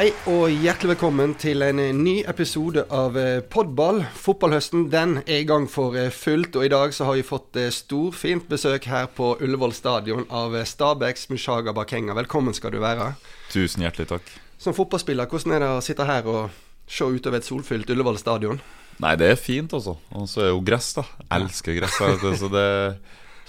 Hei 0.00 0.14
og 0.32 0.46
hjertelig 0.48 0.94
velkommen 0.94 1.34
til 1.36 1.60
en 1.60 1.76
eh, 1.82 1.90
ny 1.92 2.22
episode 2.24 2.86
av 2.88 3.18
eh, 3.20 3.42
Podball. 3.52 3.98
Fotballhøsten 4.16 4.86
den 4.88 5.18
er 5.26 5.42
i 5.42 5.44
gang 5.44 5.66
for 5.68 5.92
eh, 5.92 6.08
fullt, 6.08 6.54
og 6.56 6.64
i 6.64 6.70
dag 6.72 6.94
så 6.96 7.04
har 7.04 7.18
vi 7.18 7.24
fått 7.26 7.58
storfint 7.76 8.46
besøk 8.48 8.86
her 8.88 9.10
på 9.12 9.34
Ullevål 9.44 9.74
stadion 9.76 10.24
av 10.32 10.56
Stabæks 10.64 11.28
Mushaga 11.28 11.74
Bakenga. 11.76 12.16
Velkommen 12.16 12.56
skal 12.56 12.72
du 12.72 12.78
være. 12.80 13.10
Tusen 13.52 13.84
hjertelig 13.84 14.08
takk. 14.14 14.32
Som 14.56 14.78
fotballspiller, 14.78 15.28
hvordan 15.28 15.58
er 15.58 15.66
det 15.66 15.68
å 15.74 15.84
sitte 15.84 16.08
her 16.08 16.32
og 16.32 16.56
se 16.88 17.04
utover 17.04 17.42
et 17.42 17.50
solfylt 17.50 17.92
Ullevål 17.92 18.16
stadion? 18.24 18.64
Nei, 19.04 19.12
det 19.20 19.28
er 19.34 19.36
fint, 19.36 19.76
altså. 19.76 19.98
Og 20.16 20.24
så 20.32 20.46
er 20.46 20.50
jo 20.54 20.64
gress, 20.64 20.94
da. 20.96 21.04
Jeg 21.26 21.42
elsker 21.42 21.76
gress. 21.76 22.00
Så 22.40 22.48
det 22.56 22.66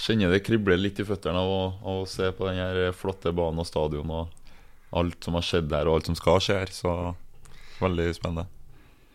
kjenner 0.03 0.35
det 0.35 0.43
kribler 0.43 0.83
litt 0.83 0.99
i 0.99 1.07
føttene 1.07 1.47
av 1.47 1.55
å, 1.55 1.63
av 1.79 2.03
å 2.03 2.11
se 2.11 2.27
på 2.35 2.51
den 2.51 2.59
her 2.59 2.91
flotte 2.91 3.31
banen 3.31 3.63
og 3.63 3.71
stadion. 3.71 4.15
og 4.19 4.40
alt 4.91 5.23
som 5.23 5.37
har 5.37 5.45
skjedd 5.45 5.69
der, 5.71 5.87
og 5.87 5.99
alt 5.99 6.09
som 6.11 6.17
skal 6.19 6.41
skje 6.43 6.57
her. 6.61 6.73
Så 6.75 6.95
veldig 7.81 8.09
spennende. 8.15 8.47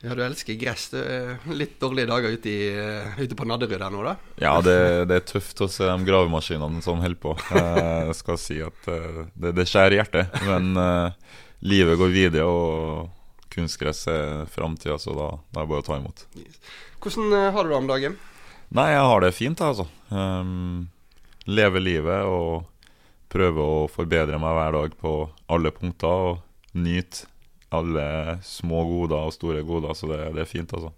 Ja, 0.05 0.15
du 0.15 0.21
elsker 0.23 0.55
gress. 0.61 0.91
Det 0.93 1.01
er 1.02 1.55
litt 1.57 1.79
dårlige 1.80 2.11
dager 2.11 2.35
ute, 2.37 2.52
i, 2.52 2.69
eh, 2.69 3.16
ute 3.16 3.37
på 3.39 3.47
Nadderud 3.49 3.80
her 3.80 3.93
nå, 3.93 4.02
da? 4.05 4.12
Ja, 4.43 4.52
det, 4.62 4.77
det, 5.09 5.16
er 5.16 5.27
tøft 5.27 5.62
å 5.65 5.69
se 5.73 5.89
de 5.89 6.07
gravemaskinene 6.07 6.83
som 6.85 7.01
holder 7.02 7.21
på. 7.23 7.33
Jeg 7.57 8.16
skal 8.19 8.41
si 8.41 8.61
at 8.65 8.91
eh, 8.93 9.23
det, 9.35 9.55
det 9.57 9.66
skjærer 9.71 9.96
hjertet. 9.99 10.37
Men 10.46 10.77
uh, 10.77 11.41
livet 11.65 11.99
går 11.99 12.13
videre, 12.13 12.45
og 12.45 13.49
kunstgress 13.57 14.05
er 14.13 14.45
framtida, 14.52 14.99
så 15.01 15.16
da, 15.16 15.30
da, 15.49 15.63
er 15.63 15.65
det 15.65 15.73
bare 15.73 15.83
å 15.83 15.88
ta 15.88 15.99
imot. 15.99 16.27
Hvordan 17.01 17.52
har 17.57 17.65
du 17.65 17.73
det 17.73 17.80
om 17.80 17.90
dagen? 17.90 18.21
Nei, 18.77 18.90
jeg 18.93 19.11
har 19.11 19.24
det 19.24 19.33
fint, 19.33 19.65
altså. 19.65 19.88
Um, 20.13 20.87
lever 21.49 21.83
livet 21.83 22.27
og 22.29 22.66
prøver 23.37 23.62
å 23.62 23.88
forbedre 23.92 24.40
meg 24.42 24.59
hver 24.59 24.76
dag 24.80 25.01
på 25.01 25.16
alle 25.52 25.73
punkter 25.76 26.29
og 26.32 26.76
nyte 26.76 27.29
alle 27.76 28.38
små 28.46 28.84
goder 28.87 29.26
og 29.26 29.34
store 29.34 29.65
goder, 29.66 29.93
så 29.96 30.09
det, 30.10 30.23
det 30.37 30.45
er 30.45 30.48
fint, 30.48 30.73
altså. 30.76 30.93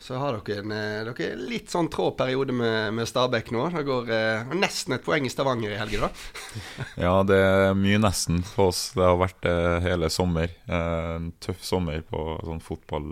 Så 0.00 0.16
har 0.16 0.38
dere 0.46 0.62
en 0.62 0.72
eh, 0.72 1.08
dere 1.10 1.34
litt 1.36 1.68
sånn 1.68 1.90
trå 1.92 2.06
periode 2.16 2.54
med, 2.56 2.94
med 2.96 3.08
Stabæk 3.08 3.50
nå. 3.52 3.66
Det 3.74 3.82
går 3.84 4.12
eh, 4.16 4.54
nesten 4.56 4.96
et 4.96 5.04
poeng 5.04 5.26
i 5.28 5.32
Stavanger 5.32 5.74
i 5.74 5.76
helgen, 5.76 6.06
da. 6.06 6.54
ja, 7.04 7.12
det 7.28 7.36
er 7.36 7.76
mye 7.76 8.00
nesten 8.00 8.40
på 8.54 8.70
oss. 8.70 8.80
Det 8.96 9.04
har 9.04 9.20
vært 9.20 9.44
eh, 9.50 9.76
hele 9.84 10.08
sommer. 10.12 10.54
Eh, 10.64 11.10
en 11.18 11.28
tøff 11.44 11.60
sommer 11.68 12.00
på 12.08 12.22
sånn 12.48 12.64
fotball, 12.64 13.10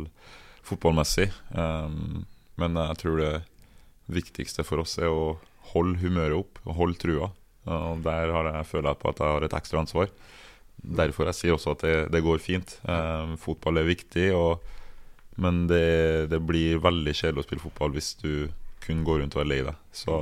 fotballmessig. 0.64 1.28
Um, 1.52 2.24
men 2.56 2.80
jeg 2.80 3.00
tror 3.04 3.20
det 3.20 3.34
viktigste 4.08 4.64
for 4.64 4.80
oss 4.80 4.96
er 4.96 5.12
å 5.12 5.36
holde 5.74 6.00
humøret 6.00 6.40
opp 6.40 6.62
og 6.64 6.78
holde 6.80 7.02
trua. 7.04 7.32
Og 7.68 8.02
Der 8.04 8.32
har 8.34 8.50
jeg, 8.52 8.66
føler 8.70 8.90
jeg 8.92 9.00
på 9.02 9.12
at 9.12 9.22
jeg 9.22 9.34
har 9.34 9.46
et 9.46 9.56
ekstra 9.58 9.82
ansvar. 9.82 10.10
Derfor 10.78 11.28
jeg 11.28 11.38
sier 11.38 11.56
også 11.56 11.74
at 11.74 11.84
det, 11.84 11.96
det 12.14 12.24
går 12.24 12.40
fint. 12.42 12.76
Eh, 12.88 13.34
fotball 13.42 13.80
er 13.80 13.88
viktig, 13.88 14.28
og, 14.36 14.62
men 15.42 15.66
det, 15.70 16.30
det, 16.32 16.40
blir 16.46 16.82
veldig 16.82 17.14
kjedelig 17.14 17.44
å 17.44 17.48
spille 17.48 17.64
fotball 17.64 17.94
hvis 17.96 18.14
du 18.22 18.32
kun 18.84 19.02
går 19.06 19.22
rundt 19.22 19.36
og 19.36 19.44
er 19.44 19.50
lei 19.50 19.62
deg. 19.66 19.80
Så 19.92 20.18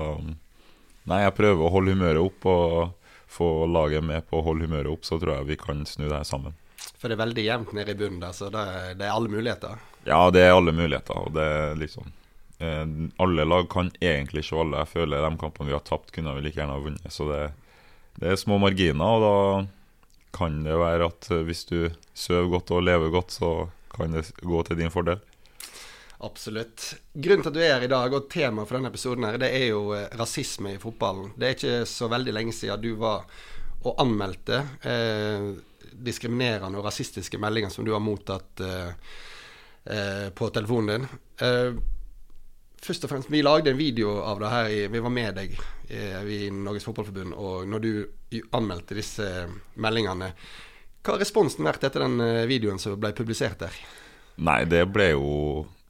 nei, 1.06 1.22
jeg 1.22 1.36
prøver 1.36 1.62
å 1.66 1.72
holde 1.74 1.94
humøret 1.94 2.22
opp 2.24 2.48
og 2.50 3.10
få 3.36 3.50
laget 3.68 4.04
med 4.06 4.24
på 4.30 4.40
å 4.40 4.46
holde 4.46 4.66
humøret 4.66 4.90
opp, 4.90 5.04
så 5.06 5.20
tror 5.20 5.36
jeg 5.36 5.50
vi 5.52 5.60
kan 5.60 5.84
snu 5.86 6.06
det 6.06 6.16
her 6.16 6.26
sammen. 6.26 6.56
For 6.96 7.10
det 7.10 7.18
er 7.18 7.24
veldig 7.26 7.44
jevnt 7.44 7.74
nede 7.76 7.92
i 7.92 7.98
bunnen 7.98 8.22
der, 8.22 8.32
så 8.34 8.48
det, 8.52 8.64
det 8.96 9.04
er 9.04 9.12
alle 9.12 9.30
muligheter? 9.30 9.82
Ja, 10.08 10.22
det 10.32 10.46
er 10.46 10.54
alle 10.56 10.72
muligheter. 10.72 11.18
og 11.18 11.34
det 11.36 11.44
er 11.44 11.76
liksom 11.78 12.08
alle 12.58 13.44
lag 13.44 13.66
kan 13.68 13.90
egentlig 14.00 14.46
ikke 14.46 14.60
alle. 14.62 14.82
Jeg 14.84 14.92
føler 14.94 15.24
de 15.24 15.38
kampene 15.40 15.68
vi 15.68 15.76
har 15.76 15.84
tapt, 15.84 16.12
kunne 16.14 16.32
vi 16.38 16.46
like 16.46 16.56
gjerne 16.56 16.76
ha 16.76 16.80
vunnet. 16.80 17.12
Så 17.12 17.28
det, 17.28 17.40
det, 18.16 18.30
er 18.32 18.40
små 18.40 18.56
marginer, 18.62 19.04
og 19.04 19.24
da 19.24 19.36
kan 20.36 20.62
det 20.64 20.76
være 20.80 21.08
at 21.10 21.30
eh, 21.32 21.44
hvis 21.48 21.64
du 21.68 21.78
sover 22.16 22.50
godt 22.56 22.72
og 22.76 22.84
lever 22.84 23.12
godt, 23.12 23.36
så 23.36 23.50
kan 23.92 24.16
det 24.16 24.24
gå 24.40 24.62
til 24.68 24.80
din 24.80 24.92
fordel. 24.92 25.20
Absolutt. 26.24 26.94
Grunnen 27.12 27.44
til 27.44 27.52
at 27.52 27.56
du 27.56 27.60
er 27.60 27.74
her 27.74 27.84
i 27.84 27.92
dag, 27.92 28.16
og 28.16 28.28
temaet 28.32 28.68
for 28.68 28.78
denne 28.78 28.92
episoden, 28.92 29.28
her, 29.28 29.40
det 29.40 29.52
er 29.52 29.68
jo 29.70 29.90
eh, 29.96 30.08
rasisme 30.16 30.76
i 30.76 30.80
fotballen. 30.80 31.34
Det 31.36 31.48
er 31.48 31.58
ikke 31.58 31.78
så 31.90 32.08
veldig 32.12 32.36
lenge 32.36 32.56
siden 32.56 32.84
du 32.84 32.94
var 33.00 33.28
og 33.86 34.00
anmeldte 34.02 34.62
eh, 34.88 35.50
diskriminerende 35.96 36.80
og 36.80 36.88
rasistiske 36.88 37.38
meldinger 37.40 37.70
som 37.72 37.86
du 37.86 37.92
har 37.94 38.02
mottatt 38.02 38.62
eh, 38.64 38.88
eh, 39.84 40.26
på 40.34 40.48
telefonen 40.54 40.88
din. 40.90 41.06
Eh, 41.46 41.76
først 42.82 43.04
og 43.04 43.10
fremst, 43.10 43.30
Vi 43.30 43.42
lagde 43.42 43.70
en 43.70 43.78
video 43.78 44.18
av 44.22 44.40
det 44.40 44.50
her. 44.52 44.70
Vi 44.92 45.02
var 45.02 45.12
med 45.12 45.34
deg 45.34 45.54
i, 45.88 46.00
i 46.46 46.50
Norges 46.50 46.84
Fotballforbund. 46.84 47.34
Og 47.34 47.68
når 47.68 47.84
du 47.84 47.90
anmeldte 48.56 48.96
disse 48.98 49.26
meldingene, 49.74 50.32
hva 51.06 51.14
har 51.14 51.22
responsen 51.22 51.66
vært 51.66 51.86
etter 51.86 52.02
den 52.02 52.18
eh, 52.20 52.44
videoen 52.50 52.80
som 52.82 52.96
ble 52.98 53.12
publisert 53.14 53.60
der? 53.62 53.74
Nei, 54.42 54.64
det 54.68 54.82
ble 54.90 55.12
jo 55.12 55.28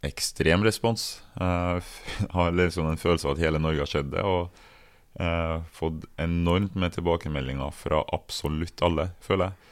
ekstrem 0.06 0.64
respons. 0.66 1.22
Jeg 1.40 1.82
har 2.36 2.56
liksom 2.56 2.90
en 2.90 3.00
følelse 3.00 3.28
av 3.28 3.36
at 3.36 3.44
hele 3.46 3.62
Norge 3.62 3.84
har 3.84 3.90
sett 3.90 4.10
det. 4.12 4.22
Og 4.22 4.50
uh, 5.20 5.64
fått 5.72 6.04
enormt 6.20 6.76
med 6.76 6.94
tilbakemeldinger 6.94 7.72
fra 7.74 8.02
absolutt 8.14 8.84
alle, 8.84 9.10
føler 9.24 9.50
jeg. 9.50 9.62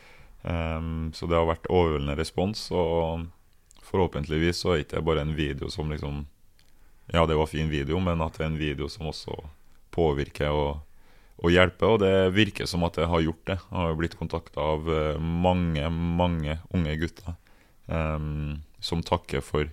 Um, 0.45 1.13
så 1.17 1.29
det 1.29 1.39
har 1.39 1.49
vært 1.49 1.71
overveldende 1.73 2.19
respons. 2.19 2.67
Og 2.73 3.29
forhåpentligvis 3.85 4.65
så 4.65 4.73
er 4.73 4.81
det 4.81 4.89
ikke 4.89 5.05
bare 5.07 5.25
en 5.25 5.37
video 5.37 5.71
som 5.73 5.93
liksom 5.93 6.25
ja, 7.13 7.27
det 7.27 7.37
var 7.37 7.47
fin 7.51 7.69
video, 7.71 8.01
men 8.01 8.23
at 8.25 8.39
det 8.39 8.47
er 8.47 8.51
en 8.53 8.61
video 8.61 8.89
som 8.89 9.11
også 9.11 9.37
påvirker 9.95 10.55
og, 10.55 10.83
og 11.43 11.53
hjelper. 11.53 11.95
Og 11.95 12.01
det 12.03 12.15
virker 12.37 12.69
som 12.71 12.87
at 12.87 12.97
det 12.99 13.09
har 13.11 13.25
gjort 13.25 13.45
det. 13.51 13.59
Jeg 13.61 13.79
har 13.79 13.99
blitt 13.99 14.19
kontakta 14.19 14.65
av 14.75 14.89
eh, 14.89 15.21
mange, 15.21 15.85
mange 15.91 16.59
unge 16.75 16.97
gutter 17.03 17.37
um, 17.87 18.63
som 18.81 19.05
takker 19.05 19.45
for, 19.45 19.69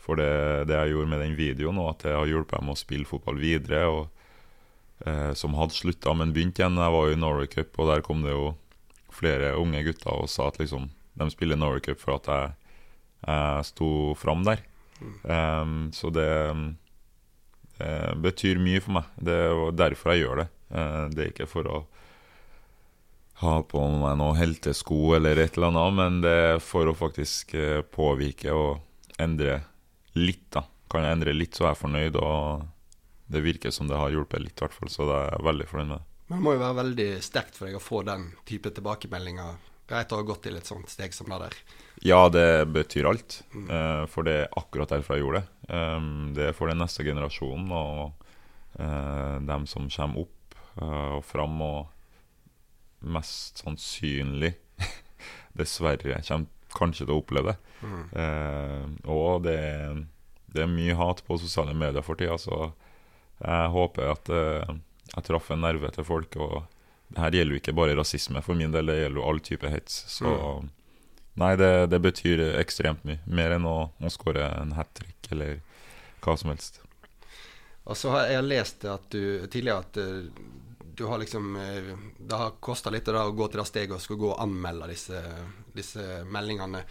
for 0.00 0.20
det, 0.20 0.32
det, 0.70 0.78
jeg 0.78 0.94
gjorde 0.94 1.12
med 1.12 1.22
den 1.24 1.36
videoen, 1.38 1.80
og 1.82 1.92
at 1.92 2.06
det 2.06 2.16
har 2.16 2.32
hjulpet 2.32 2.58
dem 2.58 2.72
å 2.72 2.80
spille 2.80 3.08
fotball 3.08 3.38
videre. 3.42 3.84
og 3.92 5.06
uh, 5.06 5.32
Som 5.38 5.58
hadde 5.60 5.76
slutta, 5.76 6.16
men 6.16 6.34
begynt 6.34 6.60
igjen. 6.60 6.80
Jeg 6.80 6.96
var 6.96 7.08
jo 7.08 7.14
i 7.18 7.20
Norway 7.20 7.52
Cup, 7.52 7.76
og 7.78 7.92
der 7.92 8.04
kom 8.06 8.24
det 8.24 8.34
jo 8.34 8.52
flere 9.12 9.52
unge 9.60 9.84
gutter 9.84 10.14
og 10.24 10.30
sa 10.32 10.48
at 10.48 10.56
liksom, 10.56 10.88
de 11.20 11.28
spiller 11.28 11.58
Norway 11.60 11.84
Cup 11.84 12.00
for 12.00 12.16
at 12.16 12.32
jeg, 12.32 12.76
jeg 13.28 13.72
sto 13.74 13.88
fram 14.16 14.46
der. 14.48 14.64
Um, 15.00 15.90
så 15.94 16.10
det, 16.14 16.28
det, 17.78 17.92
betyr 18.22 18.60
mye 18.62 18.82
for 18.82 18.98
meg. 18.98 19.08
Det 19.16 19.34
er 19.34 19.74
derfor 19.78 20.12
jeg 20.12 20.24
gjør 20.24 20.42
det. 20.42 20.48
Uh, 20.72 21.04
det 21.12 21.24
er 21.24 21.32
ikke 21.32 21.50
for 21.50 21.68
å 21.68 21.80
ha 23.42 23.56
på 23.66 23.82
meg 23.98 24.20
noen 24.20 24.38
heltesko 24.38 25.16
eller 25.16 25.40
et 25.42 25.56
eller 25.58 25.72
annet, 25.72 25.96
men 25.98 26.20
det 26.22 26.36
er 26.52 26.62
for 26.62 26.86
å 26.86 26.96
faktisk 26.96 27.56
uh, 27.58 27.80
påvirke 27.82 28.54
og 28.54 29.18
endre 29.22 29.62
litt. 30.18 30.46
da 30.54 30.64
Kan 30.92 31.06
jeg 31.06 31.18
endre 31.18 31.34
litt, 31.36 31.56
så 31.56 31.66
er 31.66 31.74
jeg 31.74 31.82
fornøyd. 31.82 32.20
Og 32.22 32.68
det 33.32 33.42
virker 33.44 33.74
som 33.74 33.88
det 33.88 33.98
har 33.98 34.12
hjulpet 34.12 34.44
litt, 34.44 34.56
i 34.58 34.66
hvert 34.66 34.76
fall, 34.76 34.92
så 34.92 35.08
det 35.08 35.18
er 35.18 35.36
jeg 35.36 35.46
veldig 35.48 35.68
fornøyd 35.70 35.92
med. 35.94 36.08
Men 36.28 36.38
det 36.38 36.44
må 36.46 36.54
jo 36.54 36.62
være 36.62 36.78
veldig 36.78 37.10
sterkt 37.24 37.58
for 37.58 37.68
deg 37.68 37.76
å 37.76 37.82
få 37.82 38.02
den 38.06 38.30
type 38.48 38.70
tilbakemeldinger 38.72 39.56
etter 39.90 40.16
å 40.16 40.22
ha 40.22 40.26
gått 40.26 40.44
til 40.46 40.58
et 40.58 40.68
sånt 40.68 40.90
steg 40.90 41.14
som 41.14 41.30
det 41.32 41.40
der. 41.44 41.56
Ja, 42.06 42.26
det 42.32 42.66
betyr 42.74 43.08
alt. 43.10 43.40
Uh, 43.54 44.04
for 44.10 44.26
det 44.26 44.36
er 44.44 44.54
akkurat 44.58 44.90
derfor 44.94 45.16
jeg 45.16 45.24
gjorde 45.24 45.42
det. 45.42 45.72
Um, 45.72 46.32
det 46.36 46.48
er 46.48 46.56
for 46.56 46.70
den 46.70 46.80
neste 46.82 47.06
generasjonen 47.06 47.70
og 47.76 48.28
uh, 48.78 49.36
dem 49.46 49.66
som 49.70 49.90
kommer 49.92 50.24
opp 50.24 50.56
uh, 50.80 51.18
og 51.18 51.24
fram, 51.26 51.60
og 51.62 53.06
mest 53.12 53.62
sannsynlig, 53.62 54.54
dessverre, 55.58 56.22
kommer 56.26 56.50
kanskje 56.72 57.06
til 57.06 57.14
å 57.14 57.20
oppleve 57.20 57.52
det. 57.52 57.58
Mm. 57.82 58.92
og 59.10 59.42
det, 59.42 59.56
det, 60.54 60.60
er 60.62 60.68
mye 60.70 60.94
hat 60.94 61.18
på 61.26 61.34
sosiale 61.42 61.74
medier 61.74 62.04
for 62.06 62.14
tida, 62.16 62.36
så 62.38 62.68
jeg 63.42 63.72
håper 63.74 64.12
at 64.12 64.30
jeg 64.30 65.24
traff 65.26 65.50
en 65.50 65.64
nerve 65.66 65.90
til 65.92 66.06
folk. 66.06 66.38
og 66.38 66.62
her 67.18 67.34
gjelder 67.34 67.56
jo 67.56 67.60
ikke 67.62 67.74
bare 67.76 67.96
rasisme 67.98 68.42
for 68.44 68.58
min 68.58 68.72
del, 68.74 68.88
det 68.90 69.00
gjelder 69.00 69.20
jo 69.20 69.26
all 69.28 69.42
type 69.44 69.72
hets. 69.72 70.04
Så 70.12 70.30
mm. 70.30 70.70
Nei, 71.40 71.56
det, 71.56 71.86
det, 71.88 72.00
betyr 72.04 72.42
ekstremt 72.60 73.04
mye. 73.08 73.20
Mer 73.24 73.54
enn 73.56 73.64
å, 73.68 73.76
å 73.96 74.10
skåre 74.12 74.50
en 74.58 74.74
hat 74.76 74.92
trick 74.98 75.30
eller 75.32 75.62
hva 76.24 76.36
som 76.36 76.52
helst. 76.52 76.82
Og 77.88 77.96
så 77.98 78.12
har 78.12 78.28
jeg 78.30 78.46
lest 78.46 78.84
at 78.86 79.08
du, 79.10 79.46
tidligere 79.50 79.80
at 79.80 79.96
uh, 79.98 80.28
du 80.92 81.06
har 81.08 81.18
liksom 81.18 81.56
uh, 81.56 81.94
Det 82.20 82.38
har 82.38 82.52
kosta 82.62 82.92
litt 82.92 83.08
da, 83.08 83.24
å 83.24 83.34
gå 83.34 83.48
til 83.48 83.62
det 83.62 83.66
steget 83.70 83.96
og 83.96 84.04
skulle 84.04 84.22
gå 84.22 84.30
og 84.34 84.42
anmelde 84.44 84.90
disse, 84.92 85.22
disse 85.74 86.20
meldingene. 86.28 86.84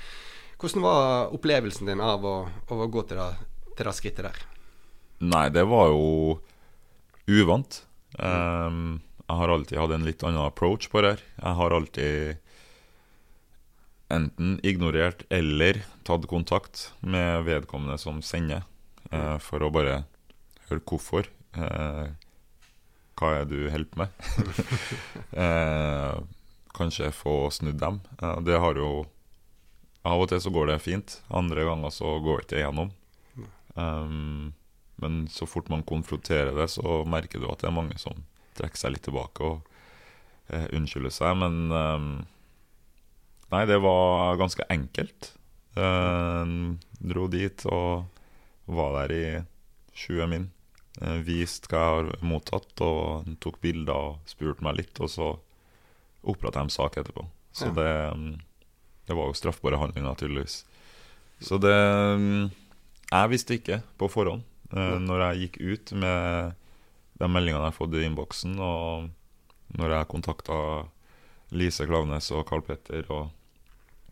Hvordan 0.62 0.86
var 0.86 1.36
opplevelsen 1.38 1.90
din 1.90 2.02
av 2.04 2.26
å, 2.26 2.36
av 2.70 2.82
å 2.82 2.90
gå 2.92 3.06
til 3.10 3.22
det, 3.22 3.30
til 3.78 3.88
det, 3.88 3.96
skrittet 3.98 4.28
der? 4.28 4.42
Nei, 5.22 5.48
det 5.54 5.64
var 5.70 5.94
jo 5.94 6.42
uvant. 7.30 7.84
Um, 8.18 9.00
jeg 9.32 9.40
har 9.40 9.52
alltid 9.54 9.80
hatt 9.80 9.92
en 9.96 10.04
litt 10.04 10.24
annen 10.28 10.44
approach 10.44 10.90
på 10.92 11.02
det 11.04 11.14
her. 11.14 11.22
Jeg 11.40 11.58
har 11.62 11.76
alltid 11.76 12.16
enten 14.12 14.58
ignorert 14.68 15.24
eller 15.32 15.80
tatt 16.04 16.28
kontakt 16.28 16.90
med 17.00 17.46
vedkommende 17.48 17.96
som 18.02 18.20
sender, 18.22 18.66
eh, 19.12 19.38
for 19.40 19.64
å 19.64 19.72
bare 19.72 20.02
høre 20.68 20.84
hvorfor. 20.84 21.30
Eh, 21.56 22.12
hva 23.16 23.30
er 23.38 23.48
det 23.48 23.56
du 23.56 23.72
holder 23.72 23.92
på 23.94 24.02
med? 24.04 24.10
eh, 25.46 26.20
kanskje 26.76 27.14
få 27.16 27.36
snudd 27.56 27.80
dem. 27.80 28.02
det 28.44 28.60
har 28.60 28.76
jo 28.76 29.06
av 30.04 30.26
og 30.26 30.32
til 30.32 30.42
så 30.42 30.52
går 30.52 30.74
det 30.74 30.82
fint, 30.84 31.22
andre 31.30 31.64
ganger 31.68 31.94
så 31.94 32.18
går 32.20 32.42
det 32.42 32.48
ikke 32.48 32.60
igjennom. 32.64 32.92
Um, 33.76 34.52
men 35.00 35.28
så 35.32 35.46
fort 35.48 35.70
man 35.70 35.86
konfronterer 35.88 36.52
det, 36.58 36.68
så 36.74 37.04
merker 37.08 37.40
du 37.40 37.48
at 37.48 37.62
det 37.62 37.70
er 37.70 37.76
mange 37.78 37.96
som 38.02 38.26
trekker 38.58 38.78
seg 38.82 38.96
litt 38.96 39.06
tilbake 39.08 39.44
og 39.46 39.62
eh, 40.52 40.68
unnskylde 40.78 41.12
seg. 41.14 41.36
Men 41.40 41.60
um, 41.72 42.10
nei, 43.54 43.64
det 43.70 43.80
var 43.84 44.40
ganske 44.42 44.66
enkelt. 44.74 45.34
Uh, 45.78 46.76
dro 47.00 47.28
dit 47.32 47.66
og 47.72 48.08
var 48.72 48.98
der 49.02 49.14
i 49.16 49.24
20 50.06 50.28
min. 50.32 50.50
Uh, 51.02 51.20
vist 51.24 51.70
hva 51.72 51.82
jeg 51.82 51.92
har 52.12 52.26
mottatt, 52.28 52.74
og 52.84 53.30
tok 53.44 53.62
bilder 53.64 53.96
og 53.96 54.30
spurte 54.30 54.64
meg 54.66 54.80
litt. 54.82 55.00
Og 55.04 55.12
så 55.12 55.32
oppretta 56.22 56.64
de 56.64 56.74
sak 56.76 57.00
etterpå. 57.02 57.26
Så 57.56 57.72
Ja. 57.72 57.76
det, 57.76 58.40
det 59.08 59.16
var 59.18 59.28
jo 59.32 59.36
straffbare 59.36 59.80
handlinger, 59.82 60.16
tydeligvis. 60.16 60.62
Så 61.42 61.58
det 61.58 61.74
Jeg 63.12 63.30
visste 63.32 63.56
ikke 63.58 63.82
på 63.98 64.08
forhånd 64.08 64.44
ja. 64.72 65.00
når 65.02 65.24
jeg 65.26 65.40
gikk 65.42 65.58
ut 65.60 65.92
med 66.00 66.54
de 67.22 67.30
meldingene 67.30 67.62
jeg 67.62 67.70
har 67.72 67.78
fått 67.78 67.94
i 68.00 68.04
innboksen, 68.08 68.58
og 68.60 69.10
når 69.78 69.94
jeg 69.96 70.10
kontakta 70.12 70.58
Lise 71.56 71.86
Klaveness 71.88 72.32
og 72.36 72.46
Carl 72.50 72.64
Petter 72.66 73.06
og 73.12 73.30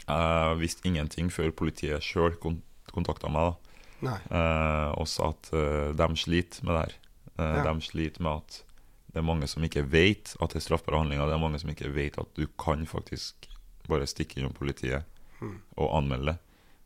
Jeg 0.09 0.55
visste 0.61 0.87
ingenting 0.87 1.27
før 1.29 1.51
politiet 1.53 2.01
sjøl 2.01 2.33
kontakta 2.39 3.29
meg 3.29 3.51
da, 3.51 4.13
eh, 4.31 4.91
og 4.97 5.05
sa 5.11 5.27
at 5.33 5.49
uh, 5.53 5.91
de 5.93 6.07
sliter 6.17 6.63
med 6.65 6.73
det 6.73 6.81
her. 6.85 6.93
Eh, 7.37 7.57
Ja. 7.59 7.63
De 7.73 7.81
sliter 7.83 8.23
med 8.23 8.39
at 8.39 8.63
det 9.11 9.19
er 9.19 9.25
mange 9.27 9.47
som 9.51 9.61
ikke 9.65 9.83
vet 9.91 10.35
at 10.39 10.49
det 10.53 10.61
er 10.61 10.65
straffbare 10.65 11.01
handlinger. 11.01 11.27
Det 11.27 11.35
er 11.35 11.43
mange 11.43 11.59
som 11.59 11.69
ikke 11.69 11.91
vet 11.93 12.17
at 12.17 12.31
du 12.37 12.47
kan 12.57 12.85
faktisk 12.87 13.49
bare 13.89 14.07
stikke 14.07 14.39
innom 14.39 14.53
politiet 14.53 15.03
Mm. 15.41 15.61
og 15.77 15.93
anmelde. 15.97 16.37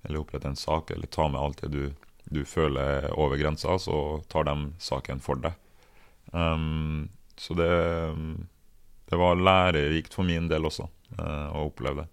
Eller 0.05 0.19
opprette 0.19 0.45
en 0.47 0.55
sak, 0.55 0.91
eller 0.91 1.07
ta 1.07 1.27
med 1.27 1.41
alt 1.41 1.61
det 1.61 1.71
du, 1.71 1.93
du 2.29 2.43
føler 2.45 2.81
er 2.81 3.13
over 3.17 3.37
grensa, 3.37 3.77
så 3.79 4.23
tar 4.29 4.43
de 4.45 4.73
saken 4.79 5.19
for 5.21 5.35
deg. 5.41 5.53
Um, 6.33 7.09
så 7.37 7.55
det, 7.57 7.69
det 9.09 9.19
var 9.21 9.37
lærerikt 9.37 10.15
for 10.17 10.25
min 10.25 10.49
del 10.49 10.65
også 10.65 10.87
uh, 11.19 11.49
å 11.53 11.67
oppleve 11.69 12.03
det. 12.03 12.09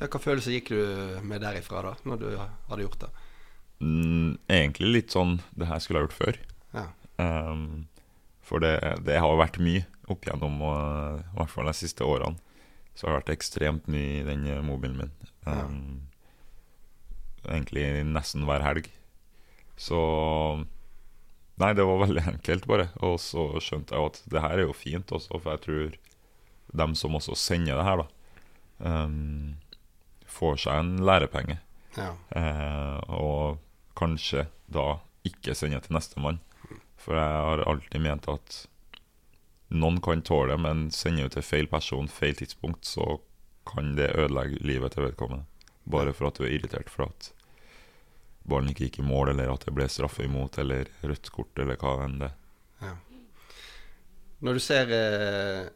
Ja, 0.00 0.08
hva 0.08 0.20
følelser 0.22 0.54
gikk 0.56 0.72
du 0.72 1.20
med 1.26 1.42
derifra 1.44 1.82
da, 1.84 1.94
når 2.08 2.22
du 2.22 2.28
hadde 2.40 2.84
gjort 2.84 3.02
det? 3.04 3.10
Mm, 3.80 4.36
egentlig 4.52 4.90
litt 4.92 5.14
sånn 5.14 5.38
Det 5.56 5.64
her 5.70 5.80
skulle 5.80 6.02
jeg 6.02 6.08
gjort 6.10 6.18
før. 6.18 6.38
Ja. 6.76 6.86
Um, 7.20 7.86
for 8.44 8.62
det, 8.64 8.76
det 9.06 9.20
har 9.22 9.38
vært 9.38 9.60
mye 9.62 9.86
opp 10.10 10.26
gjennom, 10.26 10.58
og, 10.66 11.20
i 11.22 11.36
hvert 11.38 11.52
fall 11.52 11.70
de 11.70 11.76
siste 11.78 12.06
årene. 12.06 12.40
Så 12.94 13.06
har 13.06 13.14
det 13.14 13.20
vært 13.20 13.36
ekstremt 13.36 13.86
mye 13.90 14.20
i 14.20 14.24
den 14.26 14.42
eh, 14.50 14.62
mobilen 14.64 14.98
min. 14.98 15.12
Um, 15.46 15.76
Egentlig 17.46 17.84
nesten 18.04 18.44
hver 18.48 18.64
helg. 18.64 18.90
Så 19.80 20.00
Nei, 21.60 21.72
det 21.76 21.84
var 21.84 22.00
veldig 22.06 22.22
enkelt, 22.34 22.66
bare. 22.70 22.88
Og 23.04 23.18
så 23.20 23.46
skjønte 23.60 23.96
jeg 23.96 24.12
at 24.12 24.22
det 24.32 24.44
her 24.44 24.56
er 24.56 24.66
jo 24.68 24.76
fint 24.76 25.12
også, 25.12 25.40
for 25.40 25.52
jeg 25.54 25.64
tror 25.66 25.98
dem 26.80 26.94
som 26.96 27.16
også 27.18 27.36
sender 27.36 27.76
det 27.76 27.86
her, 27.88 28.04
da, 28.04 28.06
um, 28.86 29.56
får 30.30 30.62
seg 30.64 30.80
en 30.80 30.92
lærepenge. 31.04 31.58
Ja. 31.98 32.12
Eh, 32.38 32.98
og 33.10 33.58
kanskje 33.98 34.46
da 34.70 35.00
ikke 35.26 35.56
sende 35.58 35.80
til 35.82 35.96
nestemann. 35.96 36.38
For 37.00 37.16
jeg 37.16 37.42
har 37.48 37.64
alltid 37.66 38.04
ment 38.04 38.28
at 38.30 38.60
noen 39.70 40.00
kan 40.04 40.22
tåle 40.26 40.54
det, 40.54 40.60
men 40.62 40.86
sender 40.94 41.28
du 41.28 41.36
til 41.36 41.46
feil 41.46 41.68
person, 41.70 42.08
feil 42.10 42.36
tidspunkt, 42.38 42.86
så 42.86 43.18
kan 43.68 43.94
det 43.98 44.12
ødelegge 44.18 44.62
livet 44.66 44.94
til 44.94 45.06
vedkommende. 45.08 45.46
Bare 45.90 46.14
for 46.16 46.30
at 46.30 46.38
du 46.38 46.46
er 46.46 46.54
irritert 46.56 46.90
for 46.92 47.08
at 47.08 47.30
ballen 48.48 48.72
ikke 48.72 48.88
gikk 48.88 49.00
i 49.02 49.06
mål, 49.06 49.32
eller 49.34 49.52
at 49.52 49.66
det 49.66 49.74
ble 49.76 49.86
straffe 49.90 50.24
imot, 50.24 50.58
eller 50.62 50.88
rødt 51.04 51.30
kort, 51.34 51.52
eller 51.58 51.78
hva 51.80 51.98
enn 52.06 52.18
det 52.24 52.32
Ja. 52.80 52.96
Når 54.40 54.56
du 54.56 54.60
ser 54.64 54.92
eh, 54.96 55.68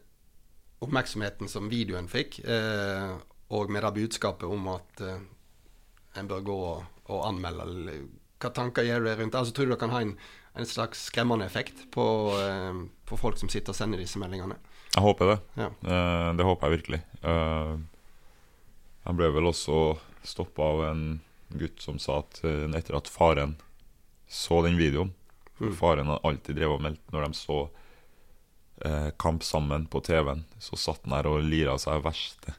oppmerksomheten 0.81 1.49
som 1.51 1.69
videoen 1.69 2.07
fikk, 2.09 2.39
eh, 2.41 3.13
og 3.53 3.69
med 3.69 3.85
det 3.85 3.93
budskapet 3.99 4.49
om 4.49 4.67
at 4.73 5.01
eh, 5.05 5.19
en 6.17 6.29
bør 6.31 6.41
gå 6.47 6.55
og, 6.71 6.87
og 7.13 7.27
anmelde, 7.27 7.67
eller 7.67 8.07
hva 8.41 8.51
tanker 8.53 8.87
gjør 8.87 9.03
du 9.03 9.09
deg 9.09 9.19
rundt 9.19 9.35
det? 9.35 9.41
Altså, 9.41 9.53
tror 9.55 9.69
du 9.69 9.75
det 9.75 9.81
kan 9.83 9.93
ha 9.93 10.01
en, 10.03 10.15
en 10.57 10.67
slags 10.69 11.05
skremmende 11.11 11.45
effekt 11.45 11.85
på, 11.93 12.05
eh, 12.41 12.81
på 13.05 13.19
folk 13.21 13.37
som 13.41 13.51
sitter 13.51 13.73
og 13.75 13.77
sender 13.77 14.01
disse 14.01 14.19
meldingene? 14.21 14.57
Jeg 14.95 15.03
håper 15.03 15.31
det. 15.33 15.37
Ja. 15.59 15.69
Eh, 15.69 16.31
det 16.39 16.47
håper 16.47 16.67
jeg 16.67 16.79
virkelig. 16.79 17.01
Eh, 17.21 17.71
jeg 19.05 19.19
ble 19.19 19.31
vel 19.37 19.51
også 19.51 19.79
stoppa 20.25 20.71
av 20.73 20.83
en 20.89 21.05
gutt 21.49 21.81
som 21.81 21.99
sa 21.99 22.19
at 22.23 22.41
eh, 22.43 22.65
etter 22.77 22.97
at 22.97 23.07
faren 23.11 23.55
så 24.27 24.63
den 24.65 24.77
videoen 24.81 25.13
Mm. 25.55 25.69
Faren 25.71 26.07
har 26.11 26.19
alltid 26.27 26.57
drevet 26.57 26.75
og 26.75 26.81
meldt 26.83 27.11
når 27.13 27.21
de 27.29 27.33
så 27.39 27.69
eh, 28.83 29.05
kamp 29.17 29.43
sammen 29.43 29.85
på 29.87 30.01
TV-en. 30.03 30.41
Så 30.59 30.75
satt 30.75 31.05
han 31.05 31.13
der 31.15 31.29
og 31.31 31.45
lira 31.47 31.77
seg 31.79 32.01
verst. 32.03 32.49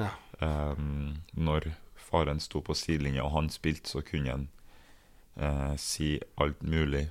Ja. 0.00 0.08
Um, 0.40 1.18
når 1.36 1.66
faren 2.00 2.40
sto 2.40 2.62
på 2.64 2.72
sidelinja 2.72 3.26
og 3.26 3.34
han 3.34 3.50
spilte, 3.52 3.90
så 3.92 4.00
kunne 4.00 4.32
han 4.32 4.46
eh, 5.36 5.74
si 5.76 6.14
alt 6.40 6.62
mulig 6.64 7.10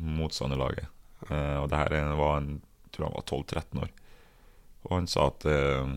motstanderlaget. 0.00 0.88
Eh, 1.28 1.56
og 1.60 1.68
det 1.68 1.76
her 1.82 1.92
er- 1.98 2.16
var 2.16 2.38
en 2.40 2.62
tror 2.96 3.10
han 3.10 3.18
var 3.18 3.28
12-13 3.28 3.82
år. 3.84 3.90
Og 4.88 4.96
han 4.96 5.06
sa 5.06 5.26
at 5.28 5.44
eh, 5.44 5.92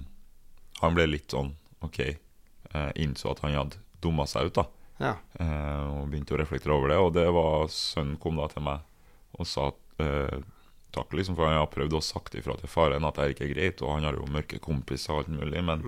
han 0.82 0.96
ble 1.00 1.08
litt 1.08 1.32
sånn 1.32 1.56
OK. 1.80 2.02
Innså 3.00 3.32
at 3.32 3.40
han 3.40 3.56
hadde 3.56 3.80
dumma 4.06 4.26
seg 4.30 4.52
ut, 4.52 4.60
da. 4.62 4.66
Ja. 5.02 5.14
Eh, 5.42 5.86
og 5.92 6.06
begynte 6.14 6.38
å 6.38 6.40
reflektere 6.40 6.78
over 6.78 6.94
det. 6.94 7.00
Og 7.04 7.12
det 7.18 7.26
var 7.36 7.66
sønnen 7.74 8.16
kom 8.22 8.38
da 8.40 8.46
til 8.54 8.64
meg 8.64 8.86
og 9.36 9.50
sa 9.50 9.66
eh, 10.00 10.38
takk, 10.96 11.12
liksom, 11.18 11.36
for 11.36 11.50
han 11.50 11.58
har 11.60 11.68
prøvd 11.74 11.98
å 11.98 12.04
sagt 12.06 12.38
ifra 12.40 12.56
til 12.62 12.72
faren 12.72 13.04
at 13.04 13.18
det 13.18 13.24
er 13.26 13.34
ikke 13.34 13.50
greit, 13.52 13.82
og 13.84 13.98
han 13.98 14.06
har 14.08 14.16
jo 14.16 14.30
mørke 14.32 14.62
kompiser 14.64 15.12
og 15.12 15.26
alt 15.26 15.34
mulig, 15.36 15.60
men 15.68 15.84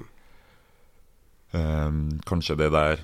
eh, 1.56 1.92
kanskje 2.28 2.58
det 2.60 2.72
der 2.76 3.04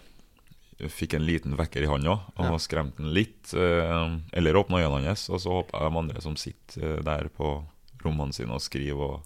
fikk 0.91 1.13
en 1.15 1.23
liten 1.23 1.53
vekker 1.55 1.85
i 1.85 1.87
han 1.87 2.03
òg, 2.09 2.25
og 2.35 2.43
Ja. 2.49 2.57
skremte 2.59 2.99
han 2.99 3.13
litt. 3.15 3.53
Eh, 3.53 4.19
eller 4.33 4.53
åpna 4.59 4.81
øynene 4.83 5.05
hans, 5.07 5.29
og 5.29 5.39
så 5.39 5.49
håper 5.61 5.79
jeg 5.79 5.91
de 5.91 5.97
andre 6.03 6.21
som 6.21 6.35
sitter 6.35 6.97
eh, 6.97 7.03
der 7.03 7.29
på 7.29 7.63
rommene 8.03 8.33
sine 8.35 8.51
og 8.51 8.61
skriver, 8.61 8.99
og 8.99 9.23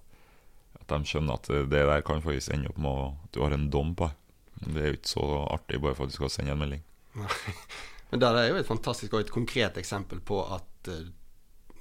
at 0.79 0.87
de 0.87 0.99
skjønner 1.03 1.33
at 1.33 1.49
eh, 1.49 1.65
det 1.65 1.85
der 1.87 2.01
kan 2.05 2.21
faktisk 2.21 2.53
ende 2.53 2.69
opp 2.69 2.77
med 2.77 3.17
at 3.23 3.31
du 3.33 3.41
har 3.41 3.51
en 3.57 3.69
dom 3.73 3.95
på 3.95 4.05
deg. 4.05 4.15
Det 4.63 4.81
er 4.81 4.91
jo 4.91 4.97
ikke 4.97 5.13
så 5.13 5.27
artig 5.53 5.79
bare 5.83 5.97
for 5.97 6.07
at 6.07 6.13
du 6.13 6.17
skal 6.17 6.33
sende 6.33 6.55
en 6.55 6.61
melding. 6.61 6.83
Men 8.09 8.21
det 8.23 8.27
er 8.29 8.49
jo 8.51 8.59
et 8.59 8.67
fantastisk 8.69 9.13
og 9.13 9.25
et 9.25 9.33
konkret 9.33 9.77
eksempel 9.79 10.21
på 10.23 10.41
at 10.55 10.91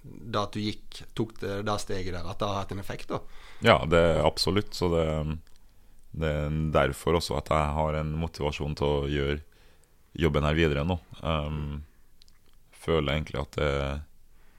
da 0.06 0.44
at 0.46 0.54
du 0.54 0.62
gikk, 0.62 1.02
tok 1.18 1.34
det, 1.40 1.60
det 1.66 1.76
steget 1.82 2.14
der, 2.14 2.26
at 2.26 2.38
det 2.38 2.48
har 2.48 2.60
hatt 2.60 2.72
en 2.74 2.82
effekt, 2.82 3.10
da. 3.10 3.20
Ja, 3.64 3.76
det 3.88 3.98
er 3.98 4.24
absolutt. 4.26 4.74
Så 4.76 4.90
det, 4.92 5.04
det 6.14 6.30
er 6.30 6.56
derfor 6.74 7.18
også 7.18 7.38
at 7.40 7.50
jeg 7.52 7.76
har 7.78 7.98
en 8.00 8.14
motivasjon 8.20 8.76
til 8.78 8.86
å 8.86 9.10
gjøre 9.10 9.40
jobben 10.16 10.46
her 10.48 10.56
videre 10.56 10.84
nå. 10.86 10.98
Um, 11.20 11.82
føler 12.86 13.16
egentlig 13.16 13.42
at 13.42 13.58
det, 13.58 13.72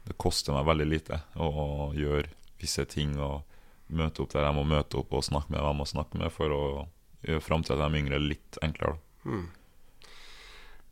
det 0.09 0.17
koster 0.21 0.55
meg 0.55 0.67
veldig 0.67 0.89
lite 0.89 1.21
å 1.39 1.93
gjøre 1.97 2.27
visse 2.61 2.85
ting 2.89 3.15
og 3.21 3.43
møte 3.87 4.23
opp 4.23 4.33
der 4.33 4.49
jeg 4.49 4.57
må 4.57 4.65
møte 4.67 4.99
opp 4.99 5.13
og 5.15 5.23
snakke 5.23 5.53
med 5.53 5.63
dem 5.63 5.77
må 5.79 5.85
snakke 5.87 6.19
med, 6.19 6.33
for 6.33 6.51
å 6.51 6.63
gjøre 7.35 7.45
framtida 7.45 7.77
til 7.77 7.93
de 7.95 8.01
yngre 8.01 8.19
litt 8.23 8.59
enklere. 8.65 8.95
da. 8.95 9.31
Mm. 9.31 9.45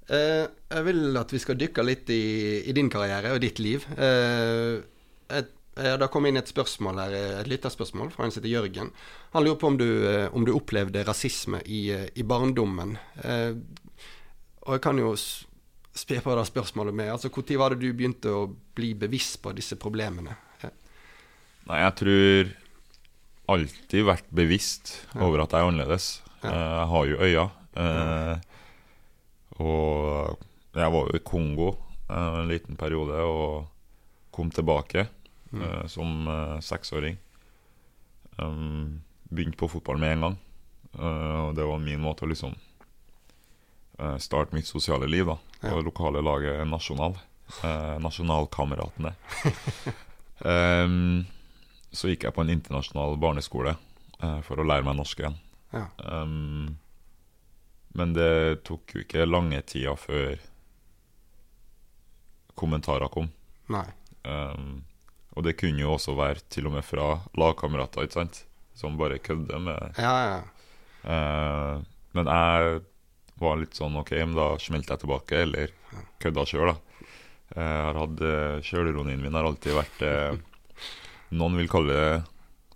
Eh, 0.06 0.46
jeg 0.70 0.86
vil 0.86 1.18
at 1.18 1.32
vi 1.34 1.42
skal 1.42 1.58
dykke 1.58 1.86
litt 1.86 2.10
i, 2.14 2.24
i 2.70 2.74
din 2.78 2.92
karriere 2.94 3.34
og 3.34 3.42
ditt 3.42 3.62
liv. 3.64 3.88
Eh, 3.98 4.78
et, 5.34 5.50
eh, 5.80 5.96
det 6.02 6.10
kom 6.14 6.28
inn 6.30 6.38
et 6.38 6.52
spørsmål 6.52 7.02
her, 7.02 7.16
eh, 7.18 7.40
et 7.42 7.50
lytterspørsmål 7.50 8.12
fra 8.14 8.28
en 8.28 8.34
som 8.34 8.44
heter 8.44 8.54
Jørgen. 8.54 8.92
Han 9.34 9.48
lurer 9.48 9.60
på 9.62 9.72
om 9.72 9.80
du, 9.82 9.88
eh, 10.12 10.28
om 10.36 10.46
du 10.46 10.54
opplevde 10.54 11.06
rasisme 11.08 11.64
i, 11.66 11.90
eh, 11.96 12.08
i 12.16 12.24
barndommen. 12.24 12.98
Eh, 13.24 13.58
og 14.66 14.78
jeg 14.78 14.82
kan 14.82 15.02
jo 15.02 15.16
spe 15.96 16.20
på 16.22 16.36
det 16.36 16.46
spørsmålet 16.50 16.94
med 16.94 17.12
altså 17.12 17.30
Når 17.30 17.58
var 17.58 17.70
det 17.70 17.80
du 17.80 17.94
begynte 17.94 18.30
å 18.30 18.56
bli 18.76 18.94
bevisst 18.94 19.42
på 19.42 19.54
disse 19.56 19.76
problemene? 19.76 20.36
Eh, 20.62 20.70
Nei, 21.68 21.80
jeg 21.82 21.96
tror 21.96 22.65
alltid 23.48 24.06
vært 24.08 24.28
bevisst 24.36 24.94
over 25.16 25.44
at 25.44 25.52
jeg 25.54 25.62
er 25.62 25.70
annerledes. 25.72 26.22
Eh, 26.44 26.50
Jeg 26.52 26.88
har 26.92 27.06
jo 27.06 27.18
øyne. 27.18 27.52
eh, 27.76 28.38
Og 29.60 30.38
jeg 30.76 30.92
var 30.92 31.08
jo 31.10 31.16
i 31.16 31.24
Kongo 31.24 31.70
eh, 32.10 32.40
en 32.42 32.48
liten 32.50 32.76
periode 32.76 33.14
og 33.24 33.68
kom 34.32 34.52
tilbake 34.52 35.08
Mm. 35.56 35.88
som 35.88 36.28
seksåring. 36.60 37.16
Begynte 38.36 39.58
på 39.58 39.70
fotball 39.72 39.98
med 40.02 40.12
en 40.18 40.22
gang. 40.26 40.38
Og 41.00 41.56
det 41.56 41.64
var 41.66 41.80
min 41.80 42.02
måte 42.02 42.26
å 42.26 42.28
liksom 42.28 42.56
starte 44.20 44.54
mitt 44.54 44.68
sosiale 44.68 45.08
liv 45.08 45.26
da 45.26 45.38
på 45.62 45.68
Ja. 45.70 45.76
det 45.78 45.86
lokale 45.86 46.22
laget 46.22 46.68
Nasjonal. 46.68 47.16
Nasjonalkameratene. 48.04 49.14
um, 50.44 51.26
så 51.96 52.10
gikk 52.12 52.26
jeg 52.28 52.36
på 52.36 52.44
en 52.44 52.52
internasjonal 52.54 53.16
barneskole 53.22 53.76
eh, 54.20 54.40
for 54.46 54.60
å 54.62 54.66
lære 54.68 54.86
meg 54.88 54.98
norsk 55.00 55.22
igjen. 55.24 55.38
Ja. 55.76 55.86
Um, 56.04 56.76
Men 57.96 58.12
det 58.16 58.64
tok 58.68 58.92
jo 58.96 59.02
ikke 59.06 59.24
lange 59.28 59.62
tida 59.68 59.94
før 59.96 60.36
kommentarer 62.56 63.08
kom. 63.12 63.30
Nei. 63.72 63.86
Um, 64.24 64.84
og 65.36 65.44
det 65.48 65.56
kunne 65.60 65.82
jo 65.84 65.94
også 65.96 66.16
være 66.16 66.44
til 66.52 66.68
og 66.70 66.76
med 66.78 66.86
fra 66.88 67.08
lagkamerater, 67.40 68.06
ikke 68.08 68.20
sant? 68.22 68.42
Som 68.76 68.98
bare 69.00 69.20
kødder 69.24 69.60
med 69.64 70.00
Ja, 70.00 70.14
ja. 70.28 70.40
uh, 71.08 71.84
Men 72.16 72.28
jeg 72.32 72.82
var 73.40 73.58
litt 73.60 73.76
sånn 73.76 73.96
OK, 74.00 74.12
men 74.24 74.36
da 74.38 74.54
smelte 74.64 74.96
jeg 74.96 75.04
tilbake, 75.04 75.42
eller 75.44 75.74
kødda 76.24 76.46
sjøl, 76.48 76.72
da. 76.72 76.78
Jeg 77.56 77.82
har 77.88 78.00
hatt 78.00 78.22
uh, 78.24 78.60
Sjølironien 78.66 79.22
min 79.22 79.36
har 79.36 79.48
alltid 79.48 79.76
vært 79.76 80.04
uh, 80.08 80.40
Noen 81.34 81.58
vil 81.58 81.70
kalle 81.72 81.96
det 81.96 82.10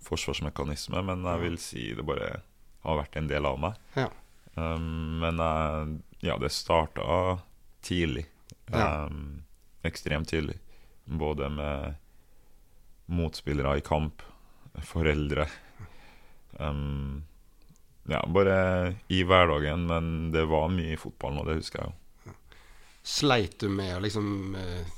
forsvarsmekanisme, 0.04 1.02
men 1.06 1.22
jeg 1.28 1.42
vil 1.44 1.58
si 1.62 1.84
det 1.94 2.06
bare 2.06 2.40
har 2.84 2.98
vært 2.98 3.18
en 3.20 3.28
del 3.30 3.46
av 3.46 3.60
meg. 3.60 3.78
Ja. 3.94 4.08
Um, 4.56 5.20
men 5.22 5.40
jeg, 5.40 5.96
ja, 6.26 6.36
det 6.40 6.50
starta 6.54 7.38
tidlig. 7.84 8.26
Ja. 8.72 9.06
Um, 9.06 9.42
ekstremt 9.86 10.32
tidlig. 10.32 10.58
Både 11.04 11.50
med 11.52 11.94
motspillere 13.10 13.78
i 13.78 13.84
kamp, 13.84 14.22
foreldre 14.86 15.48
um, 16.60 17.24
Ja, 18.08 18.20
bare 18.26 18.94
i 19.12 19.22
hverdagen, 19.26 19.86
men 19.90 20.30
det 20.34 20.44
var 20.50 20.70
mye 20.72 20.94
i 20.94 21.00
fotballen, 21.00 21.42
og 21.42 21.50
det 21.50 21.58
husker 21.60 21.82
jeg 21.82 21.90
jo. 21.90 22.34
Sleit 23.06 23.58
du 23.60 23.68
med 23.72 23.96
å 23.96 24.00
liksom 24.02 24.56
eh, 24.58 24.88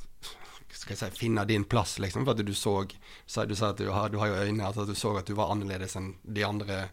skal 0.82 0.96
jeg 0.96 1.00
si, 1.00 1.18
finne 1.22 1.44
din 1.46 1.64
plass, 1.64 1.96
liksom? 2.02 2.24
For 2.26 2.34
at 2.34 2.42
du 2.44 2.52
så 2.58 2.76
Du 2.90 3.54
sa 3.54 3.70
at 3.70 3.78
du 3.78 3.88
har, 3.94 4.08
du 4.10 4.18
har 4.18 4.32
jo 4.32 4.40
øyne, 4.48 4.66
at 4.68 4.78
du 4.88 4.94
så 4.98 5.14
at 5.20 5.26
du 5.30 5.34
var 5.38 5.52
annerledes 5.54 5.94
enn 5.96 6.12
de 6.22 6.42
andre. 6.46 6.84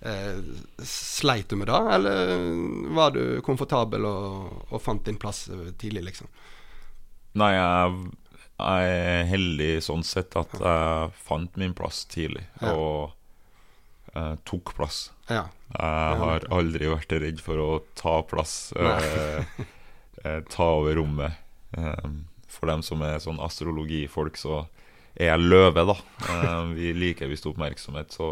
Eh, 0.00 0.40
sleit 0.84 1.48
du 1.48 1.56
med 1.56 1.68
det, 1.70 1.78
eller 1.96 2.34
var 2.96 3.14
du 3.16 3.40
komfortabel 3.44 4.04
og, 4.04 4.66
og 4.72 4.82
fant 4.84 5.04
din 5.08 5.16
plass 5.20 5.46
eh, 5.48 5.70
tidlig, 5.80 6.02
liksom? 6.10 6.28
Nei, 7.40 7.50
jeg, 7.56 7.96
jeg 8.60 8.90
er 8.96 9.24
heldig 9.30 9.70
sånn 9.84 10.04
sett 10.04 10.36
at 10.40 10.52
jeg 10.60 11.10
fant 11.28 11.56
min 11.60 11.74
plass 11.76 12.04
tidlig, 12.12 12.44
Ja. 12.60 12.72
og 12.76 14.14
eh, 14.16 14.34
tok 14.48 14.74
plass. 14.76 15.00
Ja. 15.28 15.46
Jeg 15.76 16.20
har 16.22 16.44
aldri 16.54 16.88
vært 16.92 17.12
redd 17.20 17.40
for 17.44 17.60
å 17.60 17.70
ta 17.98 18.18
plass, 18.28 18.72
eh, 18.76 19.44
eh, 20.24 20.40
ta 20.52 20.68
over 20.76 20.96
rommet. 21.00 21.40
Eh, 21.76 22.08
for 22.56 22.70
dem 22.70 22.82
som 22.86 23.02
er 23.04 23.20
sånn 23.22 23.40
astrologifolk, 23.42 24.38
så 24.40 24.64
er 25.16 25.32
jeg 25.32 25.48
løve, 25.48 25.84
da. 25.88 25.96
Eh, 26.28 26.62
vi 26.76 26.92
liker 26.96 27.30
visst 27.30 27.48
oppmerksomhet, 27.48 28.12
så 28.16 28.30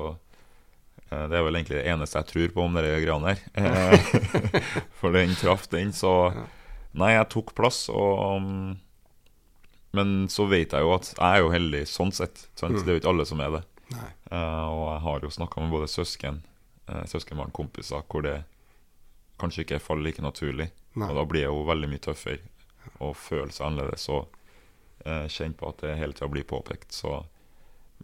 eh, 1.08 1.24
det 1.30 1.38
er 1.38 1.46
vel 1.46 1.58
egentlig 1.58 1.78
det 1.80 1.86
eneste 1.92 2.20
jeg 2.20 2.30
tror 2.32 2.54
på 2.56 2.64
om 2.66 2.78
disse 2.78 3.02
greiene 3.04 3.32
her. 3.32 3.44
Eh, 3.60 4.74
for 5.00 5.16
den 5.16 5.34
traff 5.40 5.68
den, 5.72 5.94
så 5.96 6.14
Nei, 6.94 7.16
jeg 7.16 7.26
tok 7.32 7.48
plass, 7.58 7.88
og 7.90 8.20
um, 8.38 8.76
Men 9.98 10.28
så 10.30 10.44
vet 10.46 10.70
jeg 10.76 10.84
jo 10.86 10.92
at 10.94 11.08
jeg 11.10 11.24
er 11.26 11.40
jo 11.42 11.48
heldig 11.50 11.80
sånn 11.90 12.12
sett. 12.14 12.44
Sant? 12.54 12.76
Det 12.78 12.86
er 12.86 12.94
jo 12.94 13.00
ikke 13.00 13.10
alle 13.10 13.26
som 13.26 13.42
er 13.42 13.50
det. 13.50 13.62
Og 14.30 14.82
jeg 14.84 15.00
har 15.02 15.26
jo 15.26 15.30
snakka 15.34 15.62
med 15.64 15.74
både 15.74 15.88
søsken, 15.90 16.38
søskenbarn, 17.10 17.50
kompiser, 17.54 18.06
hvor 18.06 18.22
det 18.22 18.36
kanskje 19.42 19.64
ikke 19.66 19.82
faller 19.82 20.06
like 20.06 20.22
naturlig. 20.22 20.68
Nei. 20.94 21.08
Og 21.10 21.18
da 21.18 21.26
blir 21.30 21.42
jeg 21.42 21.50
jo 21.50 21.66
veldig 21.66 21.90
mye 21.90 22.04
tøffere 22.06 22.53
og 22.98 23.16
føle 23.16 23.52
seg 23.52 23.68
annerledes 23.68 24.08
og 24.12 24.34
eh, 25.04 25.26
kjenne 25.28 25.56
på 25.58 25.70
at 25.70 25.84
det 25.84 25.96
hele 26.00 26.16
tida 26.16 26.30
blir 26.32 26.46
påpekt. 26.48 26.92
Så, 26.92 27.22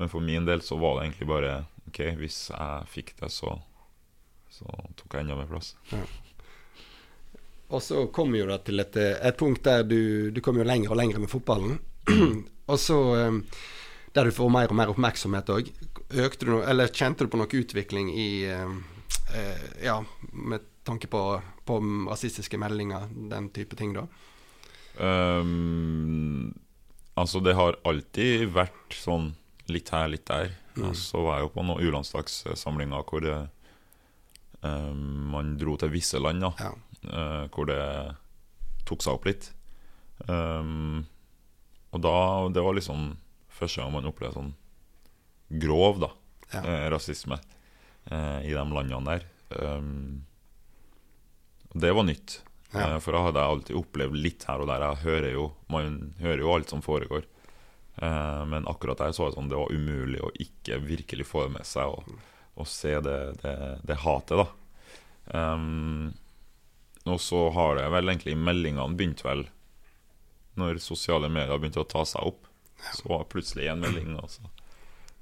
men 0.00 0.12
for 0.12 0.24
min 0.24 0.48
del 0.48 0.62
så 0.62 0.78
var 0.80 0.98
det 0.98 1.08
egentlig 1.08 1.30
bare 1.30 1.54
OK, 1.90 2.02
hvis 2.20 2.40
jeg 2.52 2.90
fikk 2.90 3.14
det, 3.20 3.32
så, 3.34 3.56
så 4.52 4.66
tok 4.98 5.14
jeg 5.14 5.26
enda 5.26 5.38
mer 5.38 5.50
plass. 5.50 5.74
Og 7.70 7.82
så 7.82 8.06
kom 8.14 8.34
jo 8.34 8.48
det 8.50 8.62
til 8.66 8.82
et, 8.82 8.96
et 8.98 9.36
punkt 9.38 9.62
der 9.66 9.84
du, 9.86 10.30
du 10.34 10.40
kom 10.42 10.58
jo 10.58 10.66
lenger 10.66 10.90
og 10.90 10.98
lenger 10.98 11.22
med 11.22 11.30
fotballen. 11.30 11.78
og 12.70 12.78
så 12.80 12.98
eh, 13.16 13.36
Der 14.14 14.26
du 14.26 14.34
får 14.34 14.48
mer 14.50 14.72
og 14.72 14.74
mer 14.78 14.90
oppmerksomhet 14.90 15.52
òg. 15.54 15.70
Noe, 16.10 16.64
eller 16.66 16.90
kjente 16.90 17.22
du 17.22 17.30
på 17.30 17.38
noe 17.38 17.60
utvikling 17.60 18.10
i 18.10 18.30
eh, 18.50 18.72
eh, 19.38 19.68
Ja, 19.86 20.00
med 20.32 20.66
tanke 20.82 21.06
på, 21.06 21.22
på 21.64 21.78
rasistiske 22.08 22.58
meldinger, 22.58 23.06
den 23.30 23.50
type 23.54 23.78
ting, 23.78 23.94
da? 23.94 24.08
Um, 24.98 26.54
altså, 27.18 27.40
det 27.44 27.54
har 27.58 27.78
alltid 27.88 28.48
vært 28.54 28.96
sånn 28.96 29.32
litt 29.70 29.92
her, 29.94 30.08
litt 30.12 30.26
der. 30.30 30.52
Og 30.80 30.94
så 30.96 31.20
var 31.24 31.38
jeg 31.38 31.48
jo 31.48 31.52
på 31.54 31.64
noen 31.66 31.82
U-landslagssamlinger 31.84 33.02
hvor 33.08 33.20
det, 33.24 33.36
um, 34.62 35.30
man 35.34 35.54
dro 35.60 35.76
til 35.80 35.92
visse 35.92 36.20
land, 36.22 36.42
da. 36.46 36.52
Ja. 36.60 36.72
Uh, 37.00 37.44
hvor 37.54 37.68
det 37.70 37.80
tok 38.88 39.02
seg 39.04 39.16
opp 39.18 39.28
litt. 39.28 39.50
Um, 40.28 41.06
og 41.90 42.02
da 42.04 42.12
Det 42.52 42.62
var 42.62 42.74
liksom 42.76 43.14
første 43.56 43.80
gang 43.80 43.92
man 43.94 44.06
opplevde 44.10 44.36
sånn 44.36 44.50
grov 45.62 45.96
da 46.02 46.10
Ja. 46.52 46.60
eh, 46.60 46.84
rasisme 46.92 47.38
eh, 48.10 48.40
i 48.46 48.52
de 48.52 48.62
landene 48.74 49.00
der. 49.06 49.24
Um, 49.50 50.24
det 51.74 51.90
var 51.94 52.04
nytt. 52.06 52.40
Ja. 52.72 52.94
Eh, 52.94 52.98
for 53.02 53.16
da 53.16 53.24
hadde 53.26 53.42
jeg 53.42 53.54
alltid 53.54 53.80
opplevd 53.80 54.18
litt 54.24 54.46
her 54.48 54.62
og 54.62 54.70
der. 54.70 54.86
Jeg 54.86 55.04
hører 55.04 55.32
jo, 55.34 55.50
Man 55.72 56.14
hører 56.20 56.44
jo 56.44 56.54
alt 56.54 56.72
som 56.72 56.82
foregår. 56.84 57.26
Eh, 57.96 58.42
men 58.46 58.68
akkurat 58.70 58.98
der 59.02 59.14
så 59.16 59.28
jeg 59.28 59.36
sånn 59.36 59.50
det 59.50 59.58
var 59.58 59.74
umulig 59.74 60.22
å 60.22 60.32
ikke 60.40 60.80
virkelig 60.84 61.26
få 61.28 61.46
det 61.46 61.56
med 61.58 61.68
seg 61.68 61.92
og, 61.92 62.14
og 62.54 62.68
se 62.70 62.94
det, 63.04 63.18
det, 63.42 63.56
det 63.86 64.00
hatet, 64.04 64.44
da. 64.44 64.48
Um, 65.30 66.14
og 67.06 67.20
så 67.22 67.44
har 67.54 67.76
det 67.78 67.90
vel 67.92 68.10
egentlig 68.10 68.34
meldingene 68.34 68.96
begynt 68.98 69.20
vel 69.22 69.44
Når 70.58 70.80
sosiale 70.82 71.28
medier 71.30 71.60
begynte 71.60 71.84
å 71.84 71.86
ta 71.86 72.02
seg 72.08 72.32
opp. 72.32 72.48
Så 72.96 73.06
var 73.06 73.22
det 73.22 73.30
plutselig 73.30 73.68
én 73.70 73.78
melding, 73.78 74.16
og 74.18 74.32
så 74.32 74.48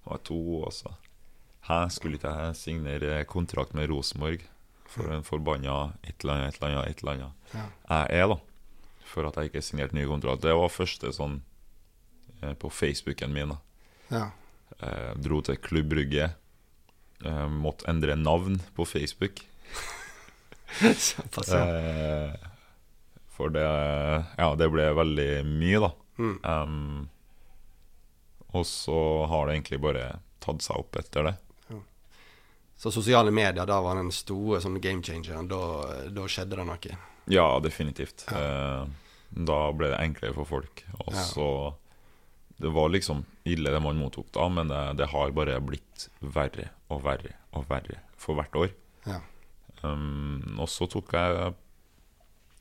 var 0.06 0.20
det 0.20 0.28
to, 0.30 0.40
og 0.62 0.72
så 0.72 0.94
Hæ, 1.68 1.90
skulle 1.92 2.16
ikke 2.16 2.30
jeg 2.32 2.56
signere 2.56 3.24
kontrakt 3.28 3.74
med 3.76 3.90
Rosenborg 3.90 4.46
for 4.88 5.10
en 5.12 5.22
forbanna 5.26 5.92
et 6.02 6.24
eller 6.24 6.34
annet, 6.34 6.54
et 6.54 6.62
eller 6.62 6.72
annet, 6.78 6.90
et 6.90 7.02
eller 7.02 7.12
annet 7.12 7.54
Ja. 7.54 7.64
jeg 7.90 8.20
er, 8.22 8.28
da. 8.32 8.38
For 9.08 9.26
at 9.28 9.36
jeg 9.40 9.50
ikke 9.50 9.62
signerte 9.64 9.96
ny 9.96 10.04
kontrakt. 10.08 10.42
Det 10.44 10.54
var 10.56 10.68
første 10.72 11.12
sånn 11.16 11.38
eh, 12.42 12.54
på 12.54 12.70
Facebooken 12.72 13.32
min. 13.32 13.48
da 13.54 13.58
Ja. 14.10 14.30
eh, 14.80 15.14
Dro 15.16 15.40
til 15.42 15.56
Klubb 15.56 15.88
Brygge. 15.92 16.30
Eh, 17.24 17.48
måtte 17.48 17.88
endre 17.90 18.14
navn 18.16 18.60
på 18.76 18.84
Facebook. 18.86 19.40
Såpass, 20.98 21.48
ja. 21.48 21.62
Eh, 21.64 22.34
for 23.34 23.48
det 23.54 23.64
Ja, 24.38 24.54
det 24.58 24.68
ble 24.72 24.88
veldig 24.94 25.30
mye, 25.46 25.80
da. 25.80 25.90
Mm. 26.18 26.38
Um, 26.44 27.08
og 28.56 28.64
så 28.66 29.26
har 29.30 29.46
det 29.46 29.54
egentlig 29.58 29.80
bare 29.84 30.06
tatt 30.42 30.62
seg 30.64 30.76
opp 30.80 30.96
etter 30.98 31.28
det. 31.28 31.34
Så 32.78 32.92
sosiale 32.94 33.32
medier, 33.34 33.66
da 33.66 33.80
var 33.82 33.98
den 33.98 34.12
store 34.14 34.60
sånn 34.62 34.78
game 34.80 35.02
changeren. 35.02 35.48
Da, 35.50 35.58
da 36.14 36.26
skjedde 36.30 36.60
det 36.60 36.66
noe. 36.68 36.98
Ja, 37.28 37.46
definitivt. 37.60 38.26
Ja. 38.30 38.86
da 39.28 39.56
ble 39.76 39.90
det 39.92 39.98
enklere 40.00 40.32
for 40.38 40.46
folk. 40.48 40.84
Og 41.04 41.12
Ja. 41.12 41.24
så 41.26 41.48
Det 42.58 42.70
var 42.74 42.88
liksom 42.90 43.24
ille 43.46 43.70
det 43.70 43.78
man 43.80 43.98
mottok 44.00 44.32
da, 44.34 44.48
men 44.48 44.66
det, 44.66 44.96
det 44.98 45.06
har 45.12 45.30
bare 45.30 45.60
blitt 45.62 46.08
verre 46.18 46.70
og 46.90 47.04
verre 47.04 47.34
og 47.54 47.68
verre 47.68 48.00
for 48.18 48.34
hvert 48.34 48.56
år. 48.58 48.72
Ja. 49.06 49.20
Um, 49.82 50.56
og 50.58 50.66
så 50.66 50.88
tok 50.90 51.12
jeg 51.14 51.52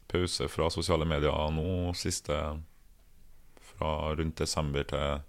pause 0.08 0.46
fra 0.54 0.70
sosiale 0.70 1.06
medier 1.10 1.34
nå 1.52 1.94
siste 1.98 2.38
Fra 3.72 4.14
rundt 4.16 4.38
desember 4.38 4.84
til 4.84 5.24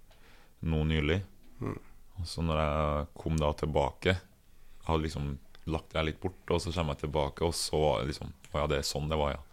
nå 0.69 0.83
nylig. 0.85 1.21
Mm. 1.61 1.79
Og 2.19 2.27
så 2.29 2.41
når 2.45 2.61
jeg 2.61 3.07
kom 3.23 3.37
da 3.41 3.51
tilbake 3.53 4.15
hadde 4.89 5.05
liksom 5.05 5.29
lagt 5.69 5.93
det 5.93 6.03
litt 6.07 6.19
bort, 6.21 6.41
og 6.49 6.61
så 6.61 6.73
kommer 6.73 6.95
jeg 6.95 7.05
tilbake, 7.05 7.45
og 7.45 7.55
så 7.55 7.79
var 7.81 8.09
liksom 8.09 8.33
Å 8.49 8.63
ja, 8.63 8.67
det 8.71 8.79
er 8.79 8.87
sånn 8.87 9.09
det 9.11 9.19
var, 9.19 9.35
ja. 9.35 9.43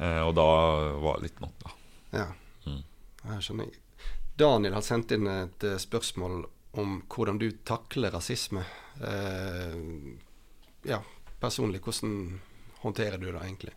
Eh, 0.00 0.20
og 0.24 0.32
da 0.34 0.48
var 1.02 1.18
det 1.18 1.28
litt 1.28 1.40
nok, 1.44 1.56
da. 1.60 1.72
Ja. 2.16 2.28
Mm. 2.64 2.82
Jeg 3.28 3.44
skjønner. 3.46 3.80
Daniel 4.40 4.76
har 4.78 4.84
sendt 4.86 5.12
inn 5.12 5.28
et 5.28 5.66
eh, 5.68 5.80
spørsmål 5.80 6.46
om 6.80 6.94
hvordan 7.12 7.38
du 7.38 7.50
takler 7.68 8.14
rasisme. 8.14 8.64
Eh, 9.04 9.76
ja, 10.88 11.02
personlig, 11.40 11.82
hvordan 11.84 12.40
håndterer 12.80 13.20
du 13.20 13.28
det 13.28 13.42
egentlig? 13.42 13.76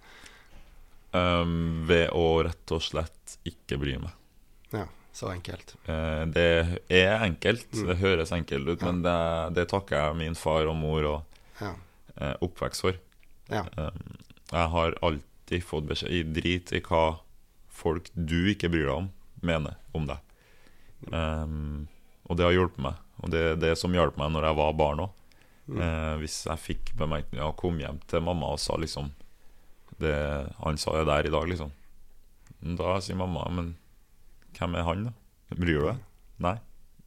Um, 1.16 1.86
ved 1.88 2.10
å 2.16 2.44
rett 2.44 2.72
og 2.76 2.84
slett 2.84 3.38
ikke 3.48 3.78
bry 3.80 3.98
meg. 4.02 4.16
Ja, 4.74 4.88
så 5.16 5.30
enkelt. 5.32 5.76
Eh, 5.88 6.26
det 6.36 6.46
er 6.92 7.24
enkelt, 7.24 7.70
Mm. 7.72 7.88
det 7.88 7.98
høres 8.02 8.32
enkelt 8.36 8.68
ut, 8.68 8.82
Ja. 8.82 8.92
men 8.92 9.02
det, 9.06 9.56
det 9.56 9.70
takker 9.72 9.96
jeg 10.10 10.16
min 10.20 10.36
far 10.36 10.68
og 10.68 10.76
mor 10.76 11.04
og 11.06 11.24
Ja. 11.62 11.74
eh, 12.18 12.34
oppvekst 12.42 12.82
for. 12.84 12.98
Ja. 13.50 13.64
Um, 13.78 14.18
jeg 14.52 14.70
har 14.70 14.96
alltid 15.02 15.64
fått 15.64 15.88
beskjed 15.88 16.12
i 16.12 16.24
drit 16.24 16.72
i 16.74 16.82
hva 16.82 17.20
folk 17.70 18.10
du 18.16 18.50
ikke 18.54 18.70
bryr 18.72 18.86
deg 18.90 18.96
om, 18.98 19.10
mener 19.42 19.76
om 19.94 20.06
deg. 20.08 20.18
Um, 21.12 21.88
og 22.30 22.38
det 22.38 22.46
har 22.48 22.56
hjulpet 22.56 22.82
meg. 22.82 22.96
Og 23.24 23.30
det 23.32 23.42
er 23.52 23.56
det 23.62 23.76
som 23.78 23.94
hjalp 23.96 24.18
meg 24.18 24.32
når 24.34 24.48
jeg 24.50 24.58
var 24.60 24.74
barn 24.80 25.04
òg. 25.06 25.12
Eh, 25.66 26.16
hvis 26.22 26.44
jeg 26.46 26.60
fikk 26.62 26.92
bemerkninger 27.00 27.46
og 27.48 27.56
kom 27.58 27.80
hjem 27.82 27.98
til 28.08 28.22
mamma 28.22 28.52
og 28.54 28.60
sa 28.62 28.76
liksom 28.78 29.08
det, 29.98 30.14
Han 30.64 30.78
sa 30.78 30.92
det 31.00 31.08
der 31.08 31.26
i 31.26 31.32
dag, 31.34 31.48
liksom. 31.50 31.72
Da 32.78 33.00
sier 33.02 33.16
mamma 33.18 33.48
Men 33.50 33.76
hvem 34.58 34.80
er 34.80 34.88
han, 34.88 35.08
da? 35.10 35.56
Bryr 35.56 35.80
du 35.80 35.88
deg? 35.90 36.02
Nei. 36.46 36.58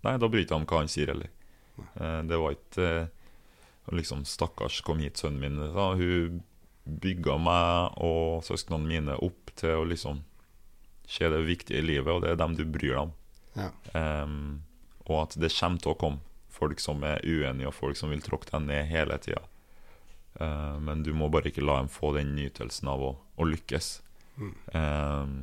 Nei, 0.06 0.14
da 0.20 0.30
bryr 0.30 0.44
jeg 0.44 0.52
meg 0.52 0.60
om 0.60 0.68
hva 0.70 0.82
han 0.84 0.92
sier 0.92 1.10
heller. 1.12 1.32
Eh, 1.78 2.20
det 2.28 2.38
var 2.38 2.54
ikke 2.54 2.86
eh, 2.88 3.96
liksom 3.98 4.24
Stakkars, 4.28 4.80
kom 4.86 5.02
hit, 5.02 5.20
sønnen 5.20 5.42
min. 5.42 5.58
Da. 5.74 5.90
Hun 5.98 6.42
bygga 6.88 7.36
meg 7.42 7.98
og 8.04 8.44
søsknene 8.46 8.88
mine 8.88 9.18
opp 9.24 9.52
til 9.58 9.82
å 9.82 9.86
liksom 9.88 10.22
se 11.08 11.28
det 11.32 11.42
viktige 11.46 11.80
i 11.80 11.86
livet, 11.86 12.12
og 12.12 12.24
det 12.24 12.32
er 12.32 12.40
dem 12.40 12.56
du 12.56 12.64
bryr 12.68 12.94
deg 12.94 13.02
om. 13.06 13.12
Ja. 13.58 13.68
Um, 13.96 14.64
og 15.08 15.22
at 15.24 15.38
det 15.40 15.52
kommer 15.56 15.82
til 15.82 15.94
å 15.94 15.98
komme 15.98 16.24
folk 16.52 16.82
som 16.82 17.04
er 17.06 17.22
uenige, 17.24 17.70
og 17.70 17.76
folk 17.76 17.98
som 17.98 18.12
vil 18.12 18.24
tråkke 18.24 18.50
deg 18.52 18.66
ned 18.66 18.90
hele 18.90 19.16
tida. 19.24 19.44
Uh, 20.38 20.76
men 20.84 21.02
du 21.06 21.14
må 21.16 21.30
bare 21.32 21.50
ikke 21.50 21.64
la 21.64 21.80
dem 21.80 21.88
få 21.92 22.12
den 22.16 22.34
nytelsen 22.36 22.90
av 22.92 23.04
å, 23.04 23.12
å 23.16 23.48
lykkes. 23.48 23.90
Mm. 24.38 24.52
Um, 24.74 25.38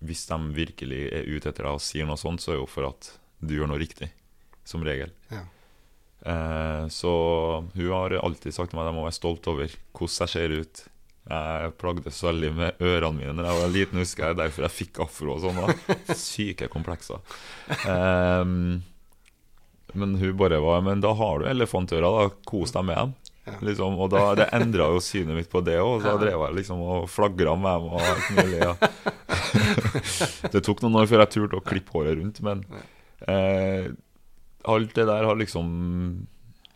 hvis 0.00 0.26
de 0.30 0.38
virkelig 0.56 1.00
er 1.12 1.28
ute 1.28 1.50
etter 1.50 1.66
deg 1.66 1.76
og 1.76 1.84
sier 1.84 2.08
noe 2.08 2.20
sånt, 2.20 2.40
så 2.42 2.52
er 2.52 2.58
det 2.58 2.62
jo 2.62 2.68
for 2.72 2.88
at 2.88 3.10
du 3.40 3.56
gjør 3.56 3.70
noe 3.72 3.80
riktig. 3.80 4.10
Som 4.64 4.84
regel. 4.86 5.10
Ja. 5.32 5.42
Eh, 6.20 6.86
så 6.92 7.10
hun 7.74 7.90
har 7.92 8.14
alltid 8.20 8.54
sagt 8.54 8.70
til 8.72 8.78
meg 8.78 8.84
at 8.86 8.90
jeg 8.92 8.98
må 8.98 9.06
være 9.06 9.16
stolt 9.16 9.48
over 9.50 9.72
hvordan 9.96 10.24
jeg 10.24 10.32
ser 10.34 10.56
ut. 10.60 10.82
Jeg 11.30 11.72
plagdes 11.78 12.18
veldig 12.24 12.50
med 12.56 12.80
ørene 12.82 13.12
mine 13.18 13.42
da 13.44 13.50
jeg 13.52 13.62
var 13.62 13.74
liten, 13.74 14.00
husker 14.02 14.28
jeg. 14.30 14.38
Derfor 14.40 14.66
jeg 14.66 14.76
fikk 14.76 15.02
afro 15.04 15.36
og 15.36 15.44
sånn. 15.44 15.60
da 15.60 16.16
Syke 16.18 16.70
komplekser. 16.72 17.20
Eh, 17.80 18.44
men 19.90 20.14
hun 20.20 20.36
bare 20.38 20.60
var 20.62 20.84
Men 20.86 21.00
da 21.02 21.10
har 21.18 21.40
du 21.40 21.48
elefantører, 21.50 22.06
da. 22.06 22.28
Kos 22.46 22.72
deg 22.76 22.86
med 22.88 23.00
dem. 23.00 23.14
Ja. 23.48 23.54
Liksom, 23.64 23.96
og 23.96 24.10
da, 24.12 24.22
det 24.36 24.48
endra 24.56 24.90
jo 24.92 25.00
synet 25.02 25.38
mitt 25.38 25.50
på 25.52 25.62
det 25.64 25.78
òg. 25.80 26.04
Da 26.04 26.14
drev 26.20 26.44
jeg 26.44 26.58
liksom 26.60 26.82
og 26.84 27.08
flagra 27.10 27.54
med 27.58 27.80
dem. 27.80 27.88
Og 27.90 28.04
alt 28.12 28.30
mulig, 28.36 28.60
ja. 28.60 28.74
det 30.52 30.62
tok 30.66 30.84
noen 30.84 31.00
år 31.00 31.10
før 31.10 31.24
jeg 31.24 31.34
turte 31.36 31.58
å 31.58 31.64
klippe 31.64 31.96
håret 31.96 32.18
rundt, 32.20 32.42
men 32.44 32.62
eh, 33.26 33.90
alt 34.70 34.94
det 34.94 35.06
der 35.08 35.26
har 35.26 35.40
liksom 35.40 35.72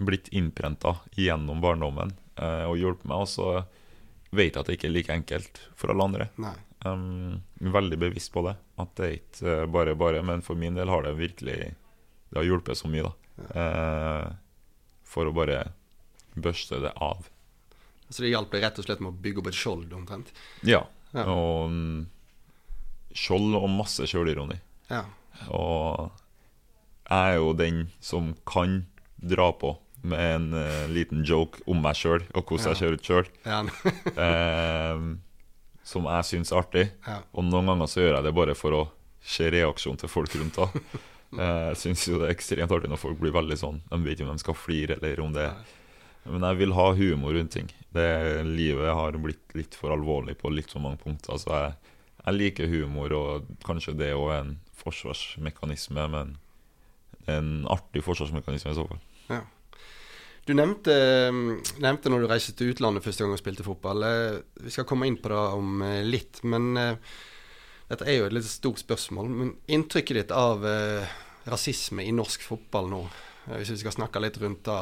blitt 0.04 0.28
innprenta 0.34 0.96
gjennom 1.14 1.60
barndommen 1.62 2.14
eh, 2.40 2.64
og 2.66 2.78
hjulpet 2.80 3.08
meg. 3.10 3.24
Og 3.26 3.30
så 3.30 3.50
vet 4.34 4.54
jeg 4.54 4.60
at 4.62 4.70
det 4.70 4.78
ikke 4.78 4.88
er 4.90 4.96
like 4.96 5.18
enkelt 5.20 5.60
for 5.78 5.92
alle 5.92 6.08
andre. 6.08 6.30
Nei. 6.42 6.56
Um, 6.84 7.40
veldig 7.58 7.96
bevisst 7.98 8.32
på 8.32 8.42
det. 8.44 8.56
At 8.80 8.92
det 8.98 9.06
er 9.06 9.14
ikke 9.18 9.52
eh, 9.52 9.68
bare 9.72 9.96
bare. 9.98 10.24
Men 10.26 10.44
for 10.44 10.58
min 10.58 10.76
del 10.76 10.90
har 10.92 11.06
det 11.06 11.14
virkelig 11.20 11.58
Det 12.28 12.40
har 12.40 12.48
hjulpet 12.48 12.80
så 12.80 12.90
mye, 12.90 13.06
da. 13.06 13.12
Eh, 13.60 14.32
for 15.06 15.30
å 15.30 15.34
bare 15.36 15.60
børste 16.36 16.80
det 16.82 16.92
av. 17.02 17.28
Så 18.10 18.22
det 18.22 18.30
hjalp 18.34 18.50
deg 18.52 18.62
rett 18.62 18.78
og 18.78 18.84
slett 18.86 19.00
med 19.00 19.12
å 19.14 19.20
bygge 19.24 19.40
opp 19.42 19.48
et 19.50 19.58
skjold, 19.58 19.92
omtrent? 19.96 20.32
Ja. 20.62 20.84
Ja. 21.14 21.24
Og 21.30 21.70
um, 21.70 22.06
skjold 23.14 23.54
og 23.58 23.68
masse 23.70 24.06
sjølironi. 24.10 24.58
Ja. 24.90 25.04
Og 25.54 26.10
jeg 27.08 27.34
er 27.34 27.38
jo 27.38 27.52
den 27.56 27.84
som 28.04 28.34
kan 28.48 28.84
dra 29.20 29.50
på 29.56 29.76
med 30.04 30.20
en 30.20 30.46
uh, 30.52 30.84
liten 30.92 31.22
joke 31.24 31.62
om 31.70 31.80
meg 31.80 31.96
sjøl 31.96 32.22
og 32.34 32.44
hvordan 32.44 32.66
jeg 32.66 32.74
Ja. 32.74 32.80
ser 32.80 32.92
ut 32.92 33.08
sjøl, 33.08 33.26
Ja. 33.46 33.62
som 35.84 36.06
jeg 36.08 36.24
syns 36.28 36.52
er 36.52 36.60
artig. 36.62 36.84
ja. 37.06 37.18
Og 37.34 37.44
noen 37.44 37.66
ganger 37.72 37.86
så 37.90 38.00
gjør 38.04 38.14
jeg 38.18 38.24
det 38.28 38.34
bare 38.36 38.54
for 38.56 38.76
å 38.76 38.82
se 39.24 39.48
reaksjonen 39.52 40.00
til 40.00 40.08
folk 40.12 40.34
rundt. 40.40 40.56
da 40.60 40.68
Eh, 41.34 41.70
Jeg 41.72 41.76
syns 41.80 42.02
jo 42.06 42.18
det 42.20 42.28
er 42.28 42.34
ekstremt 42.36 42.70
artig 42.70 42.86
når 42.92 43.00
folk 43.00 43.16
blir 43.18 43.32
veldig 43.34 43.56
sånn 43.58 43.80
De 43.90 43.96
vet 44.04 44.20
ikke 44.20 44.28
om 44.30 44.36
de 44.36 44.42
skal 44.44 44.54
flire 44.54 44.94
eller 45.00 45.18
om 45.24 45.32
det 45.34 45.48
Men 46.24 46.46
jeg 46.48 46.60
vil 46.62 46.76
ha 46.76 46.86
humor 46.96 47.36
rundt 47.36 47.52
ting. 47.52 47.68
Det 47.94 48.06
Livet 48.48 48.94
har 48.96 49.18
blitt 49.20 49.54
litt 49.54 49.76
for 49.78 49.94
alvorlig 49.94 50.38
på 50.40 50.52
litt 50.52 50.72
for 50.72 50.82
mange 50.84 51.00
punkter. 51.02 51.36
Så 51.40 51.52
jeg, 51.52 51.74
jeg 52.24 52.38
liker 52.38 52.70
humor, 52.72 53.12
og 53.18 53.50
kanskje 53.66 53.96
det 53.98 54.14
òg 54.16 54.30
er 54.32 54.40
en 54.44 54.54
forsvarsmekanisme, 54.80 56.06
men 56.14 56.36
en 57.30 57.52
artig 57.72 58.02
forsvarsmekanisme 58.04 58.72
i 58.72 58.78
så 58.78 58.86
fall. 58.88 59.02
Du 60.44 60.52
nevnte, 60.52 60.92
nevnte 61.80 62.10
når 62.12 62.24
du 62.24 62.28
reiste 62.28 62.52
til 62.56 62.74
utlandet 62.74 63.04
første 63.04 63.24
gang 63.24 63.32
og 63.32 63.40
spilte 63.40 63.64
fotball. 63.64 64.04
Eh, 64.04 64.40
Vi 64.66 64.72
skal 64.74 64.84
komme 64.84 65.08
inn 65.08 65.16
på 65.16 65.30
det 65.32 65.40
om 65.56 65.80
eh, 65.86 66.02
litt, 66.04 66.42
men 66.44 66.76
eh, 66.76 67.14
dette 67.88 68.04
er 68.04 68.18
jo 68.18 68.26
et 68.28 68.36
litt 68.36 68.48
stort 68.48 68.82
spørsmål. 68.82 69.30
Men 69.32 69.54
inntrykket 69.72 70.18
ditt 70.20 70.34
av 70.36 70.64
rasisme 71.48 72.04
i 72.04 72.12
norsk 72.16 72.44
fotball 72.44 72.90
nå, 72.92 73.00
hvis 73.54 73.72
vi 73.74 73.80
skal 73.82 73.96
snakke 73.96 74.20
litt 74.24 74.38
rundt 74.40 74.68
det 74.68 74.78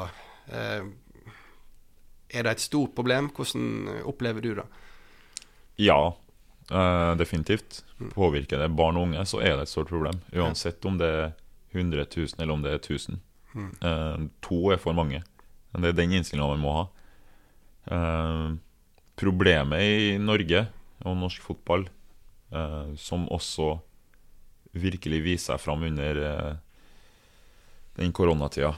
Er 2.32 2.46
det 2.46 2.56
et 2.56 2.64
stort 2.64 2.94
problem? 2.96 3.28
Hvordan 3.36 3.88
eh, 3.92 4.06
opplever 4.08 4.44
du 4.44 4.54
det? 4.56 4.64
Ja, 5.80 6.14
eh, 6.70 7.12
definitivt. 7.20 7.82
Påvirker 8.14 8.58
det 8.58 8.72
barn 8.76 8.96
og 8.96 9.08
unge, 9.08 9.24
så 9.28 9.42
er 9.42 9.56
det 9.56 9.66
et 9.66 9.72
stort 9.72 9.92
problem. 9.92 10.22
Uansett 10.32 10.84
om 10.88 10.98
det 11.00 11.10
er 11.12 11.30
100 11.72 12.06
000 12.08 12.40
eller 12.40 12.54
om 12.54 12.64
det 12.64 12.72
er 12.72 12.80
1000. 12.80 13.20
Mm. 13.52 13.70
Eh, 13.80 14.26
to 14.44 14.60
er 14.72 14.80
for 14.80 14.96
mange. 14.96 15.22
Det 15.72 15.88
er 15.92 15.96
den 15.96 16.12
innstillinga 16.12 16.52
man 16.52 16.60
må 16.60 16.74
ha. 16.76 16.84
Problemet 19.16 19.80
i 19.80 20.18
Norge 20.20 20.66
og 21.02 21.16
norsk 21.16 21.42
fotball, 21.42 21.86
som 23.00 23.24
også 23.32 23.70
virkelig 24.76 25.22
viser 25.24 25.54
seg 25.54 25.62
fram 25.64 25.86
under 25.88 26.20
den 27.96 28.12
koronatida, 28.12 28.74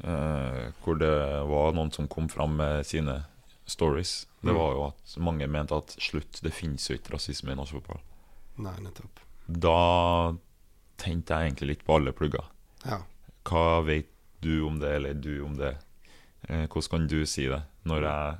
hvor 0.00 0.98
det 0.98 1.12
var 1.48 1.72
noen 1.76 1.92
som 1.92 2.08
kom 2.08 2.28
fram 2.28 2.56
med 2.56 2.86
sine 2.86 3.24
stories, 3.66 4.26
det 4.42 4.50
Mm. 4.50 4.56
var 4.58 4.72
jo 4.74 4.86
at 4.88 5.16
mange 5.22 5.46
mente 5.46 5.76
at 5.76 5.94
slutt, 6.00 6.40
det 6.42 6.52
finnes 6.52 6.88
jo 6.90 6.96
ikke 6.96 7.12
rasisme 7.14 7.52
i 7.52 7.54
norsk 7.54 7.72
fotball. 7.78 8.00
Nei, 8.58 8.74
nettopp. 8.80 9.20
Da 9.46 10.34
tenkte 10.98 11.34
jeg 11.34 11.50
egentlig 11.52 11.68
litt 11.68 11.84
på 11.86 11.94
alle 11.96 12.12
plugger. 12.12 12.44
Ja. 12.84 13.02
Hva 13.44 13.84
vet 13.86 14.08
du 14.40 14.66
om 14.66 14.78
det, 14.80 14.90
eller 14.96 15.14
du 15.14 15.44
om 15.44 15.54
det? 15.56 15.76
Eh, 16.48 16.66
hvordan 16.66 16.90
kan 16.90 17.06
du 17.06 17.24
si 17.26 17.46
det, 17.46 17.62
når 17.84 18.02
jeg 18.02 18.38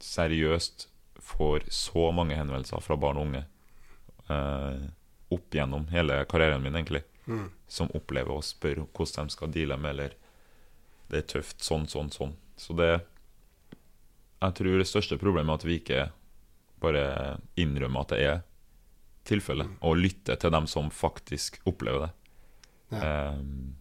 seriøst 0.00 0.86
får 1.20 1.64
så 1.70 2.12
mange 2.14 2.36
henvendelser 2.36 2.80
fra 2.82 2.96
barn 2.96 3.16
og 3.16 3.26
unge 3.26 3.44
eh, 4.30 4.86
opp 5.34 5.50
gjennom 5.50 5.86
hele 5.90 6.24
karrieren 6.30 6.62
min, 6.62 6.74
egentlig, 6.74 7.02
Mm. 7.26 7.50
som 7.68 7.88
opplever 7.94 8.34
å 8.36 8.42
spørre 8.44 8.86
hvordan 8.92 9.26
de 9.26 9.32
skal 9.32 9.48
deale 9.48 9.76
med, 9.80 9.90
eller 9.94 10.10
det 11.14 11.22
er 11.22 11.30
tøft, 11.36 11.62
sånn, 11.62 11.86
sånn, 11.90 12.10
sånn. 12.14 12.34
Så 12.60 12.76
det 12.78 12.92
Jeg 14.44 14.54
tror 14.58 14.76
det 14.76 14.88
største 14.90 15.16
problemet 15.16 15.54
er 15.54 15.60
at 15.62 15.64
vi 15.64 15.78
ikke 15.80 16.00
bare 16.82 17.04
innrømmer 17.56 18.04
at 18.04 18.12
det 18.12 18.18
er 18.28 18.42
tilfellet, 19.24 19.70
og 19.80 19.96
lytter 19.96 20.36
til 20.36 20.52
dem 20.52 20.66
som 20.68 20.90
faktisk 20.92 21.62
opplever 21.64 22.04
det. 22.04 22.10
Ja. 22.92 23.30
Um, 23.32 23.72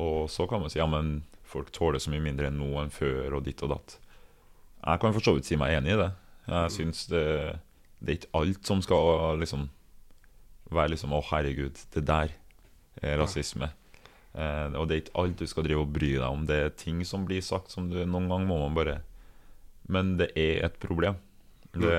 og 0.00 0.30
så 0.32 0.46
kan 0.48 0.62
man 0.62 0.72
si 0.72 0.80
ja, 0.80 0.86
men 0.88 1.26
folk 1.46 1.68
tåler 1.76 2.00
så 2.00 2.12
mye 2.12 2.24
mindre 2.24 2.48
nå 2.52 2.70
enn 2.80 2.92
før, 2.94 3.36
og 3.36 3.44
ditt 3.44 3.60
og 3.66 3.74
datt. 3.74 3.98
Jeg 4.80 5.02
kan 5.02 5.12
for 5.12 5.24
så 5.24 5.36
vidt 5.36 5.48
si 5.48 5.58
meg 5.60 5.76
enig 5.76 5.92
i 5.92 6.00
det. 6.00 6.10
Jeg 6.46 6.72
syns 6.72 7.06
det, 7.10 7.26
det 8.00 8.12
er 8.12 8.18
ikke 8.20 8.40
alt 8.40 8.68
som 8.70 8.82
skal 8.84 9.40
liksom 9.40 9.68
være 10.72 10.94
liksom 10.94 11.14
Å, 11.14 11.20
herregud, 11.28 11.78
det 11.94 12.02
der 12.06 12.32
er 13.02 13.20
rasisme. 13.20 13.70
Eh, 14.36 14.72
og 14.76 14.88
det 14.88 14.94
er 14.94 15.02
ikke 15.04 15.20
alt 15.22 15.38
du 15.40 15.48
skal 15.48 15.64
drive 15.64 15.84
og 15.86 15.92
bry 15.96 16.10
deg 16.18 16.26
om. 16.28 16.44
Det 16.48 16.56
er 16.60 16.74
ting 16.76 17.00
som 17.08 17.24
blir 17.28 17.44
sagt 17.44 17.72
som 17.72 17.88
du 17.88 18.02
Noen 18.04 18.28
ganger 18.28 18.50
må 18.50 18.58
man 18.66 18.76
bare 18.76 18.98
Men 19.88 20.16
det 20.20 20.32
er 20.36 20.64
et 20.66 20.76
problem. 20.82 21.16
Det, 21.76 21.96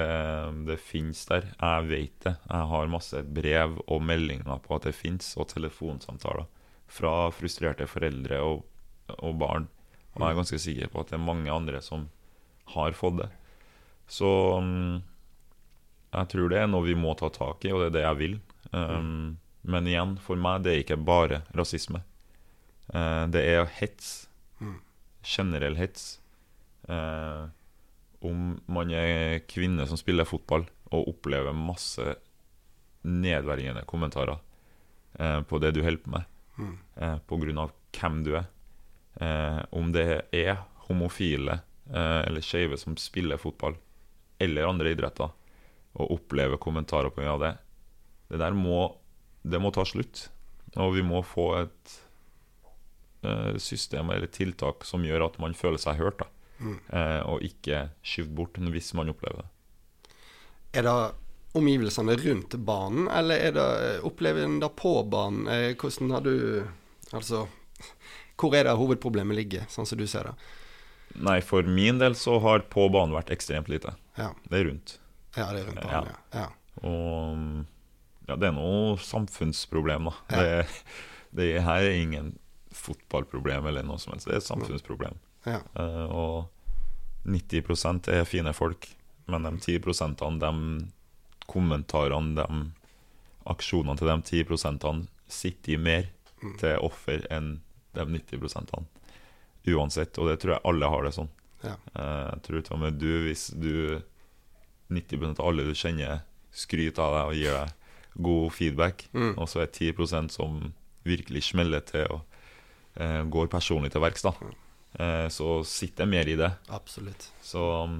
det 0.66 0.78
fins 0.82 1.26
der. 1.30 1.52
Jeg 1.54 1.88
vet 1.90 2.16
det. 2.26 2.36
Jeg 2.50 2.70
har 2.72 2.90
masse 2.90 3.22
brev 3.24 3.78
og 3.86 4.02
meldinger 4.02 4.62
på 4.64 4.78
at 4.78 4.88
det 4.90 4.96
fins, 4.98 5.36
og 5.38 5.50
telefonsamtaler 5.52 6.48
fra 6.88 7.30
frustrerte 7.36 7.86
foreldre 7.90 8.40
og, 8.42 8.64
og 9.20 9.36
barn. 9.38 9.68
Og 10.16 10.24
jeg 10.24 10.32
er 10.32 10.40
ganske 10.40 10.60
sikker 10.64 10.92
på 10.92 11.04
at 11.04 11.12
det 11.12 11.20
er 11.20 11.28
mange 11.28 11.54
andre 11.54 11.82
som 11.86 12.08
har 12.74 12.98
fått 12.98 13.22
det. 13.22 13.30
Så 14.10 14.30
mm, 14.64 14.98
jeg 16.16 16.32
tror 16.34 16.52
det 16.52 16.62
er 16.64 16.70
noe 16.72 16.88
vi 16.88 16.98
må 16.98 17.14
ta 17.20 17.30
tak 17.34 17.66
i, 17.68 17.74
og 17.76 17.84
det 17.84 17.90
er 17.92 17.98
det 17.98 18.06
jeg 18.06 18.22
vil. 18.24 18.38
Um, 18.72 19.38
Men 19.68 19.88
igjen, 19.88 20.16
for 20.24 20.40
meg, 20.40 20.64
det 20.64 20.74
er 20.74 20.84
ikke 20.86 21.00
bare 21.00 21.44
rasisme. 21.56 22.02
Eh, 22.94 23.26
det 23.34 23.44
er 23.46 23.66
hets. 23.80 24.28
Mm. 24.62 24.78
Generell 25.28 25.76
hets. 25.80 26.20
Eh, 26.88 27.46
om 28.28 28.46
man 28.72 28.92
er 28.96 29.40
kvinne 29.50 29.86
som 29.88 30.00
spiller 30.00 30.26
fotball 30.26 30.66
og 30.96 31.10
opplever 31.12 31.54
masse 31.54 32.16
nedverdigende 33.08 33.84
kommentarer 33.88 34.40
eh, 35.20 35.42
på 35.48 35.60
det 35.62 35.74
du 35.76 35.84
holder 35.86 36.04
på 36.04 36.16
med, 36.18 36.34
Mm. 36.58 36.78
eh, 36.98 37.18
av 37.62 37.72
hvem 37.94 38.24
du 38.26 38.32
er. 38.36 38.46
Eh, 39.22 39.60
om 39.72 39.92
det 39.92 40.26
er 40.34 40.58
homofile 40.88 41.60
eh, 41.94 42.22
eller 42.26 42.42
skeive 42.42 42.78
som 42.82 42.96
spiller 42.98 43.38
fotball, 43.38 43.76
eller 44.40 44.66
andre 44.66 44.90
idretter, 44.96 45.30
og 45.98 46.12
opplever 46.12 46.58
kommentarer 46.58 47.10
på 47.14 47.22
det. 47.40 47.58
Det 48.30 48.40
der 48.40 48.52
må, 48.58 48.96
det 49.44 49.62
må 49.62 49.72
ta 49.72 49.86
slutt. 49.86 50.30
Og 50.76 50.96
vi 50.96 51.02
må 51.06 51.22
få 51.26 51.62
et 51.62 51.94
eh, 53.28 53.58
system 53.62 54.10
eller 54.16 54.32
tiltak 54.32 54.86
som 54.88 55.06
gjør 55.06 55.28
at 55.28 55.38
man 55.44 55.56
føler 55.58 55.82
seg 55.82 56.00
hørt, 56.02 56.24
da. 56.24 56.28
Mm. 56.58 56.78
Eh, 56.90 57.22
og 57.30 57.44
ikke 57.46 57.84
skyvd 58.02 58.34
bort 58.40 58.58
hvis 58.74 58.94
man 58.98 59.12
opplever 59.14 59.44
det. 59.44 59.52
Er 60.80 60.88
det 60.88 60.96
omgivelsene 61.58 62.16
rundt 62.22 62.56
banen, 62.68 63.08
eller 63.08 63.40
er 63.48 63.54
det 63.56 63.68
opplevelsen 63.68 64.08
opplever 64.10 64.44
en 64.46 64.60
det 64.62 64.72
på 64.80 64.94
banen? 65.10 65.48
Eh, 65.48 65.76
Hvordan 65.76 66.12
har 66.16 66.26
du 66.26 66.68
Altså, 67.16 67.46
hvor 68.36 68.52
er 68.58 68.66
det 68.68 68.74
hovedproblemet 68.76 69.38
ligger, 69.38 69.68
sånn 69.72 69.86
som 69.88 69.98
du 69.98 70.04
ser 70.12 70.28
det? 70.28 70.34
Nei, 71.24 71.38
for 71.40 71.64
min 71.64 72.02
del 72.02 72.18
så 72.20 72.36
har 72.44 72.66
på 72.68 72.90
banen 72.92 73.16
vært 73.16 73.32
ekstremt 73.32 73.70
lite. 73.72 73.94
Ja, 74.20 74.34
Det 74.50 74.60
er 74.60 74.66
rundt. 74.68 74.98
ja 75.38 75.46
det 75.56 75.62
er 75.62 75.70
rundt 75.70 75.82
banen, 75.86 76.10
ja. 76.34 76.42
ja. 76.42 76.48
Og 76.84 77.64
ja, 78.28 78.36
det 78.36 78.50
er 78.50 78.58
noe 78.58 78.98
samfunnsproblem, 79.00 80.10
da. 80.12 80.16
Ja. 80.36 80.42
Det, 80.44 80.68
det 81.40 81.48
her 81.64 81.88
er 81.88 81.96
ingen 81.96 82.34
fotballproblem 82.78 83.66
eller 83.70 83.84
noe 83.88 84.00
som 84.02 84.14
helst. 84.14 84.28
Det 84.30 84.36
er 84.38 84.42
et 84.44 84.48
samfunnsproblem. 84.48 85.18
ja. 85.46 85.60
Eh, 85.76 86.06
og 86.08 86.50
90% 87.28 88.08
er 88.14 88.24
fine 88.30 88.54
folk, 88.56 88.88
men 89.28 89.44
de 89.44 89.52
10% 89.80 90.22
de 90.40 90.52
kommentarene, 91.48 92.36
de 92.36 92.72
aksjonene 93.48 93.98
til 94.00 94.08
de 94.12 94.44
10% 94.46 95.08
sitter 95.28 95.74
i 95.74 95.78
mer 95.82 96.08
til 96.60 96.78
offer 96.86 97.26
enn 97.34 97.58
de 97.98 98.06
90% 98.06 98.86
Uansett. 99.68 100.16
Og 100.22 100.30
det 100.30 100.38
tror 100.40 100.54
jeg 100.56 100.64
alle 100.70 100.88
har 100.88 101.04
det 101.04 101.14
sånn. 101.18 101.30
Ja. 101.66 101.74
Eh, 101.96 102.28
jeg 102.32 102.42
tror 102.46 102.62
til 102.64 102.76
og 102.78 102.80
med 102.86 103.00
du, 103.02 103.10
hvis 103.26 103.48
du 103.60 104.00
90% 104.94 105.42
av 105.42 105.50
alle 105.50 105.66
du 105.68 105.74
kjenner, 105.76 106.22
skryter 106.56 107.04
av 107.04 107.16
deg 107.18 107.26
og 107.28 107.36
gir 107.42 107.58
deg 107.58 107.74
god 108.24 108.54
feedback, 108.56 109.08
Mm. 109.14 109.34
og 109.38 109.48
så 109.50 109.60
er 109.62 109.68
det 109.68 109.76
10% 109.98 110.32
som 110.32 110.74
virkelig 111.06 111.44
smeller 111.52 111.82
til 111.86 112.08
og 112.10 112.22
går 113.30 113.50
personlig 113.52 113.92
til 113.94 114.02
verks, 114.02 114.26
da. 114.26 114.34
Eh, 114.98 115.28
så 115.30 115.62
sitter 115.68 116.06
jeg 116.06 116.14
mer 116.14 116.30
i 116.30 116.38
det. 116.40 116.50
Absolutt. 116.74 117.30
Så 117.46 117.64
um, 117.84 118.00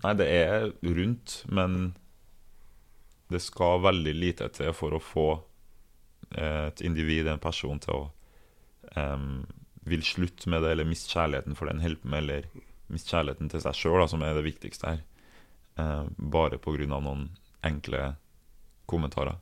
Nei, 0.00 0.14
det 0.16 0.26
er 0.32 0.70
rundt, 0.80 1.42
men 1.52 1.92
det 3.28 3.42
skal 3.44 3.82
veldig 3.84 4.14
lite 4.16 4.46
til 4.56 4.72
for 4.72 4.96
å 4.96 5.02
få 5.04 5.26
eh, 6.32 6.70
et 6.70 6.80
individ, 6.86 7.28
en 7.28 7.42
person, 7.42 7.82
til 7.84 7.98
å 7.98 8.06
um, 8.96 9.42
vil 9.84 10.00
slutte 10.06 10.48
med 10.48 10.64
det, 10.64 10.72
eller 10.72 10.88
miste 10.88 11.12
kjærligheten 11.12 11.58
for 11.58 11.68
den 11.68 11.84
holder 11.84 12.00
på 12.00 12.14
med, 12.14 12.24
eller 12.24 12.48
miste 12.88 13.12
kjærligheten 13.12 13.52
til 13.52 13.64
seg 13.66 13.76
sjøl, 13.76 14.06
som 14.08 14.24
er 14.24 14.32
det 14.38 14.46
viktigste 14.48 14.94
her. 14.94 15.04
uh, 15.76 16.08
bare 16.16 16.56
pga. 16.56 16.88
noen 16.88 17.28
enkle 17.60 18.14
kommentarer. 18.88 19.36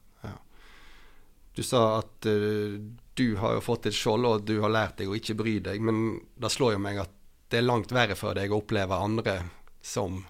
Du 1.58 1.64
sa 1.66 1.98
at 1.98 2.26
eh, 2.30 2.78
du 3.18 3.36
har 3.42 3.56
jo 3.56 3.62
fått 3.64 3.88
et 3.90 3.96
skjold, 3.96 4.26
og 4.28 4.46
du 4.46 4.58
har 4.62 4.72
lært 4.72 5.00
deg 5.00 5.10
å 5.10 5.16
ikke 5.18 5.36
bry 5.38 5.58
deg. 5.64 5.82
Men 5.82 6.20
det 6.38 6.52
slår 6.54 6.76
jo 6.76 6.82
meg 6.82 7.00
at 7.02 7.14
det 7.50 7.60
er 7.60 7.66
langt 7.66 7.92
verre 7.94 8.16
for 8.18 8.36
deg 8.36 8.52
å 8.52 8.60
oppleve 8.60 8.96
andre 8.96 9.40
som 9.84 10.20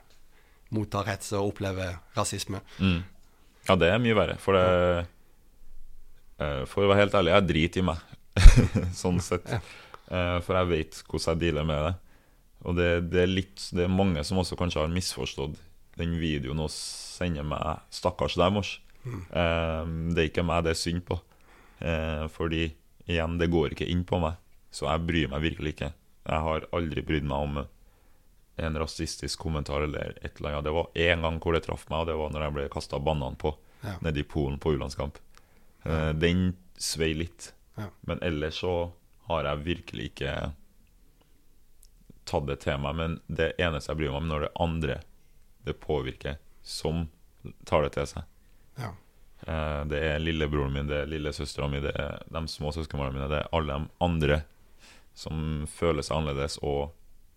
mottar 0.74 1.08
hets 1.08 1.32
og 1.36 1.52
opplever 1.52 1.98
rasisme. 2.16 2.60
Mm. 2.78 3.00
Ja, 3.68 3.76
det 3.76 3.90
er 3.92 4.02
mye 4.02 4.16
verre. 4.16 4.36
For 4.40 4.56
det 4.56 4.66
eh, 6.40 6.64
For 6.70 6.84
å 6.84 6.90
være 6.90 7.02
helt 7.02 7.16
ærlig, 7.18 7.34
jeg 7.34 7.48
driter 7.48 7.82
i 7.82 7.86
meg, 7.90 8.02
sånn 9.02 9.20
sett. 9.24 9.48
Ja. 9.52 9.60
Eh, 10.08 10.36
for 10.44 10.56
jeg 10.60 10.70
vet 10.72 11.00
hvordan 11.04 11.34
jeg 11.34 11.42
dealer 11.44 11.68
med 11.68 11.88
det. 11.88 11.94
Og 12.66 12.76
det, 12.78 12.90
det, 13.12 13.22
er 13.22 13.30
litt, 13.30 13.62
det 13.76 13.84
er 13.86 13.92
mange 13.92 14.24
som 14.26 14.40
også 14.40 14.58
kanskje 14.58 14.82
har 14.82 14.92
misforstått 14.92 15.58
den 15.98 16.14
videoen 16.18 16.60
og 16.62 16.70
sender 16.70 17.46
meg 17.46 17.82
'stakkars 17.90 18.38
deg, 18.38 18.54
mors'. 18.54 18.78
Eh, 19.08 19.82
det 20.14 20.22
er 20.22 20.30
ikke 20.30 20.46
meg 20.46 20.64
det 20.66 20.74
er 20.74 20.80
synd 20.80 21.04
på. 21.06 21.18
Eh, 21.80 22.26
fordi 22.28 22.74
igjen, 23.06 23.38
det 23.38 23.50
går 23.52 23.72
ikke 23.74 23.88
inn 23.88 24.04
på 24.04 24.20
meg. 24.20 24.36
Så 24.70 24.86
jeg 24.88 25.06
bryr 25.08 25.28
meg 25.32 25.42
virkelig 25.42 25.74
ikke. 25.76 25.92
Jeg 26.28 26.44
har 26.44 26.66
aldri 26.76 27.02
brydd 27.02 27.24
meg 27.24 27.38
om 27.46 27.60
en 28.58 28.76
rasistisk 28.82 29.38
kommentar 29.38 29.84
eller 29.86 30.16
et 30.22 30.38
eller 30.40 30.56
annet. 30.58 30.64
Det 30.66 30.74
var 30.74 30.88
én 30.94 31.22
gang 31.22 31.38
hvor 31.40 31.54
det 31.54 31.62
traff 31.64 31.86
meg, 31.88 32.00
og 32.02 32.06
det 32.10 32.16
var 32.18 32.30
når 32.34 32.42
jeg 32.48 32.54
ble 32.56 32.68
kasta 32.74 32.98
banan 32.98 33.36
på 33.38 33.54
Ja. 33.84 33.94
nede 34.02 34.18
i 34.20 34.26
Polen 34.26 34.58
på 34.58 34.72
U-landskamp. 34.74 35.18
Eh, 35.84 36.12
den 36.12 36.56
svei 36.76 37.14
litt. 37.14 37.52
Ja. 37.76 37.88
Men 38.02 38.18
ellers 38.22 38.58
så 38.60 38.90
har 39.28 39.44
jeg 39.44 39.64
virkelig 39.64 40.10
ikke 40.10 40.52
tatt 42.28 42.46
det 42.48 42.58
til 42.64 42.78
meg. 42.82 42.96
Men 42.98 43.20
det 43.28 43.52
eneste 43.62 43.92
jeg 43.92 44.00
bryr 44.02 44.10
meg 44.12 44.22
om, 44.22 44.28
når 44.32 44.40
det 44.40 44.50
andre 44.60 44.98
det 45.64 45.76
påvirker, 45.80 46.38
som 46.62 47.08
tar 47.64 47.82
det 47.86 47.92
til 47.96 48.06
seg. 48.06 48.24
Ja. 48.78 48.92
Eh, 49.46 49.84
Det 49.84 49.98
er 50.02 50.18
lillebroren 50.18 50.72
min, 50.72 50.86
det 50.90 51.02
er 51.02 51.10
lillesøstera 51.10 51.68
mi, 51.70 51.80
det 51.80 51.94
er 51.94 52.22
de 52.28 52.44
små 52.48 52.72
søskenbarna 52.74 53.12
mine. 53.14 53.28
Det 53.30 53.42
er 53.42 53.52
alle 53.52 53.78
de 53.78 53.90
andre 54.00 54.42
som 55.18 55.66
føler 55.66 56.02
seg 56.06 56.16
annerledes 56.16 56.58
og 56.62 56.92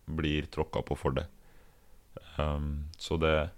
blir 0.05 0.45
tråkka 0.51 0.83
på 0.85 0.97
for 0.97 1.11
det. 1.17 1.27
Um, 2.37 2.89
så 2.97 3.17
det, 3.17 3.49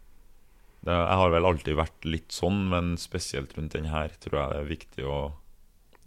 det 0.86 0.94
Jeg 0.94 1.18
har 1.20 1.32
vel 1.34 1.46
alltid 1.46 1.76
vært 1.80 2.06
litt 2.06 2.32
sånn, 2.32 2.70
men 2.70 2.94
spesielt 2.98 3.56
rundt 3.58 3.74
den 3.74 3.90
her 3.92 4.14
tror 4.20 4.40
jeg 4.40 4.52
det 4.54 4.60
er 4.60 4.70
viktig 4.70 5.08
å, 5.10 5.18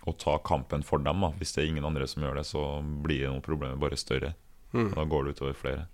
å 0.07 0.13
ta 0.17 0.39
kampen 0.39 0.85
for 0.87 0.99
dem. 1.03 1.21
Da. 1.25 1.33
Hvis 1.41 1.53
det 1.57 1.65
er 1.65 1.71
ingen 1.73 1.89
andre 1.89 2.07
som 2.07 2.23
gjør 2.23 2.39
det, 2.41 2.47
så 2.47 2.63
blir 2.83 3.25
det 3.27 3.33
noe 3.33 3.45
problemet 3.45 3.81
bare 3.83 3.99
større. 3.99 4.35
Mm. 4.73 4.93
Da 4.95 5.05
går 5.05 5.25
det 5.25 5.37
utover 5.37 5.57
flere. 5.59 5.87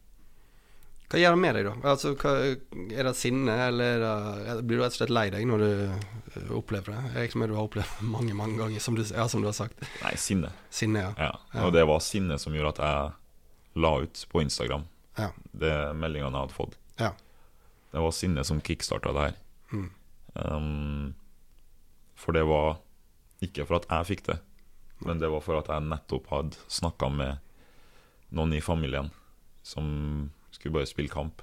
Hva 1.12 1.20
gjør 1.20 1.34
det 1.34 1.40
med 1.42 1.56
deg, 1.58 1.66
da? 1.68 1.72
Altså, 1.92 2.14
hva, 2.16 2.30
er 2.96 3.04
det 3.04 3.10
sinne, 3.20 3.52
eller 3.66 4.00
er 4.00 4.46
det, 4.56 4.62
blir 4.64 4.78
du 4.80 4.82
rett 4.86 4.94
og 4.94 4.96
slett 4.96 5.10
lei 5.12 5.26
deg 5.34 5.44
når 5.44 5.60
du 5.60 5.66
eh, 5.84 6.46
opplever 6.56 6.94
det? 6.94 7.02
Jeg 7.20 7.34
som 7.34 7.44
du 7.44 7.52
har 7.52 7.66
opplevd 7.66 7.98
mange 8.14 8.36
mange 8.38 8.56
ganger, 8.56 8.80
som 8.80 8.96
du, 8.96 9.02
ja, 9.04 9.26
som 9.28 9.44
du 9.44 9.50
har 9.50 9.56
sagt. 9.58 9.84
Nei, 10.00 10.14
sinne. 10.16 10.54
Sinne, 10.72 11.02
ja. 11.04 11.12
Ja. 11.20 11.34
Ja. 11.52 11.66
Og 11.66 11.74
det 11.76 11.84
var 11.90 12.00
sinne 12.00 12.40
som 12.40 12.56
gjorde 12.56 12.72
at 12.78 12.80
jeg 12.86 13.82
la 13.84 13.92
ut 14.06 14.24
på 14.32 14.40
Instagram 14.40 14.88
Ja. 15.20 15.28
det 15.52 15.74
meldingene 16.00 16.32
jeg 16.32 16.46
hadde 16.46 16.56
fått. 16.56 16.78
Ja. 16.96 17.12
Det 17.92 18.06
var 18.06 18.16
sinne 18.16 18.44
som 18.48 18.64
kickstarta 18.64 19.12
det 19.12 19.26
her. 19.26 19.38
Mm. 19.76 19.88
Um, 20.32 21.14
for 22.16 22.32
det 22.32 22.46
var 22.48 22.78
ikke 23.44 23.66
for 23.68 23.82
at 23.82 23.88
jeg 23.90 24.14
fikk 24.14 24.26
det, 24.30 24.38
men 25.04 25.20
det 25.20 25.28
var 25.28 25.44
for 25.44 25.60
at 25.60 25.68
jeg 25.68 25.84
nettopp 25.92 26.32
hadde 26.32 26.60
snakka 26.72 27.12
med 27.12 27.42
noen 28.32 28.56
i 28.56 28.64
familien 28.64 29.10
som 29.66 30.30
skulle 30.62 30.78
bare 30.78 30.86
spille 30.86 31.10
kamp. 31.10 31.42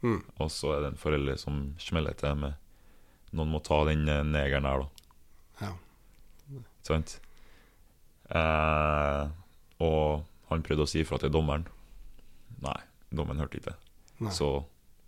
Mm. 0.00 0.22
Og 0.40 0.50
så 0.52 0.74
er 0.74 0.82
det 0.82 0.92
en 0.92 1.00
forelder 1.00 1.36
som 1.40 1.74
smeller 1.80 2.16
til 2.16 2.36
med 2.40 2.60
Noen 3.34 3.50
må 3.50 3.58
ta 3.66 3.80
den 3.88 4.04
eh, 4.06 4.20
negeren 4.22 4.66
her, 4.68 4.84
da. 4.84 5.06
Ja. 5.58 5.70
Sant? 6.86 7.16
Eh, 8.30 9.22
og 9.82 10.22
han 10.52 10.62
prøvde 10.62 10.86
å 10.86 10.90
si 10.92 11.00
ifra 11.02 11.18
til 11.18 11.32
dommeren. 11.34 11.64
Nei, 12.62 12.76
dommeren 13.10 13.42
hørte 13.42 13.58
ikke. 13.58 13.74
Nei. 14.22 14.30
Så 14.30 14.52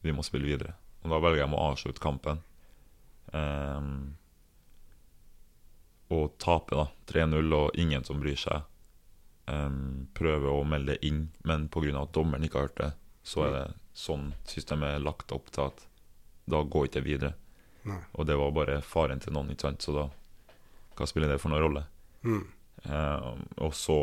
vi 0.02 0.10
må 0.10 0.26
spille 0.26 0.48
videre. 0.48 0.74
Og 1.04 1.14
da 1.14 1.20
velger 1.22 1.44
jeg 1.44 1.54
å 1.54 1.62
avslutte 1.68 2.02
kampen. 2.02 2.42
Eh, 3.30 3.92
og 6.18 6.34
tape, 6.42 6.82
da. 6.82 6.88
3-0, 7.14 7.54
og 7.60 7.78
ingen 7.78 8.02
som 8.10 8.18
bryr 8.18 8.42
seg. 8.42 8.66
Ehm, 9.50 10.08
prøver 10.14 10.50
å 10.50 10.66
melde 10.66 10.94
det 10.94 11.06
inn, 11.06 11.28
men 11.46 11.68
pga. 11.70 12.02
at 12.02 12.12
dommeren 12.12 12.44
ikke 12.44 12.58
har 12.58 12.68
hørt 12.68 12.80
det, 12.80 12.92
så 13.26 13.46
er 13.46 13.54
det 13.54 13.64
sånn 13.96 14.30
systemet 14.46 14.96
er 14.96 15.02
lagt 15.02 15.32
opp 15.34 15.50
til 15.54 15.66
at 15.66 15.82
da 16.46 16.62
går 16.62 16.86
ikke 16.86 17.00
det 17.00 17.06
videre. 17.06 17.32
Nei. 17.86 17.98
Og 18.14 18.26
det 18.28 18.36
var 18.38 18.54
bare 18.54 18.80
faren 18.86 19.22
til 19.22 19.34
noen, 19.34 19.50
ikke 19.54 19.68
sant? 19.68 19.82
så 19.82 19.94
da 19.96 20.04
hva 20.96 21.06
spiller 21.08 21.30
det 21.30 21.40
for 21.42 21.52
noen 21.52 21.64
rolle? 21.64 21.82
Mm. 22.24 22.44
Eh, 22.86 23.30
og 23.66 23.74
så 23.76 23.98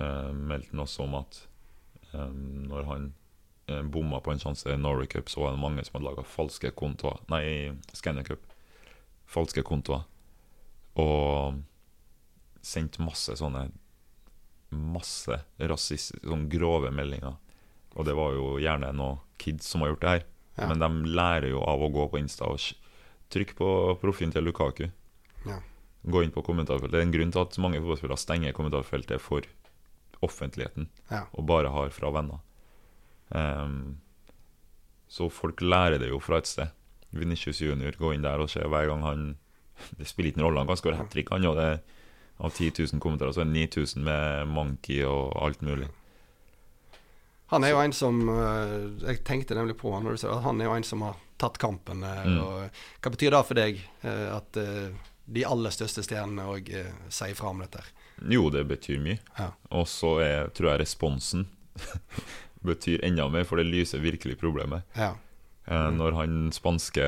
eh, 0.00 0.30
meldte 0.32 0.72
han 0.72 0.84
også 0.84 1.04
om 1.04 1.18
at 1.20 1.42
eh, 2.12 2.32
når 2.72 2.88
han 2.88 3.10
eh, 3.68 3.82
bomma 3.82 4.22
på 4.24 4.32
en 4.32 4.42
sjanse 4.42 4.72
i 4.72 4.80
Norway 4.80 5.10
Cup, 5.12 5.30
så 5.30 5.44
var 5.44 5.54
det 5.54 5.62
mange 5.62 5.84
som 5.86 5.98
hadde 5.98 6.08
laga 6.08 6.26
falske 6.26 6.72
kontoer 6.78 7.20
Nei, 7.32 7.42
i 7.44 7.96
Scanner 7.96 8.26
Cup. 8.26 8.48
Falske 9.30 9.64
kontoer. 9.66 10.02
Og 11.00 11.62
sendt 12.62 13.00
masse 13.02 13.36
sånne 13.38 13.68
Masse 14.72 15.36
rasist, 15.68 16.14
sånne 16.24 16.48
grove 16.48 16.88
meldinger. 16.96 17.34
Og 17.96 18.06
det 18.08 18.14
var 18.16 18.32
jo 18.36 18.56
gjerne 18.62 18.92
noen 18.96 19.18
kids 19.42 19.66
som 19.68 19.82
har 19.84 19.92
gjort 19.92 20.04
det 20.04 20.12
her. 20.14 20.24
Ja. 20.58 20.68
Men 20.70 20.82
de 20.82 21.12
lærer 21.16 21.48
jo 21.50 21.62
av 21.64 21.82
å 21.82 21.90
gå 21.92 22.06
på 22.12 22.20
Insta 22.20 22.48
og 22.48 22.60
trykke 23.32 23.56
på 23.56 23.68
profilen 24.02 24.32
til 24.34 24.44
Lukaku. 24.44 24.86
Ja. 25.48 25.58
Gå 26.02 26.22
inn 26.24 26.32
på 26.34 26.42
kommentarfeltet. 26.44 26.92
Det 26.92 27.00
er 27.00 27.06
en 27.06 27.14
grunn 27.14 27.32
til 27.34 27.42
at 27.44 27.58
mange 27.62 27.80
fotballspillere 27.80 28.20
stenger 28.20 28.56
kommentarfeltet 28.56 29.20
for 29.22 29.46
offentligheten, 30.22 30.88
Ja. 31.10 31.24
og 31.32 31.46
bare 31.46 31.70
har 31.74 31.90
fra 31.90 32.10
venner. 32.14 32.38
Um, 33.34 33.98
så 35.08 35.28
folk 35.32 35.60
lærer 35.60 35.98
det 35.98 36.10
jo 36.12 36.20
fra 36.20 36.38
et 36.38 36.46
sted. 36.46 36.68
Vinicius 37.12 37.60
Junior, 37.60 37.92
gå 37.98 38.12
inn 38.14 38.22
der 38.24 38.40
og 38.40 38.48
se 38.52 38.60
hver 38.60 38.86
gang 38.88 39.02
han 39.02 39.24
Det 39.98 40.06
spiller 40.06 40.30
ikke 40.30 40.38
noen 40.40 40.46
rolle, 40.50 40.60
han 40.62 40.68
kan 40.70 40.78
skåre 40.78 40.98
hat 41.00 41.10
trick, 41.10 41.30
han. 41.32 41.44
Og 41.48 41.56
det 41.58 41.80
av 42.42 42.52
10 42.52 42.70
000 42.92 43.00
kommentarer, 43.02 43.32
så 43.34 43.42
er 43.42 43.48
det 43.50 43.56
9000 43.72 44.04
med 44.04 44.48
monkey 44.52 45.02
og 45.06 45.32
alt 45.42 45.62
mulig. 45.64 45.88
Han 47.52 47.64
er 47.64 47.70
jo 47.74 47.80
en 47.84 47.92
som 47.92 48.20
eh, 48.32 49.06
Jeg 49.12 49.22
tenkte 49.28 49.54
nemlig 49.58 49.76
på 49.80 49.92
han 49.94 50.06
han 50.42 50.60
er 50.60 50.70
jo 50.70 50.74
en 50.78 50.86
som 50.88 51.02
har 51.06 51.16
tatt 51.38 51.58
kampen. 51.60 52.02
eh, 52.04 52.22
Mm. 52.26 52.38
Og 52.42 52.70
hva 53.02 53.10
betyr 53.14 53.30
det 53.34 53.42
for 53.46 53.54
deg? 53.60 53.80
eh, 54.02 54.28
At 54.36 54.52
de 55.32 55.44
aller 55.46 55.70
største 55.70 56.02
stjernene 56.04 56.44
òg 56.50 56.68
sier 57.08 57.34
fra 57.38 57.50
om 57.52 57.60
dette. 57.62 57.80
Jo, 58.28 58.48
det 58.50 58.64
betyr 58.68 58.98
mye. 59.00 59.18
Ja. 59.38 59.50
Og 59.70 59.86
så 59.88 60.16
tror 60.54 60.72
jeg 60.72 60.80
responsen 60.82 61.46
betyr 62.62 63.04
enda 63.06 63.28
mer, 63.30 63.44
for 63.48 63.56
det 63.58 63.66
lyser 63.70 64.02
virkelig 64.02 64.36
problemet. 64.40 64.82
Ja. 64.98 65.14
Når 65.66 66.12
han 66.18 66.50
spanske 66.52 67.04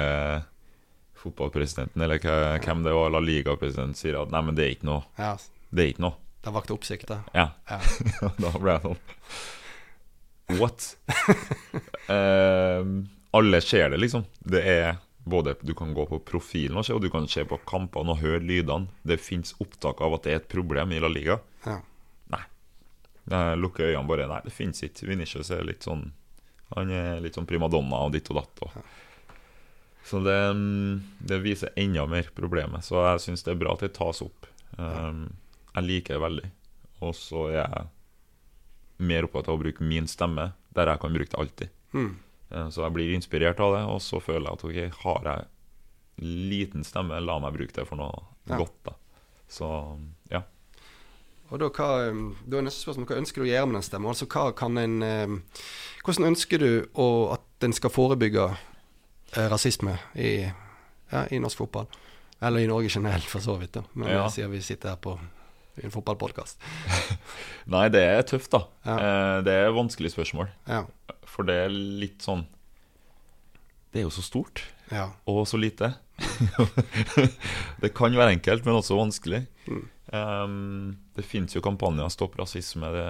fotballpresidenten, 1.15 2.03
eller 2.03 2.19
hvem 2.63 2.83
det 2.85 2.93
var, 2.95 3.11
La 3.11 3.21
Liga-presidenten, 3.23 3.97
sier 3.99 4.19
at 4.23 4.33
nei, 4.35 4.43
men 4.47 4.57
det 4.59 4.65
er 4.67 4.75
ikke 4.77 4.89
noe. 4.91 5.05
ja. 5.19 5.35
Det 5.75 5.83
er 5.83 5.89
ikke 5.91 6.05
noe. 6.05 6.15
Det 6.45 6.53
vakte 6.55 6.75
oppsikt, 6.77 7.09
det. 7.11 7.17
Ja. 7.35 7.49
Ja. 7.67 7.79
da 8.45 8.51
ble 8.61 8.75
jeg 8.77 8.83
sånn 8.85 8.99
What? 10.53 10.97
uh, 12.09 12.85
alle 13.39 13.61
ser 13.65 13.91
det, 13.95 14.03
liksom. 14.03 14.27
Det 14.39 14.63
er 14.63 14.97
både 15.25 15.55
Du 15.65 15.73
kan 15.75 15.95
gå 15.97 16.05
på 16.07 16.19
profilen 16.21 16.77
og 16.77 16.85
se, 16.85 16.93
og 16.93 17.01
du 17.01 17.09
kan 17.11 17.25
se 17.29 17.47
på 17.49 17.57
kampene 17.65 18.13
og 18.13 18.21
høre 18.21 18.43
lydene. 18.45 18.93
Det 19.03 19.17
fins 19.23 19.55
opptak 19.63 20.03
av 20.05 20.19
at 20.19 20.27
det 20.27 20.33
er 20.33 20.43
et 20.43 20.53
problem 20.53 20.93
i 20.93 21.01
La 21.01 21.09
Liga. 21.09 21.39
Ja. 21.65 21.81
Jeg 23.31 23.57
lukker 23.61 23.89
øynene 23.89 24.09
bare. 24.09 24.29
Nei, 24.29 24.43
det 24.45 24.53
fins 24.53 24.85
ikke. 24.85 25.09
Vinicius 25.09 25.51
er 25.55 25.65
litt 25.67 25.87
sånn 25.87 26.11
Han 26.75 26.91
er 26.91 27.21
litt 27.23 27.37
sånn 27.37 27.47
primadonna 27.47 28.03
og 28.07 28.15
ditt 28.15 28.29
og 28.33 28.41
datt. 28.41 28.63
Og. 28.67 29.35
Så 30.05 30.19
det, 30.25 30.39
mm, 30.57 31.21
det 31.29 31.39
viser 31.45 31.77
enda 31.79 32.07
mer 32.11 32.31
problemet. 32.35 32.85
Så 32.85 32.99
jeg 32.99 33.23
syns 33.23 33.45
det 33.47 33.53
er 33.55 33.61
bra 33.61 33.77
at 33.77 33.85
det 33.85 33.93
tas 33.95 34.23
opp. 34.25 34.49
Um, 34.77 35.29
jeg 35.77 35.87
liker 35.87 36.17
det 36.17 36.25
veldig. 36.25 36.51
Og 37.05 37.15
så 37.17 37.47
er 37.53 37.61
jeg 37.61 37.85
mer 38.99 39.25
opptatt 39.27 39.49
av 39.49 39.57
å 39.59 39.63
bruke 39.63 39.83
min 39.83 40.07
stemme 40.07 40.53
der 40.75 40.87
jeg 40.93 41.01
kan 41.01 41.13
bruke 41.15 41.31
det 41.31 41.39
alltid. 41.41 41.69
Mm. 41.95 42.17
Så 42.71 42.83
jeg 42.85 42.93
blir 42.95 43.15
inspirert 43.15 43.61
av 43.61 43.75
det, 43.75 43.83
og 43.91 44.01
så 44.03 44.21
føler 44.23 44.47
jeg 44.47 44.53
at 44.59 44.65
ok, 44.65 45.03
har 45.03 45.25
jeg 45.31 45.47
liten 46.53 46.85
stemme, 46.87 47.19
la 47.21 47.39
meg 47.43 47.55
bruke 47.57 47.75
det 47.75 47.87
for 47.89 47.97
noe 47.99 48.23
Ja. 48.49 48.57
godt. 48.59 48.77
da 48.85 48.93
Så 49.49 49.99
ja. 50.31 50.43
Og 51.51 51.59
da, 51.61 51.69
hva, 51.69 52.09
um, 52.11 52.37
da 52.47 52.59
er 52.59 52.63
neste 52.63 52.81
spørsmål 52.85 53.07
hva 53.07 53.19
ønsker 53.21 53.43
du 53.43 53.47
å 53.49 53.51
gjøre 53.53 53.67
med 53.67 53.75
den 53.75 53.83
stemmen? 53.83 54.09
Altså, 54.09 54.27
hva 54.27 54.53
kan 54.57 54.79
en, 54.79 55.03
um, 55.03 55.43
hvordan 56.05 56.31
ønsker 56.33 56.59
du 56.59 56.87
å, 56.95 57.33
at 57.35 57.67
en 57.67 57.73
skal 57.73 57.91
forebygge 57.91 58.47
eh, 59.37 59.49
rasisme 59.53 59.99
i, 60.17 60.47
ja, 61.13 61.27
i 61.31 61.39
norsk 61.39 61.59
fotball? 61.59 61.87
Eller 62.41 62.65
i 62.65 62.67
Norge 62.71 62.89
generelt, 62.91 63.25
for 63.29 63.41
så 63.41 63.59
vidt. 63.61 63.73
da 63.73 63.83
Men 63.95 64.09
Ja. 64.09 64.29
siden 64.29 64.51
vi 64.51 64.61
sitter 64.63 64.89
her 64.89 64.97
på 64.97 65.19
i 65.81 65.85
en 65.87 65.93
fotballpodkast. 65.95 66.61
Nei, 67.75 67.87
det 67.91 68.03
er 68.07 68.23
tøft, 68.29 68.51
da. 68.55 68.61
Ja. 68.87 68.95
Eh, 68.99 69.39
Det 69.47 69.55
er 69.65 69.73
vanskelige 69.75 70.15
spørsmål. 70.15 70.49
Ja. 70.71 70.85
For 71.27 71.43
det 71.49 71.57
er 71.65 71.73
litt 71.75 72.23
sånn 72.23 72.45
Det 73.93 74.01
er 74.03 74.07
jo 74.07 74.13
så 74.15 74.23
stort, 74.27 74.63
ja. 74.91 75.09
og 75.31 75.45
så 75.51 75.59
lite. 75.59 75.93
det 77.83 77.91
kan 77.97 78.15
være 78.17 78.35
enkelt, 78.37 78.65
men 78.67 78.79
også 78.79 78.97
vanskelig. 78.99 79.45
Mm. 79.67 79.83
Um, 80.15 80.97
det 81.17 81.25
fins 81.27 81.55
jo 81.57 81.63
kampanjer 81.65 82.11
Stopp 82.13 82.37
rasisme. 82.39 82.91
Det, 82.95 83.07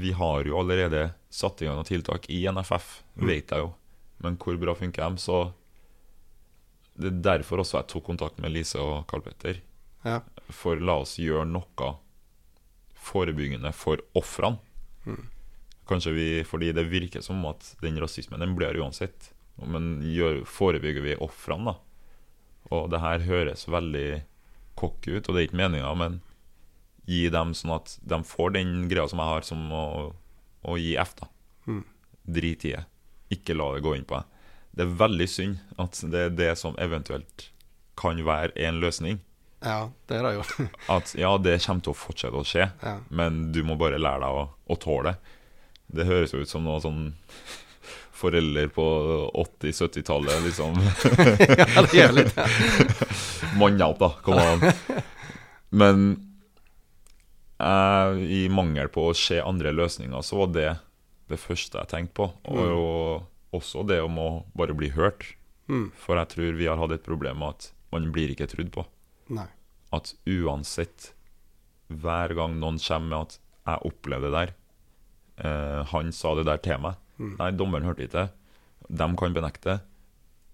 vi 0.00 0.12
har 0.16 0.44
jo 0.48 0.58
allerede 0.60 1.10
satt 1.32 1.62
i 1.62 1.68
gang 1.68 1.78
noen 1.78 1.88
tiltak 1.88 2.28
i 2.32 2.42
NFF, 2.50 3.00
Mm. 3.20 3.26
vet 3.28 3.50
jeg 3.52 3.58
jo. 3.64 3.72
Men 4.24 4.36
hvor 4.40 4.56
bra 4.60 4.72
funker 4.76 5.10
de? 5.10 5.20
Så 5.20 5.52
det 7.00 7.08
er 7.10 7.20
derfor 7.40 7.60
også 7.62 7.78
jeg 7.80 7.88
tok 7.92 8.04
kontakt 8.06 8.38
med 8.40 8.52
Lise 8.52 8.80
og 8.80 9.06
Karl 9.08 9.20
Petter. 9.24 9.60
Ja. 10.06 10.20
For 10.54 10.80
la 10.80 11.00
oss 11.02 11.18
gjøre 11.20 11.48
noe 11.48 11.90
forebyggende 13.00 13.72
for 13.76 14.02
ofrene. 14.18 14.60
Mm. 15.06 15.28
Kanskje 15.90 16.12
vi, 16.14 16.26
fordi 16.46 16.72
det 16.76 16.86
virker 16.90 17.24
som 17.24 17.42
at 17.48 17.74
den 17.82 17.98
rasismen 18.00 18.40
den 18.42 18.54
blir 18.58 18.78
uansett. 18.78 19.32
Men 19.60 19.98
gjør, 20.06 20.42
forebygger 20.48 21.04
vi 21.04 21.16
ofrene, 21.20 21.72
da? 21.72 21.78
Og 22.70 22.90
det 22.92 23.00
her 23.02 23.24
høres 23.26 23.66
veldig 23.68 24.22
cocky 24.78 25.16
ut, 25.18 25.26
og 25.26 25.34
det 25.34 25.40
er 25.40 25.48
ikke 25.48 25.60
meninga, 25.60 25.90
men 25.98 26.20
gi 27.10 27.24
dem 27.32 27.54
sånn 27.56 27.74
at 27.74 27.96
de 28.06 28.20
får 28.26 28.54
den 28.54 28.74
greia 28.90 29.08
som 29.10 29.20
jeg 29.20 29.32
har, 29.32 29.46
som 29.46 29.64
å, 29.74 29.86
å 30.62 30.76
gi 30.78 30.94
F, 31.00 31.16
da. 31.18 31.30
Mm. 31.66 31.82
Drit 32.38 32.68
i 32.68 32.74
det. 32.76 32.84
Ikke 33.34 33.56
la 33.56 33.72
det 33.74 33.82
gå 33.84 33.96
inn 33.96 34.06
på 34.06 34.20
deg. 34.20 34.36
Det 34.70 34.86
er 34.86 34.94
veldig 35.00 35.26
synd 35.28 35.80
at 35.82 35.98
det 36.12 36.22
er 36.28 36.36
det 36.38 36.52
som 36.60 36.78
eventuelt 36.78 37.48
kan 37.98 38.20
være 38.24 38.54
en 38.68 38.78
løsning. 38.82 39.18
Ja, 39.60 39.90
det 40.08 40.18
er 40.18 40.26
det 40.28 40.34
jo. 40.38 40.44
At 40.96 41.14
ja, 41.18 41.32
det 41.38 41.58
kommer 41.64 41.84
til 41.84 41.94
å 41.94 41.98
fortsette 41.98 42.40
å 42.40 42.46
skje, 42.46 42.70
ja. 42.82 42.94
men 43.08 43.50
du 43.54 43.62
må 43.66 43.76
bare 43.80 44.00
lære 44.00 44.22
deg 44.24 44.38
å, 44.42 44.46
å 44.72 44.78
tåle 44.80 45.12
det. 45.12 45.36
Det 46.00 46.06
høres 46.06 46.32
jo 46.34 46.44
ut 46.44 46.50
som 46.50 46.64
noe 46.64 46.78
sånn 46.82 47.10
foreldre 48.20 48.66
på 48.72 48.84
80-70-tallet, 49.40 50.42
liksom. 50.44 50.76
ja, 51.60 51.84
det 51.86 51.96
gjør 51.96 52.16
litt 52.18 52.34
det. 52.36 52.46
Ja. 53.56 53.86
opp, 53.88 54.02
da. 54.02 54.10
Kom 54.22 54.38
an. 54.38 54.64
Men 55.70 56.04
eh, 57.58 58.20
i 58.40 58.44
mangel 58.52 58.90
på 58.92 59.08
å 59.08 59.16
se 59.16 59.40
andre 59.40 59.72
løsninger, 59.74 60.22
så 60.26 60.42
var 60.42 60.54
det 60.54 60.68
det 61.30 61.40
første 61.40 61.80
jeg 61.80 61.92
tenkte 61.94 62.16
på. 62.20 62.30
Og 62.52 62.60
Mm. 62.60 62.70
jo 62.70 62.84
også 63.56 63.86
det 63.86 64.00
om 64.02 64.18
å 64.18 64.30
bare 64.54 64.74
bli 64.74 64.90
hørt. 64.94 65.34
Mm. 65.70 65.90
For 65.94 66.18
jeg 66.18 66.28
tror 66.34 66.56
vi 66.58 66.66
har 66.66 66.78
hatt 66.78 66.92
et 66.92 67.06
problem 67.06 67.38
med 67.42 67.56
at 67.56 67.70
man 67.92 68.10
blir 68.14 68.30
ikke 68.34 68.48
trudd 68.50 68.70
på. 68.74 68.84
Nei. 69.30 69.48
At 69.94 70.14
uansett, 70.28 71.12
hver 71.90 72.34
gang 72.38 72.58
noen 72.60 72.78
kommer 72.78 73.08
med 73.08 73.20
at 73.26 73.38
'jeg 73.66 73.86
opplevde 73.86 74.30
det 74.30 74.34
der', 74.38 74.54
eh, 75.44 75.84
han 75.84 76.12
sa 76.12 76.34
det 76.34 76.46
der 76.46 76.58
til 76.58 76.78
meg 76.80 76.96
Mm. 77.20 77.36
Nei, 77.36 77.50
dommeren 77.52 77.84
hørte 77.84 78.06
ikke 78.06 78.16
det. 78.16 78.28
De 78.88 79.08
kan 79.20 79.36
benekte. 79.36 79.80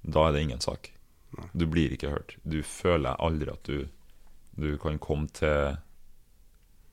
Da 0.06 0.26
er 0.26 0.34
det 0.34 0.42
ingen 0.46 0.62
sak. 0.62 0.90
Nei. 1.36 1.48
Du 1.54 1.66
blir 1.70 1.94
ikke 1.94 2.10
hørt. 2.10 2.36
Du 2.42 2.58
føler 2.66 3.18
aldri 3.22 3.52
at 3.52 3.62
du, 3.68 3.86
du 4.58 4.74
kan 4.82 4.98
komme 5.02 5.30
til 5.36 5.78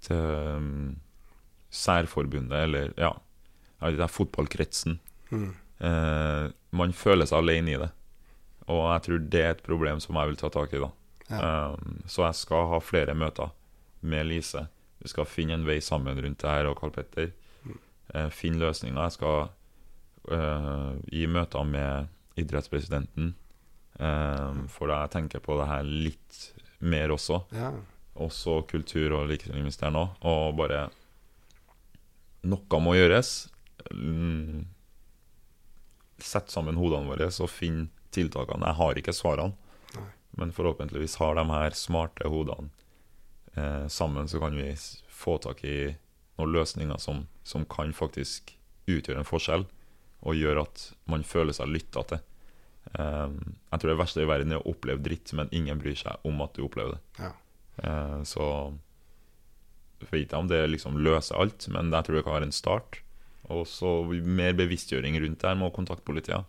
til 0.04 0.20
um, 0.20 0.96
særforbundet, 1.72 2.58
eller 2.66 2.90
ja, 3.00 3.14
det 3.88 4.04
er 4.04 4.12
fotballkretsen. 4.12 4.98
Mm. 5.32 5.54
Eh, 5.80 6.50
man 6.76 6.92
føler 6.94 7.30
seg 7.30 7.40
alene 7.40 7.72
i 7.72 7.78
det. 7.80 7.88
Og 8.68 8.82
jeg 8.92 9.06
tror 9.06 9.24
det 9.32 9.42
er 9.42 9.56
et 9.56 9.64
problem 9.64 10.02
som 10.04 10.20
jeg 10.20 10.30
vil 10.30 10.42
ta 10.42 10.52
tak 10.52 10.76
i. 10.76 10.82
da 10.84 10.92
Ja. 11.34 11.74
um, 11.74 12.02
Så 12.08 12.24
jeg 12.28 12.36
skal 12.40 12.68
ha 12.72 12.80
flere 12.84 13.16
møter 13.18 13.52
med 14.02 14.28
Lise. 14.30 14.68
Vi 15.04 15.12
skal 15.12 15.28
finne 15.28 15.58
en 15.58 15.66
vei 15.68 15.80
sammen 15.84 16.20
rundt 16.22 16.40
det 16.44 16.50
her 16.52 16.70
og 16.70 16.78
Karl 16.80 16.94
Petter. 16.96 17.32
Mm. 17.66 17.78
Uh, 18.16 18.30
finne 18.32 18.62
løsninger. 18.64 19.00
Jeg 19.04 19.16
skal 19.18 19.50
uh, 20.32 20.92
gi 21.12 21.26
møter 21.28 21.64
med 21.68 22.08
idrettspresidenten. 22.40 23.34
Um, 24.00 24.64
for 24.74 24.90
jeg 24.90 25.12
tenker 25.14 25.44
på 25.44 25.58
det 25.60 25.68
her 25.70 25.84
litt 25.86 26.40
mer 26.84 27.14
også. 27.14 27.44
Ja. 27.56 27.72
Også 28.16 28.62
kultur- 28.70 29.16
og 29.20 29.28
likestillingsministeren 29.32 29.98
òg. 29.98 30.16
Og 30.30 30.56
bare 30.60 30.88
Noe 32.44 32.80
må 32.84 32.96
gjøres. 32.98 33.48
Mm, 33.96 34.66
Sett 36.24 36.52
sammen 36.52 36.76
hodene 36.80 37.08
våre 37.10 37.28
og 37.32 37.50
finn 37.52 37.88
tiltakene. 38.14 38.68
Jeg 38.70 38.78
har 38.80 39.00
ikke 39.00 39.16
svarene. 39.16 39.56
Men 40.40 40.54
forhåpentligvis 40.56 41.20
har 41.22 41.38
de 41.38 41.46
her 41.50 41.76
smarte 41.78 42.30
hodene 42.32 42.70
eh, 43.54 43.88
sammen, 43.88 44.28
så 44.28 44.42
kan 44.42 44.58
vi 44.58 44.72
få 45.10 45.38
tak 45.42 45.64
i 45.64 45.94
noen 46.40 46.54
løsninger 46.56 46.98
som, 47.02 47.28
som 47.46 47.66
kan 47.70 47.94
faktisk 47.94 48.56
utgjøre 48.90 49.22
en 49.22 49.30
forskjell, 49.30 49.68
og 50.24 50.40
gjøre 50.40 50.64
at 50.66 50.88
man 51.12 51.26
føler 51.28 51.56
seg 51.56 51.72
lytta 51.72 52.04
til. 52.10 52.24
Um, 52.94 53.38
jeg 53.72 53.80
tror 53.80 53.90
det 53.92 54.00
verste 54.00 54.24
i 54.24 54.28
verden 54.28 54.54
er 54.54 54.60
å 54.60 54.74
oppleve 54.74 55.04
dritt, 55.04 55.32
men 55.36 55.52
ingen 55.56 55.80
bryr 55.80 55.96
seg 56.00 56.28
om 56.28 56.42
at 56.44 56.56
du 56.56 56.66
opplever 56.66 56.98
det. 56.98 57.02
Ja. 57.20 57.32
Eh, 57.84 58.20
så 58.28 58.46
jeg 60.04 60.10
vet 60.12 60.26
ikke 60.28 60.42
om 60.44 60.50
det 60.52 60.62
liksom 60.68 61.00
løser 61.04 61.40
alt, 61.40 61.68
men 61.72 61.92
jeg 61.94 62.08
tror 62.08 62.18
det 62.18 62.26
kan 62.26 62.38
være 62.38 62.50
en 62.50 62.56
start. 62.56 63.00
Og 63.52 63.66
så 63.68 63.92
mer 64.24 64.56
bevisstgjøring 64.56 65.18
rundt 65.20 65.42
det 65.42 65.50
her 65.50 65.60
med 65.60 65.70
å 65.70 65.76
kontakte 65.76 66.08
politiet. 66.08 66.48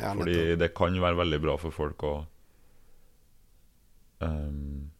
Ja, 0.00 0.14
Fordi 0.16 0.56
det 0.56 0.72
kan 0.76 0.96
være 0.96 1.18
veldig 1.18 1.40
bra 1.42 1.56
for 1.60 1.76
folk 1.76 2.04
å 2.08 2.14
ehm, 4.24 4.90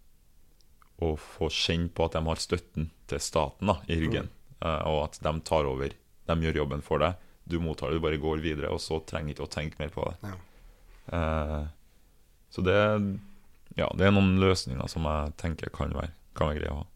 Å 1.01 1.15
få 1.17 1.49
kjenne 1.49 1.89
på 1.97 2.05
at 2.05 2.13
de 2.13 2.21
har 2.27 2.41
støtten 2.43 2.91
til 3.09 3.21
staten 3.25 3.71
da, 3.71 3.79
i 3.89 3.97
ryggen, 4.03 4.29
eh, 4.61 4.83
og 4.85 5.07
at 5.07 5.21
de 5.25 5.33
tar 5.49 5.65
over. 5.65 5.95
De 6.29 6.37
gjør 6.45 6.59
jobben 6.61 6.85
for 6.85 7.01
deg. 7.01 7.17
Du 7.49 7.57
mottar 7.59 7.89
det, 7.89 7.97
du 7.99 8.05
bare 8.05 8.21
går 8.21 8.43
videre, 8.45 8.69
og 8.69 8.83
så 8.85 9.01
trenger 9.09 9.33
ikke 9.33 9.47
å 9.47 9.51
tenke 9.51 9.81
mer 9.81 9.95
på 9.95 10.05
det. 10.07 10.31
Ja. 10.31 10.37
Uh, 11.11 11.65
så 12.53 12.63
det, 12.63 12.77
ja, 13.79 13.89
det 13.97 14.07
er 14.07 14.13
noen 14.15 14.37
løsninger 14.43 14.93
som 14.93 15.09
jeg 15.09 15.33
tenker 15.41 15.73
kan 15.75 15.95
være, 15.97 16.13
kan 16.37 16.53
være 16.53 16.61
greie 16.61 16.75
å 16.75 16.83
ha. 16.83 16.87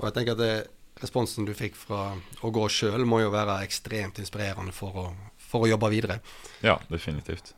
Og 0.00 0.08
jeg 0.08 0.16
tenker 0.18 0.34
at 0.34 0.42
det, 0.42 0.54
responsen 1.00 1.46
du 1.48 1.54
fikk 1.56 1.78
fra 1.78 2.12
å 2.44 2.50
gå 2.54 2.66
sjøl, 2.72 3.06
må 3.08 3.20
jo 3.22 3.32
være 3.34 3.60
ekstremt 3.66 4.20
inspirerende 4.22 4.74
for 4.74 4.98
å, 4.98 5.06
for 5.40 5.64
å 5.64 5.70
jobbe 5.70 5.90
videre. 5.94 6.18
Ja, 6.64 6.78
definitivt. 6.90 7.54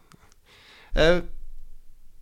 Eh, 0.97 1.21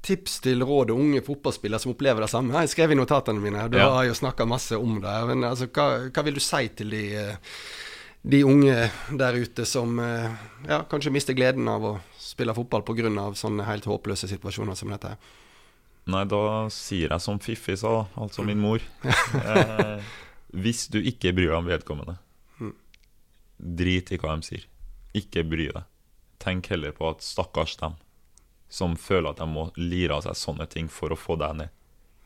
tips 0.05 0.39
til 0.45 0.61
råd 0.67 0.91
og 0.93 0.99
unge 1.01 1.23
fotballspillere 1.25 1.81
som 1.83 1.95
opplever 1.95 2.25
det 2.27 2.31
samme. 2.33 2.53
Jeg 2.65 2.73
skrev 2.75 2.93
i 2.93 2.99
notatene 2.99 3.41
mine. 3.41 3.65
Du 3.73 3.79
Ja. 3.79 3.89
har 3.91 4.05
jo 4.05 4.13
snakka 4.15 4.47
masse 4.47 4.77
om 4.77 5.01
det. 5.01 5.15
Men 5.31 5.45
altså, 5.49 5.67
hva, 5.73 6.11
hva 6.13 6.25
vil 6.25 6.35
du 6.35 6.41
si 6.45 6.69
til 6.69 6.91
de, 6.91 7.03
eh, 7.17 7.37
de 8.25 8.43
unge 8.45 8.91
der 9.17 9.33
ute 9.41 9.65
som 9.67 9.99
eh, 10.01 10.29
ja, 10.69 10.83
kanskje 10.85 11.13
mister 11.13 11.35
gleden 11.35 11.67
av 11.69 11.83
å 11.83 11.95
spille 12.19 12.55
fotball 12.55 12.83
pga. 12.83 13.09
sånne 13.35 13.65
helt 13.65 13.85
håpløse 13.85 14.29
situasjoner 14.29 14.75
som 14.77 14.91
dette? 14.91 15.17
Nei, 16.07 16.25
da 16.29 16.69
sier 16.69 17.09
jeg 17.09 17.21
som 17.21 17.39
Fiffi 17.41 17.77
sa, 17.77 18.07
altså 18.17 18.45
min 18.45 18.61
mor. 18.61 18.79
Eh, 19.05 20.01
hvis 20.55 20.89
du 20.93 21.01
ikke 21.01 21.33
bryr 21.35 21.49
deg 21.49 21.57
om 21.59 21.67
vedkommende, 21.67 22.19
Mm. 22.61 22.75
drit 23.59 24.13
i 24.13 24.19
hva 24.19 24.37
de 24.37 24.43
sier. 24.47 24.65
Ikke 25.15 25.43
bry 25.49 25.71
deg. 25.73 25.85
Tenk 26.39 26.67
heller 26.69 26.93
på 26.93 27.09
at 27.11 27.23
stakkars 27.25 27.77
dem 27.81 27.95
som 28.75 28.97
føler 28.99 29.31
at 29.31 29.39
de 29.39 29.47
må 29.47 29.69
lire 29.79 30.17
av 30.17 30.25
seg 30.27 30.35
sånne 30.39 30.67
ting 30.71 30.89
for 30.91 31.15
å 31.15 31.19
få 31.19 31.37
deg 31.39 31.61
ned. 31.61 31.75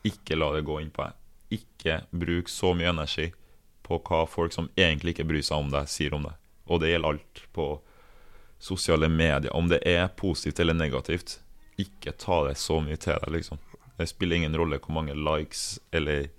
Ikke 0.07 0.37
la 0.39 0.49
det 0.55 0.65
gå 0.65 0.79
inn 0.81 0.89
på 0.93 1.05
deg. 1.05 1.17
Ikke 1.59 1.99
bruk 2.09 2.49
så 2.49 2.73
mye 2.77 2.89
energi 2.89 3.27
på 3.85 3.99
hva 4.05 4.23
folk 4.29 4.55
som 4.55 4.71
egentlig 4.77 5.13
ikke 5.13 5.27
bryr 5.29 5.45
seg 5.45 5.61
om 5.61 5.69
deg, 5.73 5.89
sier 5.89 6.15
om 6.17 6.25
deg. 6.25 6.39
Og 6.69 6.81
det 6.81 6.89
gjelder 6.89 7.13
alt 7.13 7.43
på 7.53 7.67
sosiale 8.61 9.09
medier. 9.13 9.53
Om 9.53 9.69
det 9.69 9.81
er 9.85 10.09
positivt 10.17 10.61
eller 10.63 10.77
negativt, 10.77 11.37
ikke 11.77 12.15
ta 12.17 12.41
det 12.47 12.57
så 12.57 12.79
mye 12.81 12.97
til 12.97 13.21
deg, 13.21 13.33
liksom. 13.37 13.61
Det 13.99 14.09
spiller 14.09 14.39
ingen 14.39 14.57
rolle 14.57 14.81
hvor 14.81 14.95
mange 14.95 15.13
likes 15.13 15.77
eller 15.93 16.29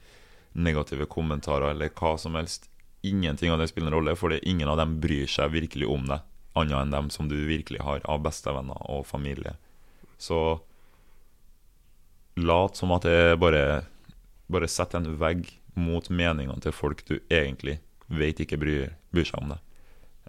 negative 0.58 1.06
kommentarer 1.06 1.70
eller 1.70 1.94
hva 1.94 2.16
som 2.18 2.34
helst. 2.38 2.66
Ingenting 3.06 3.54
av 3.54 3.62
det 3.62 3.70
spiller 3.70 3.92
en 3.92 4.00
rolle, 4.00 4.18
fordi 4.18 4.42
ingen 4.42 4.68
av 4.68 4.80
dem 4.80 4.98
bryr 5.00 5.30
seg 5.30 5.54
virkelig 5.54 5.88
om 5.88 6.10
deg, 6.10 6.26
annet 6.58 6.78
enn 6.82 6.94
dem 6.98 7.10
som 7.14 7.30
du 7.30 7.38
virkelig 7.46 7.82
har 7.86 8.02
av 8.10 8.24
bestevenner 8.26 8.90
og 8.90 9.06
familie. 9.06 9.54
Så 10.20 10.60
lat 12.40 12.76
som 12.76 12.92
at 12.96 13.08
det 13.08 13.38
bare 13.40 13.82
Bare 14.50 14.66
sett 14.66 14.96
en 14.98 15.06
vegg 15.14 15.44
mot 15.78 16.08
meningene 16.10 16.58
til 16.58 16.72
folk 16.74 17.04
du 17.06 17.20
egentlig 17.30 17.76
vet 18.10 18.40
ikke 18.42 18.56
bryr, 18.58 18.88
bryr 19.14 19.28
seg 19.28 19.38
om 19.38 19.52
det. 19.52 19.58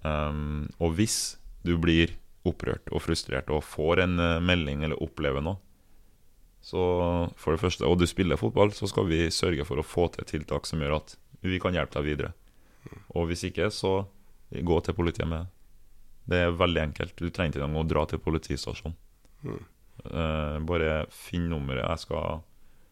Um, 0.05 0.67
og 0.77 0.93
hvis 0.99 1.39
du 1.65 1.73
blir 1.81 2.13
opprørt 2.45 2.85
og 2.93 3.01
frustrert 3.01 3.49
og 3.49 3.63
får 3.65 4.03
en 4.03 4.21
eh, 4.21 4.43
melding 4.45 4.85
eller 4.85 5.01
opplever 5.01 5.41
noe, 5.45 5.57
så 6.61 6.81
for 7.33 7.55
det 7.57 7.61
første, 7.63 7.85
og 7.89 7.97
du 7.97 8.05
spiller 8.09 8.37
fotball, 8.37 8.69
så 8.77 8.89
skal 8.89 9.09
vi 9.09 9.23
sørge 9.33 9.65
for 9.65 9.81
å 9.81 9.85
få 9.85 10.07
til 10.13 10.27
tiltak 10.29 10.69
som 10.69 10.81
gjør 10.81 10.99
at 10.99 11.15
vi 11.41 11.57
kan 11.61 11.73
hjelpe 11.73 11.97
deg 11.97 12.05
videre. 12.05 12.33
Og 13.17 13.29
hvis 13.29 13.47
ikke, 13.49 13.69
så 13.73 14.03
gå 14.51 14.79
til 14.85 14.97
politiet 14.97 15.29
med 15.29 15.41
det. 15.41 15.51
Det 16.31 16.41
er 16.45 16.57
veldig 16.57 16.81
enkelt. 16.83 17.15
Du 17.17 17.29
trenger 17.33 17.57
ikke 17.57 17.65
engang 17.65 17.81
å 17.81 17.89
dra 17.89 18.05
til 18.09 18.21
politistasjonen. 18.21 18.97
Eh, 20.05 20.57
bare 20.65 21.05
finn 21.13 21.49
nummeret. 21.51 21.85
Jeg 21.85 22.05
skal 22.05 22.41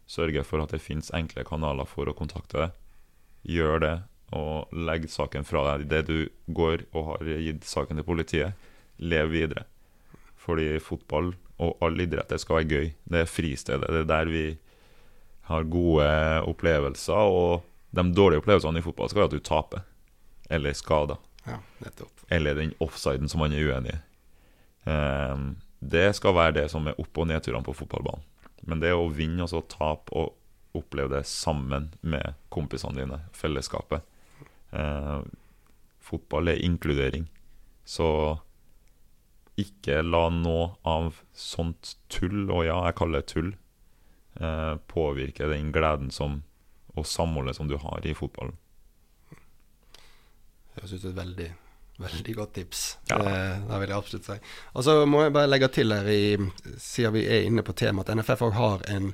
sørge 0.10 0.44
for 0.46 0.64
at 0.64 0.74
det 0.74 0.82
finnes 0.84 1.12
enkle 1.16 1.46
kanaler 1.48 1.90
for 1.90 2.10
å 2.10 2.16
kontakte 2.18 2.66
deg. 2.66 2.78
Gjør 3.50 3.84
det, 3.84 3.96
og 4.36 4.74
legg 4.76 5.08
saken 5.10 5.46
fra 5.48 5.64
deg 5.72 5.88
idet 5.88 6.02
du 6.10 6.18
går 6.54 6.84
og 6.92 7.14
har 7.14 7.30
gitt 7.40 7.66
saken 7.66 8.00
til 8.00 8.08
politiet. 8.08 8.68
Lev 9.00 9.32
videre. 9.34 9.66
Fordi 10.40 10.74
fotball 10.84 11.34
og 11.60 11.84
all 11.84 12.00
idrett 12.02 12.32
det 12.32 12.40
skal 12.42 12.60
være 12.60 12.70
gøy. 12.70 12.92
Det 13.10 13.24
er 13.24 13.32
fristedet. 13.32 13.88
Det 13.88 14.04
er 14.04 14.10
der 14.10 14.32
vi 14.32 14.44
har 15.50 15.72
gode 15.72 16.10
opplevelser. 16.50 17.32
Og 17.32 17.66
de 17.96 18.06
dårlige 18.16 18.44
opplevelsene 18.44 18.82
i 18.82 18.86
fotball 18.86 19.10
skal 19.10 19.24
være 19.24 19.32
at 19.32 19.38
du 19.38 19.48
taper. 19.50 19.88
Eller 20.50 20.78
skader. 20.78 21.20
Ja, 21.48 21.58
nettopp. 21.84 22.26
Eller 22.30 22.58
den 22.58 22.76
offsiden 22.84 23.32
som 23.32 23.42
man 23.44 23.56
er 23.56 23.66
uenig 23.66 23.96
i. 23.96 24.00
Ehm, 24.90 25.50
det 25.80 26.12
skal 26.18 26.36
være 26.36 26.58
det 26.60 26.68
som 26.72 26.88
er 26.88 26.98
opp- 27.00 27.18
og 27.18 27.30
nedturene 27.30 27.66
på 27.66 27.76
fotballbanen. 27.78 28.26
Men 28.68 28.82
det 28.84 28.92
å 28.94 29.08
vinne 29.14 29.46
og 29.46 29.52
så 29.52 29.62
tape 29.72 30.12
og 30.12 30.36
oppleve 30.78 31.16
det 31.16 31.26
sammen 31.28 31.90
med 32.02 32.36
kompisene 32.54 33.00
dine, 33.00 33.22
fellesskapet 33.34 34.04
eh, 34.76 35.22
Fotball 36.10 36.50
er 36.50 36.62
inkludering. 36.66 37.28
Så 37.86 38.08
ikke 39.60 40.00
la 40.02 40.30
noe 40.34 40.72
av 40.88 41.20
sånt 41.38 41.96
tull, 42.12 42.48
og 42.48 42.64
ja, 42.66 42.80
jeg 42.88 42.98
kaller 42.98 43.22
det 43.22 43.30
tull, 43.30 43.52
eh, 44.40 44.74
påvirke 44.90 45.50
den 45.52 45.74
gleden 45.76 46.10
som, 46.14 46.42
og 46.96 47.06
samholdet 47.06 47.60
som 47.60 47.70
du 47.70 47.78
har 47.82 48.06
i 48.08 48.16
fotballen. 48.18 48.58
Høres 50.78 50.96
ut 50.96 51.04
som 51.04 51.12
et 51.12 51.20
veldig, 51.20 51.50
veldig 52.00 52.36
godt 52.36 52.54
tips. 52.56 52.82
Ja. 53.10 53.20
Det, 53.20 53.80
vil 53.82 53.90
jeg 53.92 53.98
absolutt 53.98 54.28
si. 54.30 54.38
Og 54.74 54.86
så 54.88 54.98
må 55.10 55.26
jeg 55.26 55.36
bare 55.36 55.52
legge 55.52 55.70
til 55.76 55.94
her, 55.94 56.08
i, 56.08 56.36
siden 56.80 57.16
vi 57.18 57.26
er 57.28 57.48
inne 57.48 57.66
på 57.66 57.76
temaet, 57.78 58.10
at 58.10 58.20
NFF 58.20 58.46
òg 58.48 58.54
har 58.58 58.86
en 58.92 59.14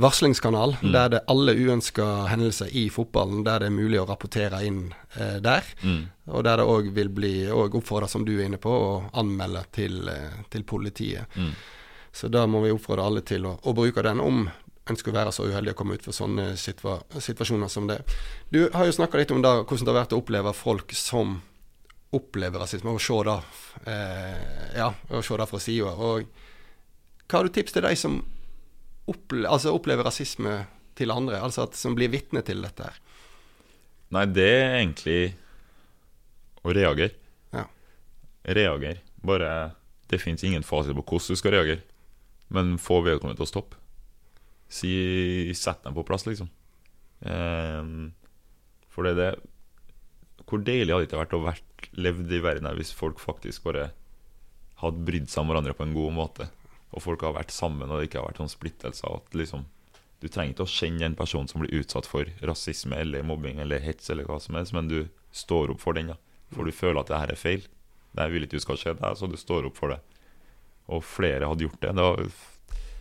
varslingskanal 0.00 0.76
Mm. 0.80 0.92
der 0.92 1.08
det 1.08 1.18
er 1.20 1.30
alle 1.30 1.52
uønska 1.54 2.26
hendelser 2.26 2.66
i 2.72 2.88
fotballen, 2.90 3.44
der 3.44 3.58
det 3.60 3.66
er 3.66 3.76
mulig 3.76 4.00
å 4.00 4.08
rapportere 4.08 4.64
inn 4.66 4.92
eh, 5.14 5.38
der. 5.40 5.62
Mm. 5.82 6.08
Og 6.26 6.44
der 6.44 6.56
det 6.56 6.66
òg 6.66 6.90
vil 6.94 7.08
bli 7.08 7.46
oppfordra, 7.50 8.08
som 8.08 8.24
du 8.24 8.34
er 8.40 8.48
inne 8.48 8.58
på, 8.58 8.70
å 8.70 9.10
anmelde 9.12 9.64
til, 9.72 10.08
eh, 10.08 10.42
til 10.50 10.64
politiet. 10.64 11.26
Mm. 11.36 11.52
Så 12.12 12.28
da 12.28 12.46
må 12.46 12.60
vi 12.64 12.72
oppfordre 12.74 13.04
alle 13.04 13.22
til 13.22 13.46
å, 13.46 13.58
å 13.62 13.72
bruke 13.74 14.02
den 14.02 14.20
om 14.20 14.48
en 14.90 14.96
skulle 14.96 15.16
være 15.16 15.32
så 15.32 15.46
uheldig 15.48 15.72
å 15.72 15.78
komme 15.78 15.94
ut 15.94 16.04
for 16.04 16.12
sånne 16.12 16.56
situa 16.60 16.98
situasjoner 17.16 17.70
som 17.72 17.86
det. 17.88 18.02
Du 18.52 18.68
har 18.74 18.84
jo 18.84 18.92
snakka 18.92 19.18
litt 19.18 19.32
om 19.32 19.42
da, 19.42 19.62
hvordan 19.62 19.86
det 19.86 19.92
har 19.94 20.02
vært 20.02 20.12
å 20.12 20.20
oppleve 20.20 20.52
folk 20.52 20.92
som 20.92 21.38
opplever 22.14 22.62
rasisme, 22.62 22.92
og 22.94 23.02
se 23.02 23.16
det, 23.26 23.36
eh, 23.90 24.78
ja, 24.78 24.90
og 25.10 25.24
se 25.24 25.38
det 25.40 25.48
fra 25.50 25.60
sida. 25.62 25.92
Hva 25.94 27.38
har 27.38 27.46
du 27.46 27.52
tips 27.54 27.74
til 27.74 27.86
de 27.86 27.94
som 27.98 28.20
opple 29.10 29.48
altså 29.48 29.74
opplever 29.74 30.06
rasisme 30.06 30.62
til 30.96 31.12
andre, 31.12 31.40
altså 31.42 31.66
at, 31.66 31.76
som 31.76 31.96
blir 31.96 32.12
vitne 32.12 32.44
til 32.46 32.62
dette 32.64 32.86
her? 32.86 33.00
Nei, 34.14 34.26
det 34.30 34.50
er 34.50 34.76
egentlig 34.78 35.20
å 36.64 36.74
reagere. 36.76 37.16
Ja. 37.54 37.66
Reagere. 38.44 39.00
Bare 39.24 39.74
Det 40.06 40.20
fins 40.20 40.44
ingen 40.44 40.62
fasit 40.62 40.94
på 40.94 41.02
hvordan 41.02 41.32
du 41.32 41.40
skal 41.40 41.54
reagere, 41.56 41.80
men 42.52 42.76
få 42.78 43.00
vedkommende 43.02 43.40
til 43.40 43.46
å 43.46 43.50
stoppe. 43.50 43.78
Si, 44.68 45.52
Sett 45.56 45.82
dem 45.82 45.96
på 45.96 46.04
plass, 46.06 46.26
liksom. 46.28 46.50
Eh, 47.24 47.88
for 48.92 49.02
det 49.02 49.14
er 49.14 49.18
det 49.18 49.53
Hvor 50.48 50.60
deilig 50.64 50.92
hadde 50.92 51.04
det 51.04 51.10
ikke 51.10 51.22
vært 51.22 51.36
å 51.38 51.44
vært 51.44 51.88
levd 51.96 52.32
i 52.32 52.40
verden 52.44 52.68
hvis 52.78 52.92
folk 52.96 53.20
faktisk 53.22 53.64
bare 53.68 53.90
hadde 54.82 55.04
brydd 55.06 55.30
seg 55.30 55.44
om 55.44 55.52
hverandre 55.52 55.76
på 55.76 55.86
en 55.86 55.94
god 55.96 56.16
måte, 56.16 56.48
og 56.94 57.02
folk 57.02 57.24
har 57.26 57.36
vært 57.36 57.54
sammen, 57.54 57.90
og 57.90 57.98
det 57.98 58.08
ikke 58.08 58.20
har 58.20 58.28
vært 58.28 58.42
sånn 58.42 58.52
splittelser. 58.52 59.18
At 59.20 59.38
liksom 59.38 59.64
du 60.22 60.30
trenger 60.32 60.54
ikke 60.54 60.64
å 60.64 60.70
kjenne 60.70 61.02
den 61.02 61.16
personen 61.18 61.50
som 61.50 61.60
blir 61.60 61.74
utsatt 61.82 62.06
for 62.08 62.28
rasisme 62.48 62.96
eller 62.96 63.26
mobbing 63.26 63.58
eller 63.60 63.82
hets, 63.84 64.08
eller 64.12 64.24
hva 64.28 64.38
som 64.40 64.56
helst, 64.56 64.72
men 64.72 64.88
du 64.88 65.02
står 65.36 65.74
opp 65.74 65.82
for 65.82 65.96
den. 65.96 66.14
da 66.14 66.54
For 66.54 66.64
du 66.64 66.72
føler 66.72 67.02
at 67.02 67.10
det 67.10 67.20
her 67.20 67.32
er 67.34 67.40
feil. 67.40 67.66
Det 68.14 68.28
vil 68.32 68.46
ikke 68.46 68.56
du 68.56 68.64
skal 68.64 68.78
skje 68.80 68.94
deg, 69.00 69.18
så 69.18 69.28
du 69.28 69.36
står 69.36 69.68
opp 69.68 69.76
for 69.76 69.92
det. 69.92 69.98
Og 70.88 71.02
flere 71.04 71.50
hadde 71.50 71.66
gjort 71.66 71.80
det. 71.82 71.92
Det 71.98 72.06
har, 72.06 72.22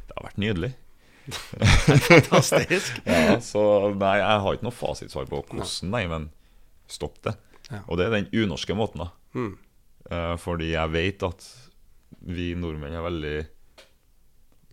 det 0.10 0.18
har 0.18 0.28
vært 0.28 0.42
nydelig. 0.42 0.72
Fantastisk. 2.10 3.00
Ja, 3.08 3.38
så 3.40 3.64
nei, 3.96 4.16
jeg 4.20 4.44
har 4.44 4.58
ikke 4.58 4.68
noe 4.68 4.76
fasitsvar 4.76 5.30
på 5.30 5.44
hvordan, 5.46 5.94
nei, 5.94 6.04
men 6.12 6.28
stopp 6.88 7.22
det. 7.24 7.36
Ja. 7.72 7.82
Og 7.88 7.98
det 7.98 8.06
er 8.10 8.16
den 8.18 8.30
unorske 8.44 8.76
måten, 8.76 9.06
da. 9.06 9.10
Mm. 9.34 9.58
Eh, 10.12 10.36
fordi 10.38 10.72
jeg 10.74 10.92
vet 10.92 11.24
at 11.24 11.46
vi 12.28 12.54
nordmenn 12.56 12.94
er 12.96 13.04
veldig 13.06 13.48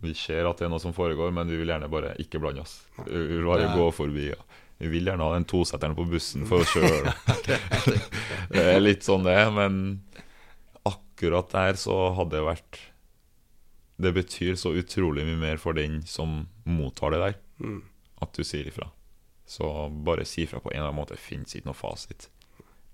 Vi 0.01 0.13
ser 0.17 0.47
at 0.49 0.57
det 0.57 0.65
er 0.65 0.69
noe 0.73 0.81
som 0.81 0.93
foregår, 0.97 1.29
men 1.33 1.47
vi 1.47 1.57
vil 1.61 1.69
gjerne 1.69 1.87
bare 1.91 2.15
ikke 2.17 2.39
blande 2.41 2.61
oss. 2.63 2.79
Vi 3.05 3.19
vil 3.37 3.45
bare 3.45 3.67
Ja. 3.67 3.75
gå 3.77 3.91
forbi. 3.93 4.29
Ja. 4.31 4.39
Vi 4.79 4.87
vil 4.89 5.05
gjerne 5.05 5.21
ha 5.27 5.33
den 5.35 5.45
tosetteren 5.45 5.93
på 5.95 6.07
bussen 6.09 6.47
for 6.49 6.61
oss 6.63 6.71
sjøl. 6.73 7.05
det 8.49 8.63
er 8.75 8.79
litt 8.81 9.03
sånn 9.05 9.23
det 9.27 9.35
men 9.53 10.01
akkurat 10.89 11.51
der 11.53 11.77
så 11.77 12.15
hadde 12.17 12.33
det 12.39 12.45
vært 12.47 12.79
Det 14.01 14.13
betyr 14.15 14.55
så 14.57 14.71
utrolig 14.73 15.23
mye 15.27 15.37
mer 15.37 15.57
for 15.61 15.77
den 15.77 15.99
som 16.09 16.47
mottar 16.65 17.11
det 17.13 17.19
der, 17.21 17.35
Mm. 17.61 17.83
at 18.21 18.33
du 18.33 18.41
sier 18.43 18.65
ifra. 18.65 18.87
Så 19.51 19.89
bare 19.89 20.23
si 20.25 20.45
ifra 20.45 20.61
på 20.63 20.71
en 20.71 20.77
eller 20.77 20.93
annen 20.93 21.01
måte. 21.01 21.17
Fins 21.19 21.55
ikke 21.57 21.67
noe 21.67 21.75
fasit. 21.75 22.29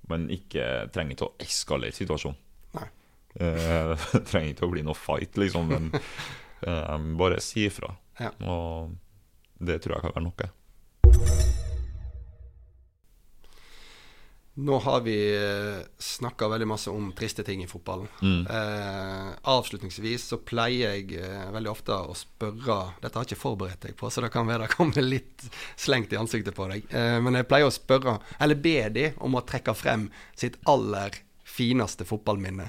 Men 0.09 0.25
ikke 0.33 0.87
trenger 0.95 1.13
ikke 1.13 1.27
å 1.27 1.35
eskalere 1.43 1.93
situasjonen. 1.93 2.39
Nei. 2.77 2.87
Eh, 3.37 4.07
trenger 4.29 4.55
ikke 4.55 4.65
å 4.65 4.71
bli 4.71 4.85
noe 4.87 4.97
fight, 4.97 5.37
liksom, 5.37 5.69
men 5.69 5.91
eh, 6.67 6.95
bare 7.19 7.37
si 7.45 7.67
ifra. 7.67 7.91
Ja. 8.17 8.31
Og 8.49 8.95
det 9.61 9.83
tror 9.83 9.97
jeg 9.97 10.07
kan 10.07 10.15
være 10.15 10.25
noe. 10.25 10.49
Nå 14.57 14.79
har 14.81 15.01
vi 15.05 15.15
snakka 16.01 16.47
veldig 16.49 16.67
masse 16.67 16.89
om 16.89 17.11
triste 17.13 17.43
ting 17.45 17.61
i 17.63 17.67
fotballen. 17.69 18.07
Mm. 18.25 18.47
Eh, 18.49 19.27
avslutningsvis 19.53 20.23
så 20.31 20.39
pleier 20.41 20.95
jeg 20.95 21.19
eh, 21.21 21.43
veldig 21.53 21.69
ofte 21.69 21.93
å 21.93 22.15
spørre 22.17 22.77
Dette 23.03 23.13
har 23.19 23.25
jeg 23.27 23.35
ikke 23.35 23.41
forberedt 23.43 23.85
deg 23.85 23.93
på, 23.99 24.09
så 24.09 24.23
det 24.25 24.31
kan 24.33 24.49
være 24.49 24.65
det 24.65 24.73
kommer 24.73 25.05
litt 25.05 25.45
slengt 25.77 26.13
i 26.15 26.17
ansiktet 26.17 26.57
på 26.57 26.65
deg. 26.71 26.87
Eh, 26.89 27.19
men 27.21 27.37
jeg 27.37 27.45
pleier 27.51 27.69
å 27.69 27.75
spørre, 27.75 28.15
eller 28.41 28.57
be 28.65 28.75
de 28.97 29.05
om 29.21 29.37
å 29.37 29.43
trekke 29.45 29.75
frem 29.77 30.07
sitt 30.33 30.57
aller 30.65 31.19
fineste 31.47 32.05
fotballminne. 32.09 32.65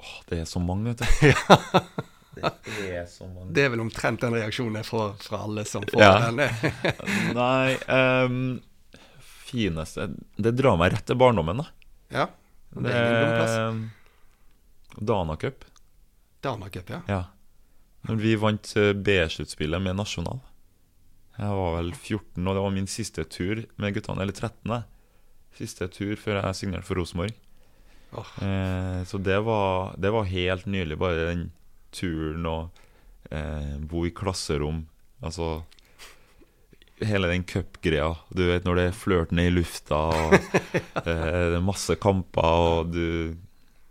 Åh, 0.00 0.14
det 0.30 0.40
er 0.46 0.48
så 0.48 0.60
mange, 0.64 0.94
vet 0.94 1.04
du. 1.04 1.04
det 2.40 2.88
er. 2.96 3.06
Det 3.52 3.62
er 3.66 3.70
vel 3.72 3.84
omtrent 3.84 4.24
den 4.24 4.34
reaksjonen 4.36 4.80
jeg 4.80 4.88
får 4.88 5.12
fra 5.28 5.42
alle 5.44 5.64
som 5.68 5.84
får 5.88 6.02
Ja. 6.02 6.16
den. 6.30 6.40
Nei 7.36 7.76
ehm, 7.84 8.40
Fineste 9.46 10.08
Det 10.36 10.52
drar 10.58 10.76
meg 10.80 10.92
rett 10.96 11.06
til 11.06 11.18
barndommen, 11.20 11.62
da. 11.62 11.70
ja. 12.10 12.26
Det 12.76 12.92
er 12.92 13.30
plass. 13.38 13.54
Dana 14.98 15.36
Cup. 15.40 15.62
Dana 16.44 16.68
Cup, 16.68 16.90
ja. 16.92 16.98
Ja. 17.08 17.22
Når 18.08 18.18
vi 18.20 18.34
vant 18.36 18.72
eh, 18.76 18.90
B-sluttspillet 18.92 19.80
med 19.82 19.96
Nasjonal. 19.96 20.42
Jeg 21.38 21.56
var 21.56 21.74
vel 21.78 21.90
14, 21.94 22.42
og 22.42 22.52
det 22.56 22.64
var 22.66 22.74
min 22.74 22.88
siste 22.90 23.24
tur 23.32 23.62
med 23.80 23.96
guttene. 23.96 24.24
Eller 24.24 24.36
13. 24.36 24.76
Siste 25.56 25.88
tur 25.92 26.14
før 26.20 26.40
jeg 26.42 26.58
signerte 26.58 26.88
for 26.88 27.00
Rosenborg. 27.00 27.32
Oh. 28.16 28.28
Eh, 28.44 29.00
så 29.08 29.18
det 29.20 29.38
var, 29.46 29.94
det 30.00 30.12
var 30.14 30.28
helt 30.30 30.68
nylig, 30.68 30.98
bare 31.00 31.30
den 31.30 31.46
turen 31.96 32.46
og 32.50 32.82
eh, 33.30 33.76
bo 33.80 34.04
i 34.06 34.12
klasserom. 34.16 34.84
Altså 35.24 35.62
Hele 37.04 37.28
den 37.28 37.42
cupgreia. 37.44 38.14
Du 38.32 38.40
vet 38.48 38.64
når 38.64 38.78
det 38.78 38.84
er 38.88 38.96
flørtende 38.96 39.44
i 39.44 39.52
lufta, 39.52 39.98
og 40.16 40.32
eh, 40.36 41.02
det 41.04 41.58
er 41.58 41.64
masse 41.64 41.96
kamper, 42.00 42.62
og 42.80 42.92
du, 42.94 43.34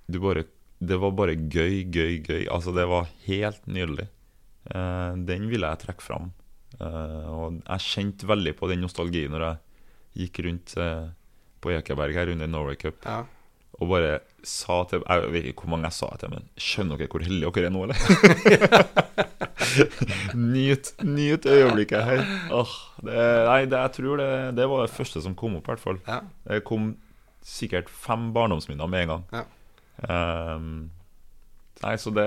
du 0.10 0.18
bare 0.24 0.46
Det 0.82 0.98
var 1.00 1.12
bare 1.16 1.36
gøy, 1.38 1.84
gøy, 1.94 2.18
gøy. 2.26 2.48
Altså, 2.52 2.74
det 2.76 2.88
var 2.90 3.08
helt 3.28 3.62
nydelig. 3.68 4.08
Eh, 4.74 5.12
den 5.30 5.46
ville 5.52 5.70
jeg 5.70 5.84
trekke 5.86 6.04
fram. 6.04 6.32
Eh, 6.80 7.28
og 7.32 7.62
jeg 7.62 7.86
kjente 7.86 8.28
veldig 8.28 8.56
på 8.60 8.68
den 8.74 8.82
nostalgien 8.84 9.32
når 9.32 9.46
jeg 9.46 10.26
gikk 10.26 10.42
rundt 10.48 10.74
eh, 10.82 11.06
på 11.64 11.72
Ekeberg 11.78 12.18
her 12.18 12.32
under 12.34 12.48
Norway 12.52 12.76
Cup 12.76 13.06
Ja. 13.08 13.22
og 13.80 13.90
bare 13.94 14.18
sa 14.46 14.82
til 14.90 15.02
Jeg 15.08 15.32
vet 15.34 15.48
ikke 15.52 15.64
hvor 15.66 15.72
mange 15.76 15.88
jeg 15.88 15.96
sa 16.02 16.10
til, 16.20 16.34
men 16.36 16.50
skjønner 16.60 17.00
dere 17.00 17.10
hvor 17.14 17.24
heldige 17.24 17.54
dere 17.56 17.70
er 17.70 17.74
nå, 17.76 17.86
eller? 17.88 19.30
nyt, 20.36 20.94
nyt 21.04 21.46
øyeblikket 21.50 22.04
her. 22.08 22.24
Oh, 22.54 22.72
det, 23.02 23.16
nei, 23.48 23.60
det, 23.70 23.80
jeg 23.80 23.94
tror 24.00 24.22
det, 24.22 24.30
det 24.58 24.68
var 24.72 24.86
det 24.86 24.94
første 24.96 25.22
som 25.26 25.36
kom 25.38 25.58
opp, 25.60 25.68
i 25.68 25.74
hvert 25.74 25.84
fall. 25.84 26.00
Ja. 26.08 26.20
Det 26.50 26.64
kom 26.68 26.94
sikkert 27.46 27.90
fem 27.94 28.32
barndomsminner 28.36 28.90
med 28.90 29.06
en 29.06 29.14
gang. 29.16 29.24
Ja. 29.36 29.46
Um, 30.56 30.72
nei, 31.84 31.96
så 32.02 32.12
det, 32.16 32.26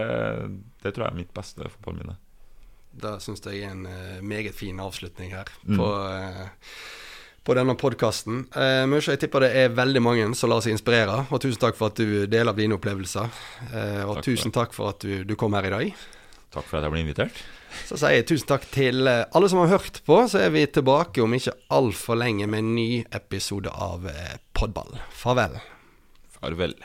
det 0.84 0.94
tror 0.94 1.08
jeg 1.08 1.12
er 1.14 1.18
mitt 1.24 1.34
beste 1.36 1.66
fotballminne. 1.68 2.16
Det 2.98 3.18
syns 3.22 3.44
jeg 3.44 3.60
er 3.66 3.74
en 3.74 3.84
uh, 3.86 4.22
meget 4.24 4.54
fin 4.56 4.78
avslutning 4.82 5.34
her 5.36 5.50
Mm. 5.68 5.76
på, 5.78 5.88
uh, 5.92 6.48
på 7.46 7.54
denne 7.56 7.74
podkasten. 7.78 8.46
Uh, 8.56 8.84
Mørkje, 8.90 9.14
jeg 9.14 9.22
tipper 9.26 9.44
det 9.44 9.50
er 9.56 9.74
veldig 9.76 10.02
mange 10.02 10.24
som 10.38 10.50
lar 10.50 10.62
seg 10.64 10.74
inspirere. 10.74 11.20
Og 11.32 11.40
tusen 11.44 11.60
takk 11.62 11.76
for 11.78 11.92
at 11.92 12.00
du 12.00 12.24
deler 12.30 12.56
dine 12.56 12.76
opplevelser. 12.78 13.28
Eh, 13.72 14.02
og 14.04 14.18
Takk 14.18 14.26
tusen 14.26 14.52
takk 14.54 14.74
for 14.76 14.90
at 14.94 15.04
du, 15.04 15.22
du 15.28 15.34
kom 15.38 15.54
her 15.56 15.68
i 15.68 15.72
dag. 15.72 16.02
Takk 16.54 16.64
for 16.64 16.78
at 16.78 16.86
jeg 16.86 16.94
ble 16.94 17.02
invitert. 17.04 17.40
Så 17.84 17.98
sier 18.00 18.16
jeg 18.16 18.28
tusen 18.30 18.48
takk 18.48 18.64
til 18.72 19.08
eh, 19.10 19.26
alle 19.36 19.50
som 19.52 19.60
har 19.62 19.74
hørt 19.74 20.00
på. 20.06 20.20
Så 20.30 20.40
er 20.40 20.52
vi 20.54 20.64
tilbake 20.72 21.24
om 21.24 21.36
ikke 21.36 21.56
altfor 21.76 22.16
lenge 22.20 22.48
med 22.48 22.64
en 22.64 22.74
ny 22.78 22.88
episode 23.14 23.72
av 23.72 24.08
eh, 24.08 24.38
Podball. 24.56 24.96
Farvel. 25.12 25.60
Farvel. 26.38 26.78